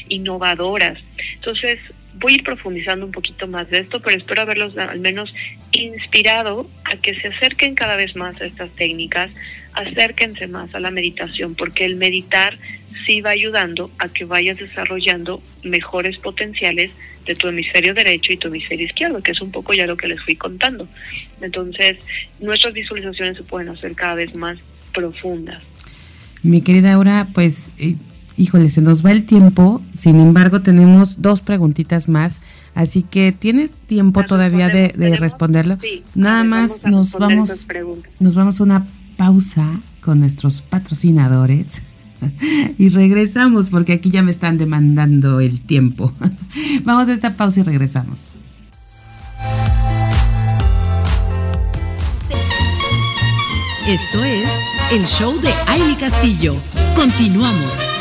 innovadoras. 0.09 0.99
Entonces, 1.35 1.79
voy 2.15 2.33
a 2.33 2.37
ir 2.37 2.45
profundizando 2.45 3.07
un 3.07 3.13
poquito 3.13 3.47
más 3.47 3.69
de 3.71 3.79
esto, 3.81 4.01
pero 4.01 4.17
espero 4.17 4.43
haberlos 4.43 4.77
al 4.79 5.01
menos 5.01 5.33
inspirado 5.73 6.69
a 6.85 6.97
que 6.97 7.15
se 7.21 7.29
acerquen 7.29 7.75
cada 7.75 7.97
vez 7.97 8.17
más 8.17 8.41
a 8.41 8.47
estas 8.47 8.71
técnicas, 8.71 9.31
acérquense 9.75 10.47
más 10.47 10.75
a 10.75 10.81
la 10.81 10.91
meditación, 10.91 11.55
porque 11.55 11.85
el 11.85 11.97
meditar 11.97 12.59
sí 13.07 13.21
va 13.21 13.31
ayudando 13.31 13.91
a 13.99 14.09
que 14.09 14.25
vayas 14.25 14.57
desarrollando 14.57 15.43
mejores 15.63 16.19
potenciales 16.19 16.91
de 17.27 17.35
tu 17.35 17.49
hemisferio 17.49 17.93
derecho 17.93 18.33
y 18.33 18.37
tu 18.37 18.49
hemisferio 18.49 18.87
izquierdo, 18.87 19.23
que 19.23 19.33
es 19.33 19.41
un 19.41 19.51
poco 19.51 19.75
ya 19.75 19.87
lo 19.87 19.97
que 19.97 20.07
les 20.07 20.21
fui 20.23 20.37
contando. 20.37 20.89
Entonces, 21.41 21.99
nuestras 22.41 22.73
visualizaciones 22.73 23.37
se 23.37 23.43
pueden 23.43 23.69
hacer 23.69 23.95
cada 23.95 24.15
vez 24.15 24.35
más 24.35 24.59
profundas. 24.95 25.63
Mi 26.43 26.63
querida 26.63 26.95
Aura, 26.95 27.29
pues, 27.35 27.73
eh, 27.79 27.97
híjole, 28.37 28.69
se 28.69 28.81
nos 28.81 29.05
va 29.05 29.13
el 29.13 29.25
tiempo, 29.25 29.83
sin 29.93 30.21
embargo 30.21 30.63
tenemos 30.63 31.23
dos 31.23 31.41
preguntitas 31.41 32.09
más, 32.09 32.43
así 32.75 33.03
que 33.03 33.33
tienes 33.33 33.77
tiempo 33.87 34.25
todavía 34.25 34.69
de, 34.69 35.17
responderlo. 35.19 35.79
Nada 36.15 36.45
más 36.45 36.83
nos 36.85 37.13
vamos, 37.13 37.69
nos 38.21 38.35
vamos 38.35 38.61
a 38.61 38.65
una 38.65 38.87
pausa 39.17 39.81
con 40.01 40.21
nuestros 40.21 40.63
patrocinadores. 40.63 41.83
y 42.79 42.89
regresamos 42.89 43.69
porque 43.69 43.93
aquí 43.93 44.11
ya 44.11 44.23
me 44.23 44.31
están 44.31 44.59
demandando 44.59 45.41
el 45.41 45.61
tiempo. 45.61 46.13
Vamos 46.85 47.09
a 47.09 47.13
esta 47.13 47.35
pausa 47.35 47.61
y 47.61 47.63
regresamos. 47.63 48.27
Esto 53.87 54.25
es 54.25 54.49
el 54.93 55.05
show 55.07 55.39
de 55.41 55.53
Aile 55.67 55.97
Castillo. 55.97 56.57
Continuamos. 56.97 57.96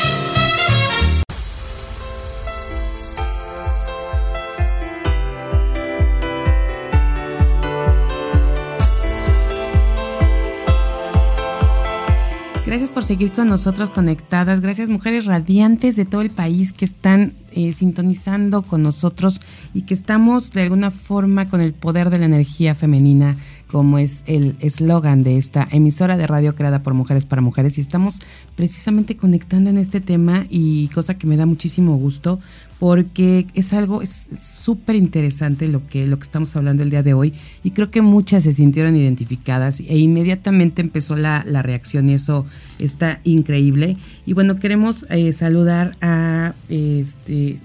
Gracias 12.66 12.90
por 12.90 13.04
seguir 13.04 13.30
con 13.30 13.48
nosotros 13.48 13.90
conectadas. 13.90 14.60
Gracias 14.60 14.88
mujeres 14.88 15.24
radiantes 15.24 15.94
de 15.94 16.04
todo 16.04 16.20
el 16.20 16.30
país 16.30 16.72
que 16.72 16.84
están 16.84 17.34
eh, 17.52 17.72
sintonizando 17.72 18.62
con 18.62 18.82
nosotros 18.82 19.40
y 19.72 19.82
que 19.82 19.94
estamos 19.94 20.50
de 20.50 20.62
alguna 20.62 20.90
forma 20.90 21.48
con 21.48 21.60
el 21.60 21.74
poder 21.74 22.10
de 22.10 22.18
la 22.18 22.26
energía 22.26 22.74
femenina, 22.74 23.36
como 23.70 23.98
es 23.98 24.22
el 24.26 24.56
eslogan 24.60 25.22
de 25.22 25.36
esta 25.36 25.66
emisora 25.70 26.16
de 26.16 26.26
radio 26.26 26.54
creada 26.54 26.82
por 26.82 26.94
mujeres 26.94 27.24
para 27.24 27.42
mujeres. 27.42 27.78
Y 27.78 27.80
estamos 27.80 28.20
precisamente 28.54 29.16
conectando 29.16 29.70
en 29.70 29.78
este 29.78 30.00
tema 30.00 30.46
y 30.50 30.88
cosa 30.88 31.18
que 31.18 31.26
me 31.26 31.36
da 31.36 31.46
muchísimo 31.46 31.96
gusto 31.96 32.38
porque 32.78 33.46
es 33.54 33.72
algo 33.72 34.02
súper 34.04 34.96
interesante 34.96 35.66
lo 35.66 35.86
que, 35.86 36.06
lo 36.06 36.18
que 36.18 36.24
estamos 36.24 36.54
hablando 36.56 36.82
el 36.82 36.90
día 36.90 37.02
de 37.02 37.14
hoy 37.14 37.32
y 37.64 37.70
creo 37.70 37.90
que 37.90 38.02
muchas 38.02 38.44
se 38.44 38.52
sintieron 38.52 38.96
identificadas 38.96 39.80
e 39.80 39.98
inmediatamente 39.98 40.82
empezó 40.82 41.16
la, 41.16 41.42
reacción 41.62 42.10
y 42.10 42.14
eso 42.14 42.44
está 42.78 43.20
increíble. 43.24 43.96
Y 44.26 44.34
bueno, 44.34 44.58
queremos 44.58 45.06
eh, 45.08 45.32
saludar 45.32 45.96
a, 46.02 46.54
este, 46.68 47.60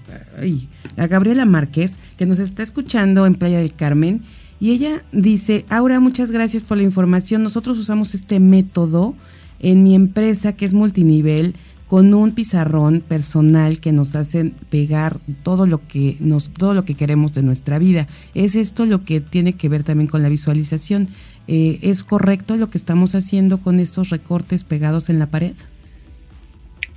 a 0.95 1.07
Gabriela 1.07 1.45
Márquez 1.45 1.99
que 2.17 2.25
nos 2.25 2.39
está 2.39 2.63
escuchando 2.63 3.25
en 3.25 3.35
Playa 3.35 3.59
del 3.59 3.73
Carmen 3.73 4.21
y 4.61 4.73
ella 4.73 5.03
dice, 5.11 5.65
Aura, 5.69 5.99
muchas 5.99 6.29
gracias 6.29 6.61
por 6.61 6.77
la 6.77 6.83
información. 6.83 7.41
Nosotros 7.41 7.79
usamos 7.79 8.13
este 8.13 8.39
método 8.39 9.15
en 9.59 9.81
mi 9.81 9.95
empresa 9.95 10.53
que 10.53 10.65
es 10.65 10.75
multinivel 10.75 11.55
con 11.87 12.13
un 12.13 12.33
pizarrón 12.33 13.03
personal 13.05 13.79
que 13.79 13.91
nos 13.91 14.15
hace 14.15 14.53
pegar 14.69 15.19
todo 15.41 15.65
lo 15.65 15.85
que 15.87 16.15
nos 16.19 16.49
todo 16.49 16.75
lo 16.75 16.85
que 16.85 16.93
queremos 16.93 17.33
de 17.33 17.41
nuestra 17.41 17.79
vida. 17.79 18.07
Es 18.35 18.55
esto 18.55 18.85
lo 18.85 19.03
que 19.03 19.19
tiene 19.19 19.53
que 19.53 19.67
ver 19.67 19.83
también 19.83 20.07
con 20.07 20.21
la 20.21 20.29
visualización. 20.29 21.09
Eh, 21.47 21.79
¿Es 21.81 22.03
correcto 22.03 22.55
lo 22.55 22.69
que 22.69 22.77
estamos 22.77 23.15
haciendo 23.15 23.57
con 23.57 23.79
estos 23.79 24.11
recortes 24.11 24.63
pegados 24.63 25.09
en 25.09 25.17
la 25.17 25.25
pared? 25.25 25.55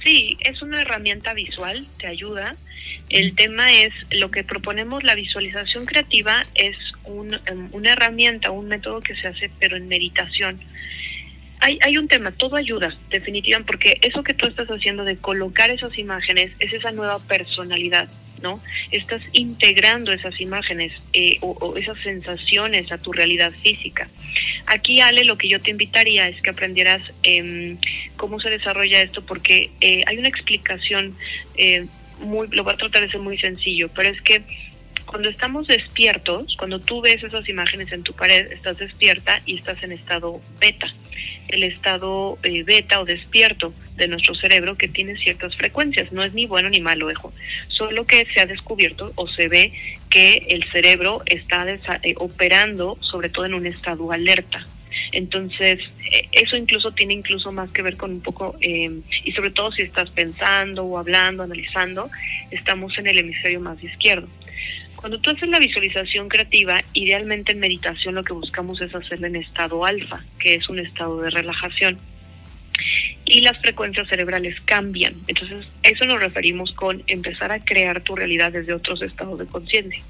Sí, 0.05 0.37
es 0.41 0.61
una 0.61 0.83
herramienta 0.83 1.33
visual, 1.33 1.87
te 1.99 2.07
ayuda. 2.07 2.57
El 3.09 3.35
tema 3.35 3.73
es, 3.73 3.93
lo 4.11 4.31
que 4.31 4.45
proponemos, 4.45 5.03
la 5.03 5.15
visualización 5.15 5.87
creativa 5.87 6.45
es 6.55 6.77
un, 7.05 7.35
em, 7.47 7.69
una 7.73 7.93
herramienta, 7.93 8.51
un 8.51 8.69
método 8.69 9.01
que 9.01 9.17
se 9.17 9.29
hace, 9.29 9.51
pero 9.59 9.77
en 9.77 9.89
meditación 9.89 10.61
hay, 11.65 11.79
hay 11.81 11.97
un 11.97 12.09
tema, 12.09 12.31
todo 12.31 12.57
ayuda, 12.57 12.95
definitivamente, 13.09 13.67
porque 13.67 13.99
eso 14.03 14.23
que 14.23 14.35
tú 14.35 14.47
estás 14.47 14.69
haciendo 14.69 15.03
de 15.03 15.17
colocar 15.17 15.71
esas 15.71 15.97
imágenes 15.97 16.51
es 16.59 16.75
esa 16.75 16.91
nueva 16.91 17.19
personalidad, 17.21 18.07
¿no? 18.43 18.61
Estás 18.91 19.23
integrando 19.33 20.13
esas 20.13 20.39
imágenes 20.43 20.93
eh, 21.15 21.39
o, 21.41 21.75
esas 21.79 21.99
sensaciones 22.01 22.93
a 22.93 22.99
tu 22.99 23.13
realidad 23.13 23.51
física. 23.63 24.11
Aquí, 24.67 25.01
Ale, 25.01 25.25
lo 25.25 25.39
que 25.39 25.49
yo 25.49 25.59
te 25.59 25.71
invitaría 25.71 26.29
es 26.29 26.39
que 26.43 26.51
aprendieras 26.51 27.03
eh, 27.23 27.79
cómo 28.19 28.41
se 28.41 28.51
desarrolla 28.51 29.01
esto, 29.01 29.25
porque 29.25 29.71
eh, 29.81 30.03
hay 30.07 30.19
una 30.19 30.29
explicación, 30.29 31.17
eh, 31.57 31.87
muy, 32.21 32.47
lo 32.49 32.63
voy 32.65 32.75
a 32.75 32.77
tratar 32.77 33.01
de 33.01 33.09
ser 33.09 33.21
muy 33.21 33.39
sencillo, 33.39 33.89
pero 33.95 34.11
es 34.11 34.21
que 34.21 34.43
Cuando 35.07 35.29
estamos 35.31 35.67
despiertos, 35.67 36.57
cuando 36.59 36.79
tú 36.81 37.01
ves 37.01 37.23
esas 37.23 37.49
imágenes 37.49 37.93
en 37.93 38.03
tu 38.03 38.13
pared, 38.13 38.51
estás 38.53 38.79
despierta 38.79 39.41
y 39.47 39.57
estás 39.59 39.83
en 39.83 39.93
estado 39.93 40.41
beta. 40.59 40.93
El 41.49 41.63
estado 41.63 42.39
eh, 42.43 42.63
beta 42.63 43.01
o 43.01 43.05
despierto 43.05 43.73
de 43.97 44.09
nuestro 44.09 44.35
cerebro 44.35 44.77
que 44.77 44.89
tiene 44.89 45.17
ciertas 45.17 45.55
frecuencias. 45.57 46.13
No 46.13 46.23
es 46.23 46.33
ni 46.35 46.47
bueno 46.47 46.69
ni 46.71 46.81
malo, 46.81 47.09
ojo. 47.09 47.33
Solo 47.69 48.07
que 48.07 48.27
se 48.35 48.41
ha 48.41 48.47
descubierto 48.47 49.13
o 49.15 49.29
se 49.29 49.49
ve 49.49 49.73
que 50.11 50.47
el 50.49 50.65
cerebro 50.71 51.23
está 51.27 51.67
eh, 52.03 52.15
operando 52.17 52.99
sobre 53.01 53.29
todo 53.29 53.47
en 53.47 53.55
un 53.55 53.67
estado 53.67 54.11
alerta. 54.13 54.65
Entonces, 55.13 55.81
eh, 56.13 56.29
eso 56.33 56.57
incluso 56.57 56.93
tiene 56.93 57.15
incluso 57.15 57.53
más 57.53 57.71
que 57.71 57.83
ver 57.83 57.97
con 57.97 58.11
un 58.11 58.21
poco, 58.21 58.57
y 58.61 59.33
sobre 59.33 59.51
todo 59.51 59.71
si 59.73 59.83
estás 59.83 60.11
pensando 60.11 60.85
o 60.85 60.99
hablando, 60.99 61.43
analizando, 61.43 62.11
estamos 62.51 62.97
en 62.99 63.07
el 63.07 63.19
hemisferio 63.19 63.61
más 63.61 63.83
izquierdo. 63.83 64.29
Cuando 65.05 65.19
tú 65.19 65.29
haces 65.29 65.51
la 65.51 65.59
visualización 65.59 66.31
creativa, 66.31 66.81
idealmente 66.95 67.53
en 67.53 67.59
meditación 67.59 68.15
lo 68.15 68.25
que 68.25 68.33
buscamos 68.33 68.81
es 68.81 68.95
hacerla 68.95 69.27
en 69.27 69.37
estado 69.37 69.85
alfa, 69.85 70.25
que 70.39 70.55
es 70.55 70.67
un 70.71 70.79
estado 70.79 71.21
de 71.21 71.29
relajación 71.29 71.99
y 73.27 73.43
las 73.43 73.59
frecuencias 73.59 74.09
cerebrales 74.09 74.59
cambian. 74.65 75.15
Entonces, 75.27 75.67
eso 75.83 76.07
nos 76.07 76.21
referimos 76.21 76.73
con 76.73 77.03
empezar 77.07 77.53
a 77.53 77.63
crear 77.63 78.01
tu 78.01 78.17
realidad 78.17 78.53
desde 78.53 78.73
otros 78.73 79.03
estados 79.03 79.39
de 79.39 79.45
conciencia. 79.45 80.03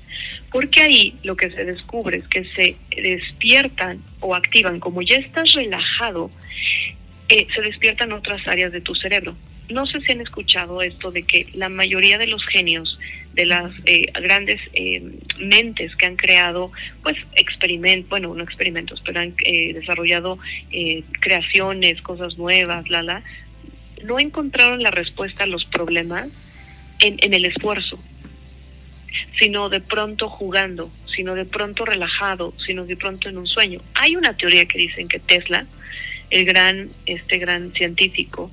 Porque 0.52 0.82
ahí 0.82 1.18
lo 1.24 1.34
que 1.34 1.50
se 1.50 1.64
descubre 1.64 2.18
es 2.18 2.28
que 2.28 2.44
se 2.54 2.76
despiertan 2.94 4.00
o 4.20 4.36
activan, 4.36 4.78
como 4.78 5.02
ya 5.02 5.16
estás 5.16 5.54
relajado, 5.54 6.30
eh, 7.30 7.48
se 7.52 7.62
despiertan 7.62 8.12
otras 8.12 8.46
áreas 8.46 8.70
de 8.70 8.80
tu 8.80 8.94
cerebro. 8.94 9.34
No 9.68 9.86
sé 9.86 10.00
si 10.02 10.12
han 10.12 10.20
escuchado 10.20 10.82
esto 10.82 11.10
de 11.10 11.24
que 11.24 11.48
la 11.54 11.68
mayoría 11.68 12.16
de 12.16 12.28
los 12.28 12.46
genios 12.46 12.96
de 13.34 13.46
las 13.46 13.72
eh, 13.84 14.06
grandes 14.22 14.60
eh, 14.74 15.02
mentes 15.38 15.94
que 15.96 16.06
han 16.06 16.16
creado, 16.16 16.70
pues, 17.02 17.16
experimentos, 17.34 18.08
bueno, 18.08 18.34
no 18.34 18.44
experimentos, 18.44 19.02
pero 19.04 19.20
han 19.20 19.34
eh, 19.44 19.74
desarrollado 19.74 20.38
creaciones, 21.20 22.00
cosas 22.02 22.36
nuevas, 22.38 22.88
la, 22.88 23.02
la, 23.02 23.22
no 24.02 24.18
encontraron 24.20 24.82
la 24.82 24.90
respuesta 24.90 25.44
a 25.44 25.46
los 25.46 25.64
problemas 25.66 26.28
en, 27.00 27.16
en 27.20 27.34
el 27.34 27.44
esfuerzo, 27.44 27.98
sino 29.38 29.68
de 29.68 29.80
pronto 29.80 30.28
jugando, 30.28 30.90
sino 31.14 31.34
de 31.34 31.44
pronto 31.44 31.84
relajado, 31.84 32.54
sino 32.66 32.84
de 32.84 32.96
pronto 32.96 33.28
en 33.28 33.38
un 33.38 33.46
sueño. 33.46 33.80
Hay 33.94 34.16
una 34.16 34.36
teoría 34.36 34.66
que 34.66 34.78
dicen 34.78 35.08
que 35.08 35.18
Tesla, 35.18 35.66
el 36.30 36.44
gran, 36.44 36.90
este 37.06 37.38
gran 37.38 37.72
científico, 37.72 38.50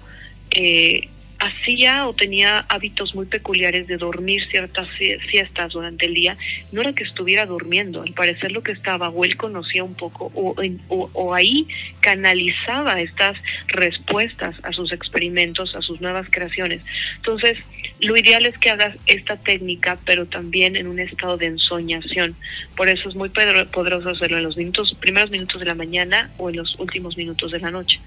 eh, 0.51 1.07
hacía 1.41 2.07
o 2.07 2.13
tenía 2.13 2.59
hábitos 2.69 3.15
muy 3.15 3.25
peculiares 3.25 3.87
de 3.87 3.97
dormir 3.97 4.47
ciertas 4.49 4.87
siestas 5.29 5.73
durante 5.73 6.05
el 6.05 6.13
día, 6.13 6.37
no 6.71 6.81
era 6.81 6.93
que 6.93 7.03
estuviera 7.03 7.47
durmiendo, 7.47 8.03
al 8.03 8.13
parecer 8.13 8.51
lo 8.51 8.61
que 8.61 8.71
estaba, 8.71 9.09
o 9.09 9.25
él 9.25 9.35
conocía 9.37 9.83
un 9.83 9.95
poco, 9.95 10.31
o, 10.35 10.55
o, 10.89 11.33
ahí 11.33 11.67
canalizaba 11.99 13.01
estas 13.01 13.37
respuestas 13.67 14.55
a 14.61 14.71
sus 14.71 14.93
experimentos, 14.93 15.75
a 15.75 15.81
sus 15.81 15.99
nuevas 15.99 16.27
creaciones. 16.29 16.81
Entonces, 17.17 17.57
lo 18.01 18.15
ideal 18.15 18.45
es 18.45 18.55
que 18.59 18.69
hagas 18.69 18.95
esta 19.07 19.35
técnica, 19.35 19.97
pero 20.05 20.27
también 20.27 20.75
en 20.75 20.85
un 20.85 20.99
estado 20.99 21.37
de 21.37 21.47
ensoñación. 21.47 22.35
Por 22.75 22.87
eso 22.87 23.09
es 23.09 23.15
muy 23.15 23.29
poderoso 23.29 24.09
hacerlo 24.09 24.37
en 24.37 24.43
los 24.43 24.57
minutos, 24.57 24.95
primeros 24.99 25.31
minutos 25.31 25.59
de 25.59 25.65
la 25.65 25.75
mañana 25.75 26.29
o 26.37 26.51
en 26.51 26.57
los 26.57 26.79
últimos 26.79 27.17
minutos 27.17 27.51
de 27.51 27.59
la 27.59 27.71
noche 27.71 27.99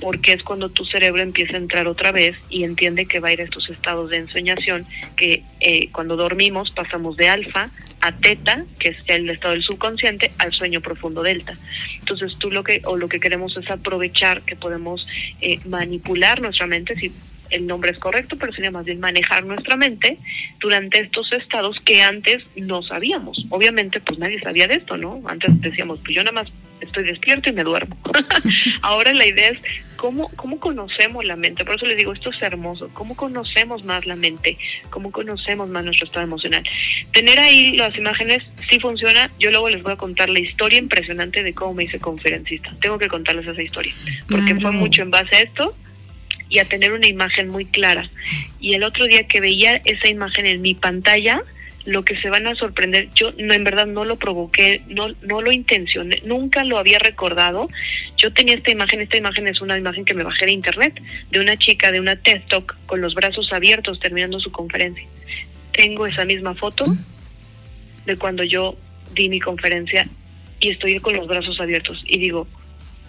porque 0.00 0.32
es 0.32 0.42
cuando 0.42 0.68
tu 0.68 0.84
cerebro 0.84 1.22
empieza 1.22 1.54
a 1.54 1.58
entrar 1.58 1.86
otra 1.86 2.12
vez 2.12 2.36
y 2.48 2.64
entiende 2.64 3.06
que 3.06 3.20
va 3.20 3.28
a 3.28 3.32
ir 3.32 3.40
a 3.40 3.44
estos 3.44 3.68
estados 3.68 4.10
de 4.10 4.18
ensoñación 4.18 4.86
que 5.16 5.42
eh, 5.60 5.90
cuando 5.90 6.16
dormimos 6.16 6.70
pasamos 6.70 7.16
de 7.16 7.28
alfa 7.28 7.70
a 8.00 8.12
teta, 8.12 8.64
que 8.78 8.90
es 8.90 8.96
el 9.06 9.28
estado 9.28 9.54
del 9.54 9.62
subconsciente, 9.62 10.32
al 10.38 10.52
sueño 10.52 10.80
profundo 10.80 11.22
delta. 11.22 11.56
Entonces 11.98 12.36
tú 12.38 12.50
lo 12.50 12.62
que 12.62 12.80
o 12.84 12.96
lo 12.96 13.08
que 13.08 13.20
queremos 13.20 13.56
es 13.56 13.68
aprovechar 13.70 14.42
que 14.42 14.56
podemos 14.56 15.06
eh, 15.40 15.58
manipular 15.66 16.40
nuestra 16.40 16.66
mente, 16.66 16.94
si 16.96 17.12
el 17.50 17.66
nombre 17.66 17.90
es 17.90 17.98
correcto, 17.98 18.36
pero 18.36 18.52
sería 18.52 18.70
más 18.70 18.84
bien 18.84 19.00
manejar 19.00 19.44
nuestra 19.44 19.76
mente 19.76 20.18
durante 20.60 21.00
estos 21.00 21.32
estados 21.32 21.76
que 21.84 22.02
antes 22.02 22.44
no 22.56 22.82
sabíamos. 22.82 23.46
Obviamente, 23.48 24.00
pues 24.00 24.18
nadie 24.18 24.38
sabía 24.40 24.68
de 24.68 24.74
esto, 24.74 24.96
¿no? 24.96 25.22
Antes 25.26 25.60
decíamos, 25.60 26.00
pues 26.00 26.14
yo 26.14 26.22
nada 26.22 26.42
más 26.42 26.52
estoy 26.80 27.04
despierto 27.04 27.50
y 27.50 27.52
me 27.52 27.64
duermo. 27.64 27.96
Ahora 28.82 29.12
la 29.12 29.26
idea 29.26 29.50
es 29.50 29.60
cómo, 29.98 30.30
cómo 30.36 30.58
conocemos 30.58 31.24
la 31.24 31.36
mente. 31.36 31.64
Por 31.64 31.74
eso 31.74 31.84
les 31.84 31.98
digo, 31.98 32.14
esto 32.14 32.30
es 32.30 32.40
hermoso. 32.40 32.88
¿Cómo 32.94 33.14
conocemos 33.16 33.84
más 33.84 34.06
la 34.06 34.16
mente? 34.16 34.56
¿Cómo 34.88 35.10
conocemos 35.10 35.68
más 35.68 35.84
nuestro 35.84 36.06
estado 36.06 36.24
emocional? 36.24 36.62
Tener 37.12 37.38
ahí 37.38 37.76
las 37.76 37.98
imágenes 37.98 38.42
sí 38.70 38.78
funciona. 38.78 39.30
Yo 39.38 39.50
luego 39.50 39.68
les 39.68 39.82
voy 39.82 39.92
a 39.92 39.96
contar 39.96 40.30
la 40.30 40.38
historia 40.38 40.78
impresionante 40.78 41.42
de 41.42 41.52
cómo 41.52 41.74
me 41.74 41.84
hice 41.84 41.98
conferencista. 41.98 42.74
Tengo 42.80 42.96
que 42.98 43.08
contarles 43.08 43.46
esa 43.46 43.60
historia. 43.60 43.92
Porque 44.28 44.54
fue 44.54 44.70
mucho 44.70 45.02
en 45.02 45.10
base 45.10 45.36
a 45.36 45.40
esto 45.40 45.76
y 46.48 46.60
a 46.60 46.64
tener 46.64 46.92
una 46.92 47.08
imagen 47.08 47.48
muy 47.48 47.66
clara. 47.66 48.08
Y 48.60 48.74
el 48.74 48.84
otro 48.84 49.04
día 49.04 49.26
que 49.26 49.40
veía 49.40 49.82
esa 49.84 50.08
imagen 50.08 50.46
en 50.46 50.62
mi 50.62 50.74
pantalla, 50.74 51.42
lo 51.88 52.04
que 52.04 52.20
se 52.20 52.28
van 52.28 52.46
a 52.46 52.54
sorprender, 52.54 53.08
yo 53.14 53.32
no 53.38 53.54
en 53.54 53.64
verdad 53.64 53.86
no 53.86 54.04
lo 54.04 54.16
provoqué, 54.16 54.82
no 54.88 55.08
no 55.22 55.40
lo 55.40 55.50
intencioné, 55.50 56.20
nunca 56.22 56.62
lo 56.62 56.76
había 56.76 56.98
recordado. 56.98 57.68
Yo 58.18 58.30
tenía 58.30 58.56
esta 58.56 58.70
imagen, 58.70 59.00
esta 59.00 59.16
imagen 59.16 59.46
es 59.46 59.62
una 59.62 59.78
imagen 59.78 60.04
que 60.04 60.12
me 60.12 60.22
bajé 60.22 60.44
de 60.44 60.52
internet 60.52 61.00
de 61.30 61.40
una 61.40 61.56
chica 61.56 61.90
de 61.90 62.00
una 62.00 62.16
TED 62.16 62.42
Talk 62.46 62.76
con 62.84 63.00
los 63.00 63.14
brazos 63.14 63.54
abiertos 63.54 64.00
terminando 64.00 64.38
su 64.38 64.52
conferencia. 64.52 65.06
Tengo 65.72 66.06
esa 66.06 66.26
misma 66.26 66.54
foto 66.54 66.94
de 68.04 68.16
cuando 68.18 68.44
yo 68.44 68.76
di 69.14 69.30
mi 69.30 69.40
conferencia 69.40 70.06
y 70.60 70.68
estoy 70.68 70.98
con 71.00 71.16
los 71.16 71.26
brazos 71.26 71.58
abiertos 71.58 72.04
y 72.06 72.18
digo, 72.18 72.46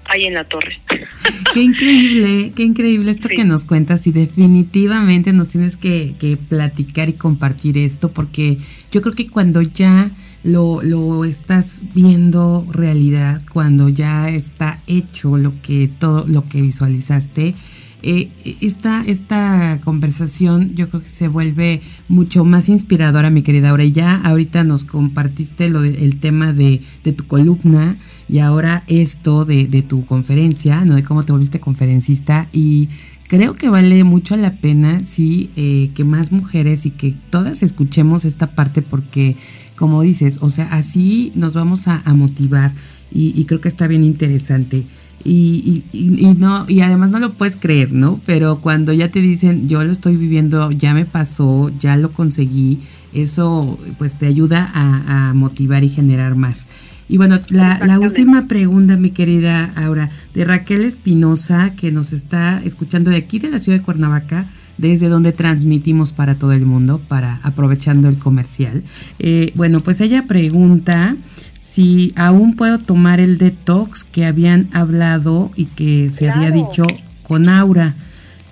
ahí 0.10 0.26
en 0.26 0.34
la 0.34 0.44
torre. 0.44 0.80
Qué 1.54 1.62
increíble, 1.62 2.52
qué 2.56 2.64
increíble 2.64 3.12
esto 3.12 3.28
que 3.28 3.44
nos 3.44 3.66
cuentas 3.66 4.06
y 4.06 4.12
definitivamente 4.12 5.34
nos 5.34 5.48
tienes 5.48 5.78
que, 5.78 6.16
que, 6.20 6.38
platicar 6.38 7.10
y 7.10 7.14
compartir 7.14 7.78
esto 7.78 8.12
porque 8.12 8.58
yo 8.92 9.02
creo 9.02 9.16
que 9.16 9.28
cuando 9.28 9.62
ya 9.62 10.12
lo, 10.44 10.82
lo 10.84 11.26
estás 11.26 11.80
viendo 11.94 12.68
realidad, 12.72 13.42
cuando 13.52 13.90
ya 13.90 14.30
está 14.30 14.80
hecho 14.88 15.38
lo 15.38 15.60
que 15.62 15.88
todo 15.88 16.26
lo 16.28 16.48
que 16.48 16.62
visualizaste, 16.62 17.56
eh, 18.02 18.32
esta, 18.62 19.04
esta 19.06 19.82
conversación 19.84 20.74
yo 20.76 20.90
creo 20.90 21.04
que 21.04 21.10
se 21.10 21.28
vuelve 21.28 21.82
mucho 22.08 22.46
más 22.46 22.70
inspiradora, 22.70 23.30
mi 23.30 23.42
querida 23.42 23.72
Aura. 23.72 23.84
Ya 23.86 24.16
ahorita 24.16 24.64
nos 24.64 24.84
compartiste 24.84 25.70
lo 25.70 25.84
el 25.84 26.20
tema 26.20 26.54
de, 26.54 26.82
de, 27.04 27.12
tu 27.14 27.28
columna 27.28 27.98
y 28.30 28.40
ahora 28.40 28.84
esto 28.88 29.44
de, 29.44 29.68
de, 29.68 29.82
tu 29.82 30.06
conferencia, 30.06 30.86
¿no? 30.86 30.96
De 30.96 31.04
cómo 31.04 31.24
te 31.24 31.34
volviste 31.34 31.60
conferencista 31.60 32.48
y 32.54 32.90
creo 33.28 33.56
que 33.56 33.70
vale 33.70 34.04
mucho 34.04 34.36
la 34.38 34.56
pena, 34.56 35.04
sí, 35.04 35.52
eh, 35.56 35.92
que 35.94 36.04
más 36.04 36.32
mujeres 36.32 36.86
y 36.86 36.92
que 36.92 37.16
todas 37.30 37.64
escuchemos 37.64 38.26
esta 38.26 38.56
parte 38.56 38.82
porque, 38.82 39.36
como 39.76 40.02
dices, 40.02 40.40
o 40.42 40.50
sea, 40.50 40.66
así 40.72 41.32
nos 41.36 41.54
vamos 41.54 41.88
a, 41.88 42.02
motivar 42.14 42.74
y, 43.12 43.40
y 43.40 43.46
creo 43.46 43.62
que 43.62 43.68
está 43.68 43.88
bien 43.88 44.04
interesante. 44.04 44.86
Y, 45.24 45.84
y, 45.92 46.34
no 46.38 46.66
y 46.68 46.82
además 46.82 47.10
no 47.10 47.20
lo 47.20 47.34
puedes 47.34 47.58
creer, 47.58 47.92
¿no? 47.92 48.22
Pero 48.26 48.60
cuando 48.60 48.94
ya 48.94 49.10
te 49.10 49.22
dicen 49.22 49.68
yo 49.68 49.84
lo 49.84 49.92
estoy 49.92 50.16
viviendo, 50.16 50.72
ya 50.72 50.94
me 50.94 51.06
pasó, 51.06 51.72
ya 51.80 51.98
lo 51.98 52.12
conseguí, 52.12 52.80
eso 53.14 53.78
pues 53.98 54.14
te 54.14 54.28
ayuda 54.28 54.72
a, 54.74 55.34
motivar 55.34 55.84
y 55.84 55.90
generar 55.90 56.36
más. 56.36 56.68
Y 57.08 57.18
bueno, 57.18 57.40
la, 57.50 57.80
la, 57.86 58.00
última 58.00 58.48
pregunta, 58.48 58.96
mi 58.96 59.10
querida 59.12 59.74
Aura, 59.76 60.12
de 60.34 60.46
Raquel 60.46 60.84
Espinosa, 60.84 61.74
que 61.76 61.92
nos 61.92 62.14
está 62.14 62.62
escuchando 62.64 63.10
de 63.10 63.18
aquí 63.18 63.40
de 63.40 63.50
la 63.50 63.60
ciudad 63.60 63.80
de 63.80 63.84
Cuernavaca, 63.84 64.46
desde 64.80 65.10
donde 65.10 65.34
transmitimos 65.34 66.14
para 66.14 66.36
todo 66.36 66.54
el 66.54 66.66
mundo, 66.66 67.02
para 67.08 67.40
aprovechando 67.44 68.08
el 68.08 68.18
comercial. 68.18 68.84
Eh, 69.20 69.52
bueno, 69.56 69.82
pues 69.82 70.00
ella 70.02 70.26
pregunta 70.26 71.18
si 71.60 72.14
aún 72.16 72.56
puedo 72.56 72.78
tomar 72.78 73.20
el 73.20 73.38
detox 73.38 74.04
que 74.04 74.26
habían 74.26 74.70
hablado 74.74 75.52
y 75.56 75.66
que 75.66 76.10
se 76.10 76.30
había 76.30 76.52
dicho 76.52 76.86
con 77.24 77.50
Aura 77.50 77.96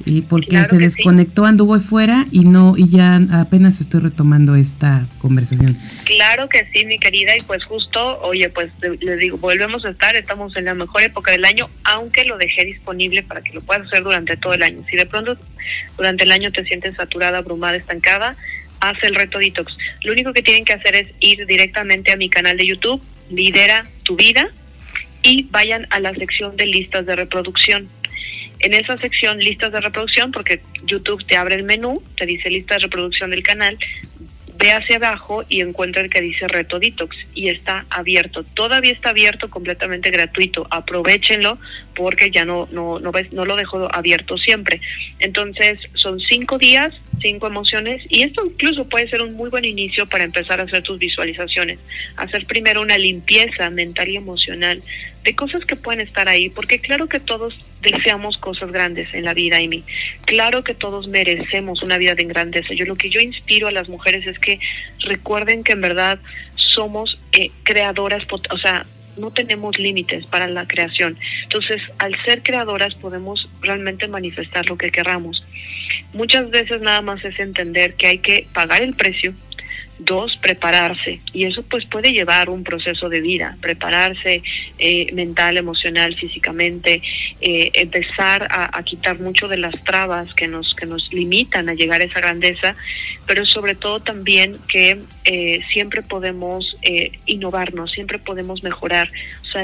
y 0.06 0.22
porque 0.22 0.64
se 0.64 0.78
desconectó, 0.78 1.46
anduvo 1.46 1.80
fuera 1.80 2.26
y 2.32 2.46
no 2.46 2.76
y 2.78 2.88
ya 2.88 3.20
apenas 3.32 3.82
estoy 3.82 4.02
retomando 4.02 4.56
esta 4.56 5.06
conversación. 5.20 5.78
Claro 6.06 6.48
que 6.48 6.68
sí, 6.72 6.86
mi 6.86 6.98
querida, 6.98 7.36
y 7.36 7.42
pues 7.42 7.64
justo, 7.66 8.20
oye, 8.22 8.50
pues 8.50 8.72
les 9.02 9.20
digo, 9.20 9.38
volvemos 9.38 9.84
a 9.86 9.90
estar, 9.90 10.16
estamos 10.16 10.56
en 10.56 10.66
la 10.66 10.74
mejor 10.76 11.02
época 11.02 11.32
del 11.32 11.44
año, 11.46 11.70
aunque 11.84 12.24
lo 12.26 12.38
dejé 12.38 12.66
disponible 12.66 13.24
para 13.24 13.42
que 13.42 13.54
lo 13.54 13.62
puedas 13.62 13.88
hacer 13.88 14.04
durante 14.04 14.38
todo 14.38 14.54
el 14.54 14.64
año. 14.64 14.80
Si 14.90 14.96
de 14.96 15.06
pronto 15.06 15.38
durante 15.98 16.24
el 16.24 16.32
año 16.32 16.52
te 16.52 16.64
sientes 16.64 16.96
saturada, 16.96 17.40
abrumada, 17.40 17.76
estancada, 17.76 18.38
haz 18.80 18.98
el 19.04 19.16
reto 19.16 19.40
detox. 19.40 19.78
Lo 20.04 20.12
único 20.12 20.34
que 20.34 20.42
tienen 20.42 20.66
que 20.66 20.74
hacer 20.74 20.96
es 20.96 21.08
ir 21.20 21.46
directamente 21.46 22.12
a 22.12 22.18
mi 22.18 22.30
canal 22.30 22.58
de 22.58 22.68
YouTube, 22.68 23.02
Lidera 23.30 23.84
tu 24.04 24.16
vida, 24.16 24.50
y 25.22 25.48
vayan 25.50 25.88
a 25.90 26.00
la 26.00 26.14
sección 26.14 26.56
de 26.56 26.66
listas 26.66 27.06
de 27.06 27.16
reproducción. 27.16 27.90
En 28.60 28.74
esa 28.74 28.98
sección, 28.98 29.40
listas 29.40 29.72
de 29.72 29.82
reproducción, 29.82 30.32
porque 30.32 30.62
YouTube 30.84 31.26
te 31.28 31.36
abre 31.36 31.56
el 31.56 31.64
menú, 31.64 32.02
te 32.16 32.26
dice 32.26 32.50
lista 32.50 32.76
de 32.76 32.82
reproducción 32.82 33.32
del 33.32 33.44
canal, 33.44 33.78
ve 34.58 34.72
hacia 34.72 34.98
abajo 34.98 35.44
y 35.48 35.62
encuentra 35.62 36.02
el 36.02 36.10
que 36.10 36.22
dice 36.22 36.48
Reto 36.48 36.80
Detox 36.80 37.16
y 37.34 37.50
está 37.50 37.86
abierto. 37.90 38.44
Todavía 38.44 38.92
está 38.92 39.10
abierto, 39.10 39.50
completamente 39.50 40.10
gratuito. 40.10 40.68
Aprovechenlo 40.72 41.60
porque 41.98 42.30
ya 42.30 42.46
no 42.46 42.70
no 42.72 43.00
no, 43.00 43.12
no 43.32 43.46
lo 43.46 43.56
dejo 43.56 43.94
abierto 43.94 44.38
siempre. 44.38 44.80
Entonces 45.20 45.80
son 45.96 46.20
cinco 46.20 46.60
días, 46.60 46.94
cinco 47.22 47.48
emociones 47.48 48.04
y 48.10 48.22
esto 48.22 48.46
incluso 48.46 48.86
puede 48.88 49.10
ser 49.10 49.24
un 49.24 49.34
muy 49.34 49.50
buen 49.50 49.66
inicio 49.66 50.06
para 50.06 50.24
empezar 50.24 50.60
a 50.60 50.64
hacer 50.64 50.84
tus 50.84 51.00
visualizaciones. 51.00 51.80
Hacer 52.16 52.46
primero 52.46 52.82
una 52.82 52.98
limpieza 52.98 53.70
mental 53.72 54.10
y 54.10 54.18
emocional 54.18 54.84
de 55.24 55.36
cosas 55.36 55.66
que 55.66 55.76
pueden 55.76 56.02
estar 56.02 56.30
ahí, 56.30 56.50
porque 56.50 56.80
claro 56.80 57.10
que 57.10 57.20
todos 57.20 57.54
deseamos 57.82 58.38
cosas 58.38 58.72
grandes 58.72 59.14
en 59.14 59.26
la 59.26 59.34
vida, 59.34 59.58
Amy. 59.58 59.84
Claro 60.26 60.64
que 60.64 60.74
todos 60.74 61.08
merecemos 61.08 61.82
una 61.84 61.98
vida 61.98 62.16
de 62.16 62.24
grandeza. 62.26 62.74
Yo 62.74 62.86
lo 62.86 62.96
que 62.96 63.10
yo 63.10 63.20
inspiro 63.20 63.68
a 63.68 63.72
las 63.72 63.90
mujeres 63.90 64.26
es 64.26 64.40
que 64.40 64.60
recuerden 65.00 65.64
que 65.64 65.74
en 65.74 65.82
verdad 65.82 66.20
somos 66.56 67.18
eh, 67.34 67.52
creadoras, 67.64 68.26
o 68.32 68.58
sea, 68.58 68.86
no 69.18 69.32
tenemos 69.32 69.78
límites 69.80 70.26
para 70.26 70.48
la 70.48 70.68
creación. 70.68 71.18
Entonces, 71.44 71.82
al 72.00 72.16
ser 72.26 72.44
creadoras 72.44 72.94
podemos 72.96 73.50
realmente 73.62 74.08
manifestar 74.08 74.68
lo 74.70 74.78
que 74.78 74.92
queramos. 74.92 75.44
Muchas 76.14 76.50
veces 76.50 76.82
nada 76.82 77.02
más 77.02 77.24
es 77.24 77.40
entender 77.40 77.96
que 77.96 78.08
hay 78.08 78.18
que 78.20 78.48
pagar 78.54 78.82
el 78.82 78.94
precio 78.94 79.34
Dos, 80.00 80.38
prepararse. 80.38 81.22
Y 81.34 81.46
eso 81.46 81.64
pues 81.64 81.86
puede 81.86 82.12
llevar 82.12 82.50
un 82.50 82.64
proceso 82.64 83.10
de 83.10 83.20
vida, 83.20 83.58
prepararse 83.62 84.44
eh, 84.78 85.12
mental, 85.14 85.58
emocional, 85.58 86.16
físicamente, 86.16 87.02
eh, 87.42 87.72
empezar 87.74 88.48
a, 88.50 88.84
quitar 88.84 89.20
mucho 89.20 89.48
de 89.48 89.58
las 89.58 89.74
trabas 89.84 90.34
que 90.36 90.48
nos, 90.48 90.76
que 90.76 90.86
nos 90.86 91.12
limitan 91.12 91.68
a 91.68 91.74
llegar 91.74 92.02
a 92.02 92.04
esa 92.06 92.20
grandeza, 92.20 92.76
pero 93.26 93.46
sobre 93.46 93.76
todo 93.76 94.00
también 94.00 94.58
que 94.68 95.00
eh, 95.26 95.62
siempre 95.74 96.04
podemos 96.04 96.78
innovarnos, 97.26 97.92
siempre 97.92 98.20
podemos 98.20 98.64
mejorar. 98.64 99.12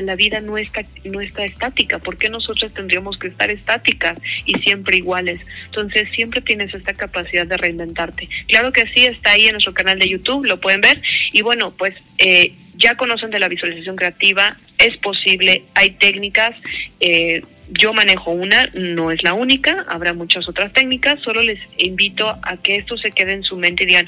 La 0.02 0.16
vida 0.16 0.40
no 0.40 0.58
está, 0.58 0.86
no 1.04 1.22
está 1.22 1.44
estática. 1.44 2.00
¿Por 2.00 2.18
qué 2.18 2.30
nosotros 2.30 2.74
tendríamos 2.74 3.18
que 3.18 3.28
estar 3.28 3.50
estáticas 3.50 4.18
y 4.46 4.60
siempre 4.60 4.98
iguales? 4.98 5.40
Entonces 5.66 6.08
siempre 6.16 6.42
tienes 6.42 6.74
esta 6.74 6.94
capacidad 6.94 7.46
de 7.48 7.58
reinventarte. 7.58 8.30
Claro 8.48 8.72
que 8.72 8.86
sí, 8.94 9.06
está 9.06 9.32
ahí 9.32 9.46
en 9.46 9.54
nuestro 9.54 9.74
canal 9.74 10.00
de 10.00 10.10
YouTube 10.10 10.46
lo 10.46 10.60
pueden 10.60 10.82
ver. 10.82 11.02
Y 11.32 11.42
bueno, 11.42 11.74
pues 11.78 11.96
eh, 12.18 12.54
ya 12.76 12.96
conocen 12.96 13.32
de 13.32 13.40
la 13.40 13.48
visualización 13.48 13.96
creativa, 13.96 14.56
es 14.78 14.98
posible, 14.98 15.64
hay 15.76 15.92
técnicas. 15.92 16.56
Eh, 17.00 17.42
yo 17.70 17.94
manejo 17.94 18.32
una, 18.32 18.70
no 18.74 19.12
es 19.12 19.24
la 19.24 19.34
única, 19.34 19.86
habrá 19.88 20.14
muchas 20.14 20.48
otras 20.48 20.74
técnicas, 20.74 21.20
solo 21.22 21.42
les 21.42 21.60
invito 21.78 22.28
a 22.28 22.58
que 22.62 22.76
esto 22.76 22.98
se 22.98 23.10
quede 23.10 23.34
en 23.34 23.44
su 23.44 23.56
mente 23.56 23.84
y 23.84 23.88
digan, 23.88 24.06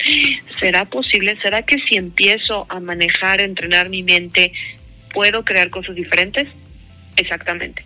¿será 0.59 0.86
posible? 0.86 1.38
¿Será 1.41 1.63
que 1.63 1.77
si 1.88 1.95
empiezo 1.95 2.65
a 2.69 2.79
manejar, 2.79 3.39
a 3.39 3.43
entrenar 3.43 3.89
mi 3.89 4.03
mente, 4.03 4.51
puedo 5.16 5.43
crear 5.43 5.72
cosas 5.72 5.95
diferentes? 5.95 6.47
Exactamente. 7.18 7.84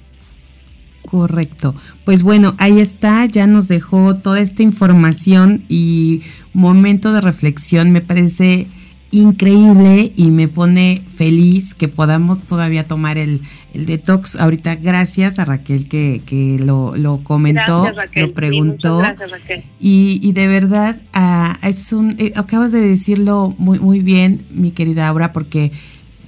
Correcto. 1.03 1.75
Pues 2.03 2.23
bueno, 2.23 2.55
ahí 2.57 2.80
está, 2.80 3.25
ya 3.25 3.47
nos 3.47 3.67
dejó 3.67 4.17
toda 4.17 4.41
esta 4.41 4.63
información 4.63 5.63
y 5.69 6.21
momento 6.53 7.13
de 7.13 7.21
reflexión. 7.21 7.91
Me 7.91 8.01
parece 8.01 8.67
increíble 9.11 10.13
y 10.15 10.30
me 10.30 10.47
pone 10.47 11.01
feliz 11.15 11.73
que 11.73 11.88
podamos 11.88 12.45
todavía 12.45 12.88
tomar 12.88 13.17
el, 13.17 13.41
detox. 13.73 14.36
Ahorita 14.36 14.75
gracias 14.75 15.39
a 15.39 15.45
Raquel 15.45 15.88
que, 15.88 16.21
que 16.25 16.57
lo, 16.59 16.95
lo 16.95 17.23
comentó, 17.23 17.91
lo 18.15 18.34
preguntó. 18.34 19.01
Y, 19.80 20.19
y, 20.21 20.32
de 20.34 20.47
verdad, 20.47 21.01
ah, 21.13 21.57
es 21.63 21.93
un, 21.93 22.15
eh, 22.19 22.34
acabas 22.36 22.71
de 22.71 22.82
decirlo 22.82 23.55
muy, 23.57 23.80
muy 23.80 24.01
bien, 24.01 24.45
mi 24.51 24.71
querida 24.71 25.07
Aura, 25.07 25.34
porque 25.34 25.71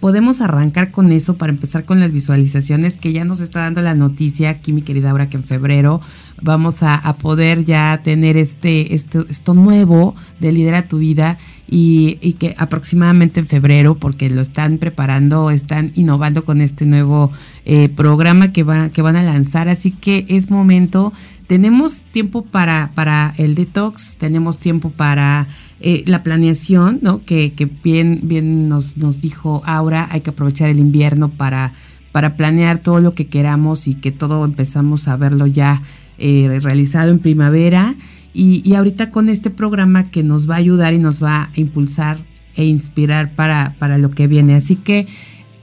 podemos 0.02 0.42
arrancar 0.42 0.92
con 0.92 1.12
eso 1.12 1.38
para 1.38 1.54
empezar 1.54 1.86
con 1.86 2.02
las 2.02 2.12
visualizaciones 2.12 2.98
que 2.98 3.14
ya 3.14 3.24
nos 3.24 3.40
está 3.40 3.62
dando 3.62 3.82
la 3.82 3.94
noticia 3.94 4.50
aquí 4.50 4.74
mi 4.74 4.82
querida 4.82 5.12
Aura 5.12 5.30
que 5.30 5.38
en 5.38 5.44
febrero 5.44 6.02
vamos 6.42 6.82
a, 6.82 7.16
poder 7.20 7.64
ya 7.64 8.02
tener 8.04 8.36
este, 8.36 8.96
este, 8.96 9.20
esto 9.30 9.54
nuevo 9.54 10.16
de 10.40 10.52
Lidera 10.52 10.88
tu 10.88 10.98
Vida 10.98 11.38
y, 11.70 12.16
que 12.40 12.56
aproximadamente 12.58 13.40
en 13.40 13.46
febrero, 13.46 13.96
porque 13.96 14.30
lo 14.30 14.42
están 14.42 14.78
preparando, 14.78 15.52
están 15.52 15.92
innovando 15.96 16.44
con 16.44 16.60
este 16.60 16.86
nuevo 16.86 17.32
eh, 17.66 17.88
programa 17.88 18.52
que, 18.52 18.64
va, 18.64 18.90
que 18.90 19.02
van 19.02 19.16
a 19.16 19.24
lanzar. 19.24 19.70
Así 19.70 19.92
que 19.92 20.26
es 20.28 20.50
momento, 20.50 21.14
tenemos 21.52 22.04
tiempo 22.04 22.44
para, 22.44 22.92
para 22.96 23.34
el 23.36 23.56
detox, 23.56 24.16
tenemos 24.16 24.58
tiempo 24.58 24.90
para 24.90 25.50
eh, 25.82 26.02
la 26.06 26.24
planeación, 26.24 27.00
¿no? 27.02 27.26
Que, 27.26 27.52
que 27.52 27.66
bien, 27.66 28.22
bien 28.24 28.70
nos, 28.70 28.96
nos 28.96 29.22
dijo 29.22 29.62
Aura, 29.66 30.08
hay 30.12 30.22
que 30.22 30.30
aprovechar 30.30 30.70
el 30.70 30.80
invierno 30.80 31.28
para 31.28 31.74
para 32.14 32.38
planear 32.38 32.78
todo 32.78 33.02
lo 33.02 33.14
que 33.16 33.28
queramos 33.28 33.90
y 33.90 33.96
que 33.96 34.14
todo 34.14 34.46
empezamos 34.46 35.10
a 35.10 35.18
verlo 35.18 35.46
ya 35.46 35.82
eh, 36.20 36.58
realizado 36.62 37.12
en 37.12 37.20
primavera 37.20 37.96
y, 38.34 38.62
y, 38.64 38.76
ahorita 38.76 39.12
con 39.12 39.28
este 39.28 39.50
programa 39.50 40.10
que 40.10 40.24
nos 40.24 40.50
va 40.50 40.56
a 40.56 40.60
ayudar 40.60 40.94
y 40.94 41.00
nos 41.00 41.22
va 41.22 41.44
a 41.44 41.60
impulsar 41.60 42.20
e 42.56 42.64
inspirar 42.64 43.36
para, 43.36 43.76
para 43.78 43.98
lo 43.98 44.12
que 44.12 44.28
viene. 44.28 44.56
Así 44.56 44.78
que 44.78 45.06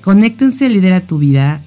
conéctense, 0.03 0.69
lidera 0.69 1.01
tu 1.01 1.17
vida, 1.17 1.63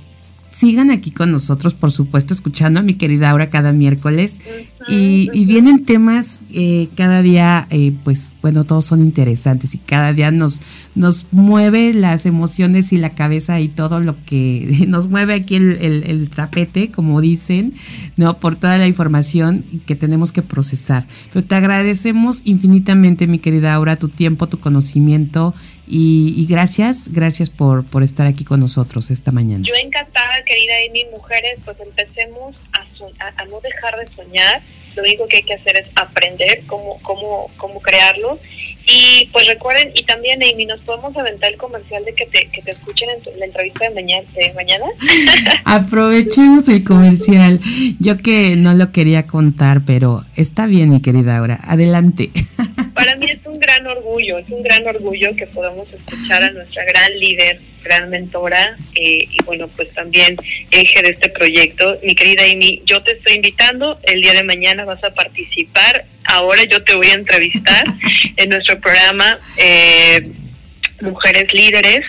sigan 0.52 0.92
aquí 0.92 1.12
con 1.12 1.32
nosotros, 1.32 1.74
por 1.74 1.92
supuesto, 1.92 2.34
escuchando 2.34 2.80
a 2.80 2.84
mi 2.84 2.94
querida 2.94 3.30
Aura 3.30 3.50
cada 3.50 3.72
miércoles. 3.72 4.42
Y, 4.88 5.46
vienen 5.46 5.86
temas 5.86 6.42
eh, 6.54 6.90
cada 6.96 7.22
día, 7.22 7.68
eh, 7.70 7.94
pues 8.04 8.32
bueno, 8.42 8.64
todos 8.64 8.86
son 8.86 9.02
interesantes 9.02 9.76
y 9.76 9.78
cada 9.78 10.14
día 10.14 10.32
nos, 10.32 10.62
nos 10.96 11.28
mueve 11.32 11.94
las 11.94 12.26
emociones 12.26 12.92
y 12.94 12.98
la 12.98 13.14
cabeza 13.14 13.60
y 13.60 13.68
todo 13.68 14.00
lo 14.00 14.24
que 14.26 14.86
nos 14.88 15.08
mueve 15.08 15.34
aquí 15.34 15.56
el, 15.56 15.78
el, 15.82 16.30
tapete, 16.30 16.92
como 16.92 17.22
dicen, 17.22 17.74
¿no? 18.18 18.40
Por 18.40 18.56
toda 18.56 18.78
la 18.78 18.88
información 18.88 19.66
que 19.86 19.96
tenemos 19.96 20.32
que 20.32 20.42
procesar. 20.42 21.06
Pero 21.34 21.46
te 21.46 21.56
agradecemos 21.56 22.42
infinitamente, 22.46 23.28
mi 23.28 23.40
querida 23.40 23.74
Aura, 23.74 23.98
tu 23.98 24.10
tiempo, 24.10 24.48
tu 24.48 24.60
conocimiento 24.60 25.54
y, 25.94 26.46
gracias, 26.50 27.12
gracias 27.12 27.50
por, 27.50 27.86
por 27.86 28.02
estar 28.02 28.26
aquí 28.26 28.46
con 28.46 28.62
nosotros 28.62 29.12
esta 29.12 29.34
mañana. 29.34 29.66
Yo 29.68 29.74
encantada, 29.76 30.42
querida 30.46 30.74
Amy, 30.90 31.06
mujeres, 31.12 31.60
pues 31.66 31.76
empecemos 31.82 32.56
a, 32.72 33.42
a, 33.42 33.46
no 33.46 33.60
dejar 33.60 33.98
de 34.00 34.08
soñar. 34.16 34.62
Lo 34.96 35.04
único 35.04 35.28
que 35.28 35.38
hay 35.38 35.44
que 35.44 35.54
hacer 35.54 35.78
es 35.78 35.88
aprender 35.96 36.64
cómo, 36.68 37.00
cómo, 37.02 37.52
cómo 37.58 37.82
crearlo. 37.82 38.40
Y 38.86 39.30
pues 39.32 39.46
recuerden, 39.48 39.92
y 39.94 40.04
también 40.04 40.42
Amy, 40.42 40.66
nos 40.66 40.80
podemos 40.82 41.16
aventar 41.16 41.52
el 41.52 41.58
comercial 41.58 42.04
de 42.04 42.14
que 42.14 42.26
te, 42.26 42.48
que 42.48 42.62
te 42.62 42.72
escuchen 42.72 43.10
en 43.10 43.40
la 43.40 43.46
entrevista 43.46 43.88
de 43.88 43.96
mañana. 43.96 44.28
De 44.36 44.54
mañana. 44.54 44.86
Aprovechemos 45.66 46.68
el 46.68 46.84
comercial. 46.84 47.60
Yo 48.00 48.18
que 48.18 48.56
no 48.58 48.74
lo 48.74 48.92
quería 48.92 49.28
contar, 49.28 49.84
pero 49.86 50.26
está 50.36 50.66
bien, 50.66 50.90
mi 50.90 51.02
querida 51.02 51.38
Aura. 51.38 51.60
Adelante. 51.64 52.32
Para 52.94 53.16
mí 53.16 53.28
es 53.30 53.41
gran 53.62 53.88
orgullo, 53.88 54.40
es 54.40 54.50
un 54.50 54.64
gran 54.64 54.86
orgullo 54.86 55.36
que 55.38 55.48
podamos 55.48 55.88
escuchar 55.94 56.44
a 56.44 56.52
nuestra 56.52 56.84
gran 56.84 57.18
líder, 57.18 57.62
gran 57.84 58.10
mentora 58.10 58.78
eh, 58.96 59.28
y 59.30 59.44
bueno, 59.46 59.70
pues 59.70 59.94
también 59.94 60.36
eje 60.72 61.02
de 61.02 61.12
este 61.12 61.30
proyecto. 61.30 61.98
Mi 62.04 62.14
querida 62.16 62.44
Amy, 62.44 62.82
yo 62.86 63.02
te 63.02 63.14
estoy 63.14 63.36
invitando, 63.36 64.00
el 64.04 64.22
día 64.22 64.34
de 64.34 64.44
mañana 64.44 64.84
vas 64.84 65.04
a 65.04 65.14
participar, 65.14 66.06
ahora 66.26 66.64
yo 66.66 66.84
te 66.84 66.96
voy 66.96 67.08
a 67.08 67.14
entrevistar 67.14 67.86
en 68.36 68.50
nuestro 68.50 68.80
programa. 68.82 69.40
Eh, 69.58 70.22
Mujeres 71.02 71.52
Líderes 71.54 72.06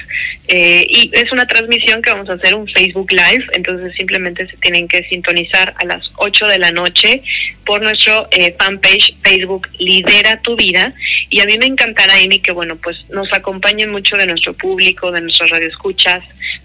eh, 0.54 0.86
y 0.86 1.10
es 1.14 1.32
una 1.32 1.46
transmisión 1.46 2.02
que 2.02 2.10
vamos 2.10 2.28
a 2.28 2.34
hacer 2.34 2.54
un 2.54 2.68
Facebook 2.68 3.10
Live, 3.10 3.46
entonces 3.54 3.90
simplemente 3.96 4.46
se 4.46 4.54
tienen 4.58 4.86
que 4.86 5.02
sintonizar 5.08 5.72
a 5.78 5.86
las 5.86 6.02
8 6.16 6.46
de 6.46 6.58
la 6.58 6.70
noche 6.72 7.22
por 7.64 7.80
nuestro 7.80 8.28
eh, 8.30 8.54
fanpage 8.58 9.16
Facebook 9.24 9.66
Lidera 9.78 10.42
tu 10.42 10.54
Vida. 10.54 10.94
Y 11.30 11.40
a 11.40 11.46
mí 11.46 11.56
me 11.56 11.64
encantará, 11.64 12.16
Amy, 12.22 12.40
que 12.40 12.52
bueno, 12.52 12.76
pues 12.76 12.98
nos 13.08 13.32
acompañen 13.32 13.90
mucho 13.90 14.14
de 14.18 14.26
nuestro 14.26 14.52
público, 14.52 15.10
de 15.10 15.22
nuestras 15.22 15.48
radioescuchas, 15.48 16.22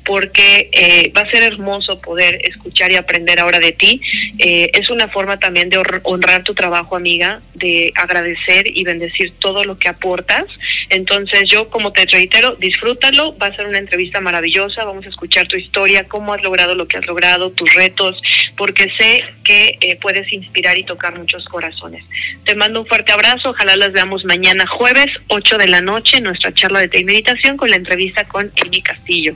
porque 0.08 0.70
eh, 0.72 1.12
va 1.16 1.22
a 1.22 1.30
ser 1.30 1.43
hermoso 1.43 1.99
poder 1.99 2.39
escuchar 2.43 2.89
y 2.93 2.95
aprender 2.95 3.41
ahora 3.41 3.60
de 3.60 3.74
ti. 3.74 4.01
Eh, 4.39 4.72
es 4.74 4.89
una 4.89 5.10
forma 5.10 5.38
también 5.38 5.70
de 5.70 5.82
honrar 6.03 6.43
tu 6.43 6.53
trabajo, 6.55 6.95
amiga, 6.95 7.41
de 7.55 7.91
agradecer 7.93 8.68
y 8.74 8.86
bendecir 8.86 9.34
todo 9.39 9.66
lo 9.66 9.78
que 9.78 9.89
aportas. 9.89 10.45
Entonces 10.89 11.43
yo, 11.49 11.68
como 11.68 11.91
te 11.91 12.05
reitero, 12.05 12.55
disfrútalo, 12.55 13.38
va 13.38 13.47
a 13.47 13.55
ser 13.55 13.68
una 13.68 13.80
entrevista 13.80 14.22
maravillosa, 14.22 14.86
vamos 14.86 15.05
a 15.05 15.10
escuchar 15.10 15.45
tu 15.49 15.58
historia, 15.58 16.08
cómo 16.08 16.34
has 16.34 16.41
logrado 16.41 16.74
lo 16.74 16.88
que 16.88 16.95
has 16.95 17.05
logrado, 17.05 17.51
tus 17.51 17.74
retos, 17.76 18.16
porque 18.55 18.88
sé 18.97 19.24
que 19.43 19.78
eh, 19.82 19.97
puedes 20.01 20.32
inspirar 20.32 20.78
y 20.78 20.86
tocar 20.86 21.20
muchos 21.20 21.43
corazones. 21.45 22.05
Te 22.45 22.55
mando 22.55 22.80
un 22.80 22.88
fuerte 22.88 23.12
abrazo, 23.12 23.49
ojalá 23.49 23.76
las 23.76 23.91
veamos 23.91 24.24
mañana 24.24 24.66
jueves, 24.68 25.08
8 25.28 25.58
de 25.58 25.68
la 25.68 25.82
noche, 25.82 26.22
nuestra 26.22 26.53
charla 26.53 26.80
de 26.80 26.97
y 26.97 27.03
meditación 27.03 27.58
con 27.58 27.70
la 27.70 27.76
entrevista 27.76 28.26
con 28.26 28.49
Amy 28.64 28.82
Castillo. 28.82 29.36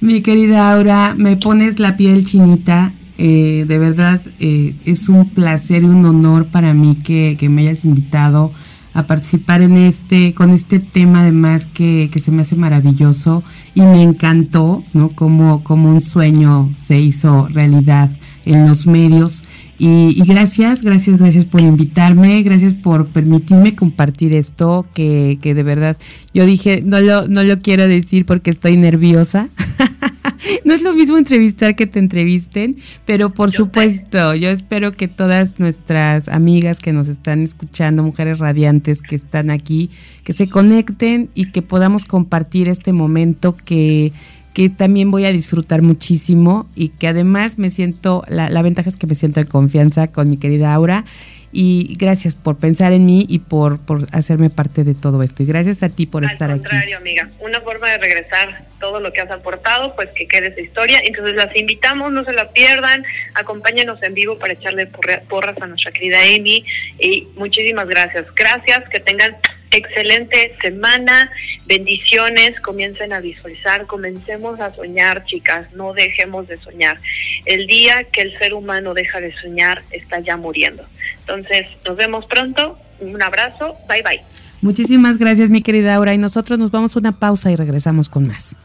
Mi 0.00 0.20
querida 0.20 0.72
Aura, 0.72 1.14
me 1.16 1.36
pones 1.36 1.78
la 1.78 1.96
piel 1.96 2.24
chinita. 2.24 2.92
Eh, 3.18 3.64
de 3.66 3.78
verdad, 3.78 4.20
eh, 4.40 4.74
es 4.84 5.08
un 5.08 5.30
placer 5.30 5.82
y 5.82 5.86
un 5.86 6.04
honor 6.04 6.46
para 6.46 6.74
mí 6.74 6.96
que, 6.96 7.38
me 7.48 7.62
hayas 7.62 7.84
invitado 7.84 8.52
a 8.92 9.06
participar 9.06 9.62
en 9.62 9.76
este, 9.76 10.34
con 10.34 10.50
este 10.50 10.78
tema 10.80 11.20
además 11.20 11.66
que, 11.66 12.08
que 12.12 12.18
se 12.18 12.30
me 12.30 12.42
hace 12.42 12.56
maravilloso 12.56 13.42
y 13.74 13.82
me 13.82 14.02
encantó, 14.02 14.84
¿no? 14.92 15.10
Como, 15.10 15.64
como 15.64 15.90
un 15.90 16.00
sueño 16.00 16.74
se 16.82 17.00
hizo 17.00 17.48
realidad 17.48 18.10
en 18.44 18.66
los 18.66 18.86
medios. 18.86 19.44
Y, 19.78 20.22
gracias, 20.26 20.82
gracias, 20.82 21.18
gracias 21.18 21.44
por 21.44 21.60
invitarme, 21.60 22.42
gracias 22.42 22.74
por 22.74 23.06
permitirme 23.06 23.76
compartir 23.76 24.32
esto, 24.32 24.86
que, 24.94 25.38
que 25.42 25.54
de 25.54 25.62
verdad 25.62 25.96
yo 26.32 26.46
dije, 26.46 26.82
no 26.84 27.00
lo, 27.00 27.28
no 27.28 27.42
lo 27.42 27.58
quiero 27.58 27.86
decir 27.86 28.24
porque 28.24 28.50
estoy 28.50 28.76
nerviosa. 28.76 29.50
no 30.64 30.74
es 30.74 30.82
lo 30.82 30.92
mismo 30.92 31.16
entrevistar 31.16 31.76
que 31.76 31.86
te 31.86 31.98
entrevisten, 31.98 32.76
pero 33.04 33.32
por 33.32 33.52
supuesto, 33.52 34.34
yo 34.34 34.50
espero 34.50 34.92
que 34.92 35.08
todas 35.08 35.58
nuestras 35.60 36.28
amigas 36.28 36.78
que 36.78 36.92
nos 36.92 37.08
están 37.08 37.42
escuchando, 37.42 38.02
mujeres 38.02 38.38
radiantes 38.38 39.02
que 39.02 39.16
están 39.16 39.50
aquí, 39.50 39.90
que 40.24 40.32
se 40.32 40.48
conecten 40.48 41.30
y 41.34 41.52
que 41.52 41.62
podamos 41.62 42.04
compartir 42.04 42.68
este 42.68 42.92
momento 42.92 43.56
que 43.56 44.12
que 44.56 44.70
también 44.70 45.10
voy 45.10 45.26
a 45.26 45.32
disfrutar 45.32 45.82
muchísimo 45.82 46.66
y 46.74 46.88
que 46.88 47.08
además 47.08 47.58
me 47.58 47.68
siento, 47.68 48.24
la, 48.26 48.48
la 48.48 48.62
ventaja 48.62 48.88
es 48.88 48.96
que 48.96 49.06
me 49.06 49.14
siento 49.14 49.38
en 49.38 49.46
confianza 49.46 50.10
con 50.10 50.30
mi 50.30 50.38
querida 50.38 50.72
Aura 50.72 51.04
y 51.52 51.94
gracias 51.98 52.36
por 52.36 52.56
pensar 52.56 52.94
en 52.94 53.04
mí 53.04 53.26
y 53.28 53.40
por, 53.40 53.78
por 53.78 54.06
hacerme 54.12 54.48
parte 54.48 54.82
de 54.82 54.94
todo 54.94 55.22
esto. 55.22 55.42
Y 55.42 55.46
gracias 55.46 55.82
a 55.82 55.90
ti 55.90 56.06
por 56.06 56.24
estar 56.24 56.50
aquí. 56.50 56.60
Al 56.60 56.70
contrario, 56.70 56.96
amiga, 56.96 57.28
una 57.40 57.60
forma 57.60 57.90
de 57.90 57.98
regresar 57.98 58.64
todo 58.80 58.98
lo 58.98 59.12
que 59.12 59.20
has 59.20 59.30
aportado, 59.30 59.94
pues 59.94 60.08
que 60.14 60.26
quede 60.26 60.46
esa 60.46 60.60
historia. 60.62 61.00
Entonces 61.04 61.34
las 61.34 61.54
invitamos, 61.54 62.10
no 62.10 62.24
se 62.24 62.32
la 62.32 62.50
pierdan, 62.50 63.04
acompáñenos 63.34 64.02
en 64.02 64.14
vivo 64.14 64.38
para 64.38 64.54
echarle 64.54 64.90
porras 65.28 65.60
a 65.60 65.66
nuestra 65.66 65.92
querida 65.92 66.16
Amy 66.34 66.64
y 66.98 67.28
muchísimas 67.36 67.88
gracias. 67.88 68.24
Gracias, 68.34 68.88
que 68.88 69.00
tengan 69.00 69.36
excelente 69.76 70.56
semana, 70.60 71.30
bendiciones, 71.66 72.60
comiencen 72.60 73.12
a 73.12 73.20
visualizar, 73.20 73.86
comencemos 73.86 74.60
a 74.60 74.74
soñar, 74.74 75.24
chicas, 75.24 75.72
no 75.72 75.92
dejemos 75.92 76.48
de 76.48 76.58
soñar. 76.58 76.98
El 77.44 77.66
día 77.66 78.04
que 78.04 78.22
el 78.22 78.38
ser 78.38 78.54
humano 78.54 78.94
deja 78.94 79.20
de 79.20 79.32
soñar 79.34 79.82
está 79.90 80.20
ya 80.20 80.36
muriendo. 80.36 80.84
Entonces, 81.20 81.66
nos 81.84 81.96
vemos 81.96 82.26
pronto, 82.26 82.78
un 83.00 83.22
abrazo, 83.22 83.76
bye 83.88 84.02
bye. 84.02 84.20
Muchísimas 84.62 85.18
gracias 85.18 85.50
mi 85.50 85.62
querida 85.62 85.94
Aura 85.94 86.14
y 86.14 86.18
nosotros 86.18 86.58
nos 86.58 86.70
vamos 86.70 86.96
a 86.96 86.98
una 86.98 87.12
pausa 87.12 87.50
y 87.50 87.56
regresamos 87.56 88.08
con 88.08 88.26
más. 88.26 88.58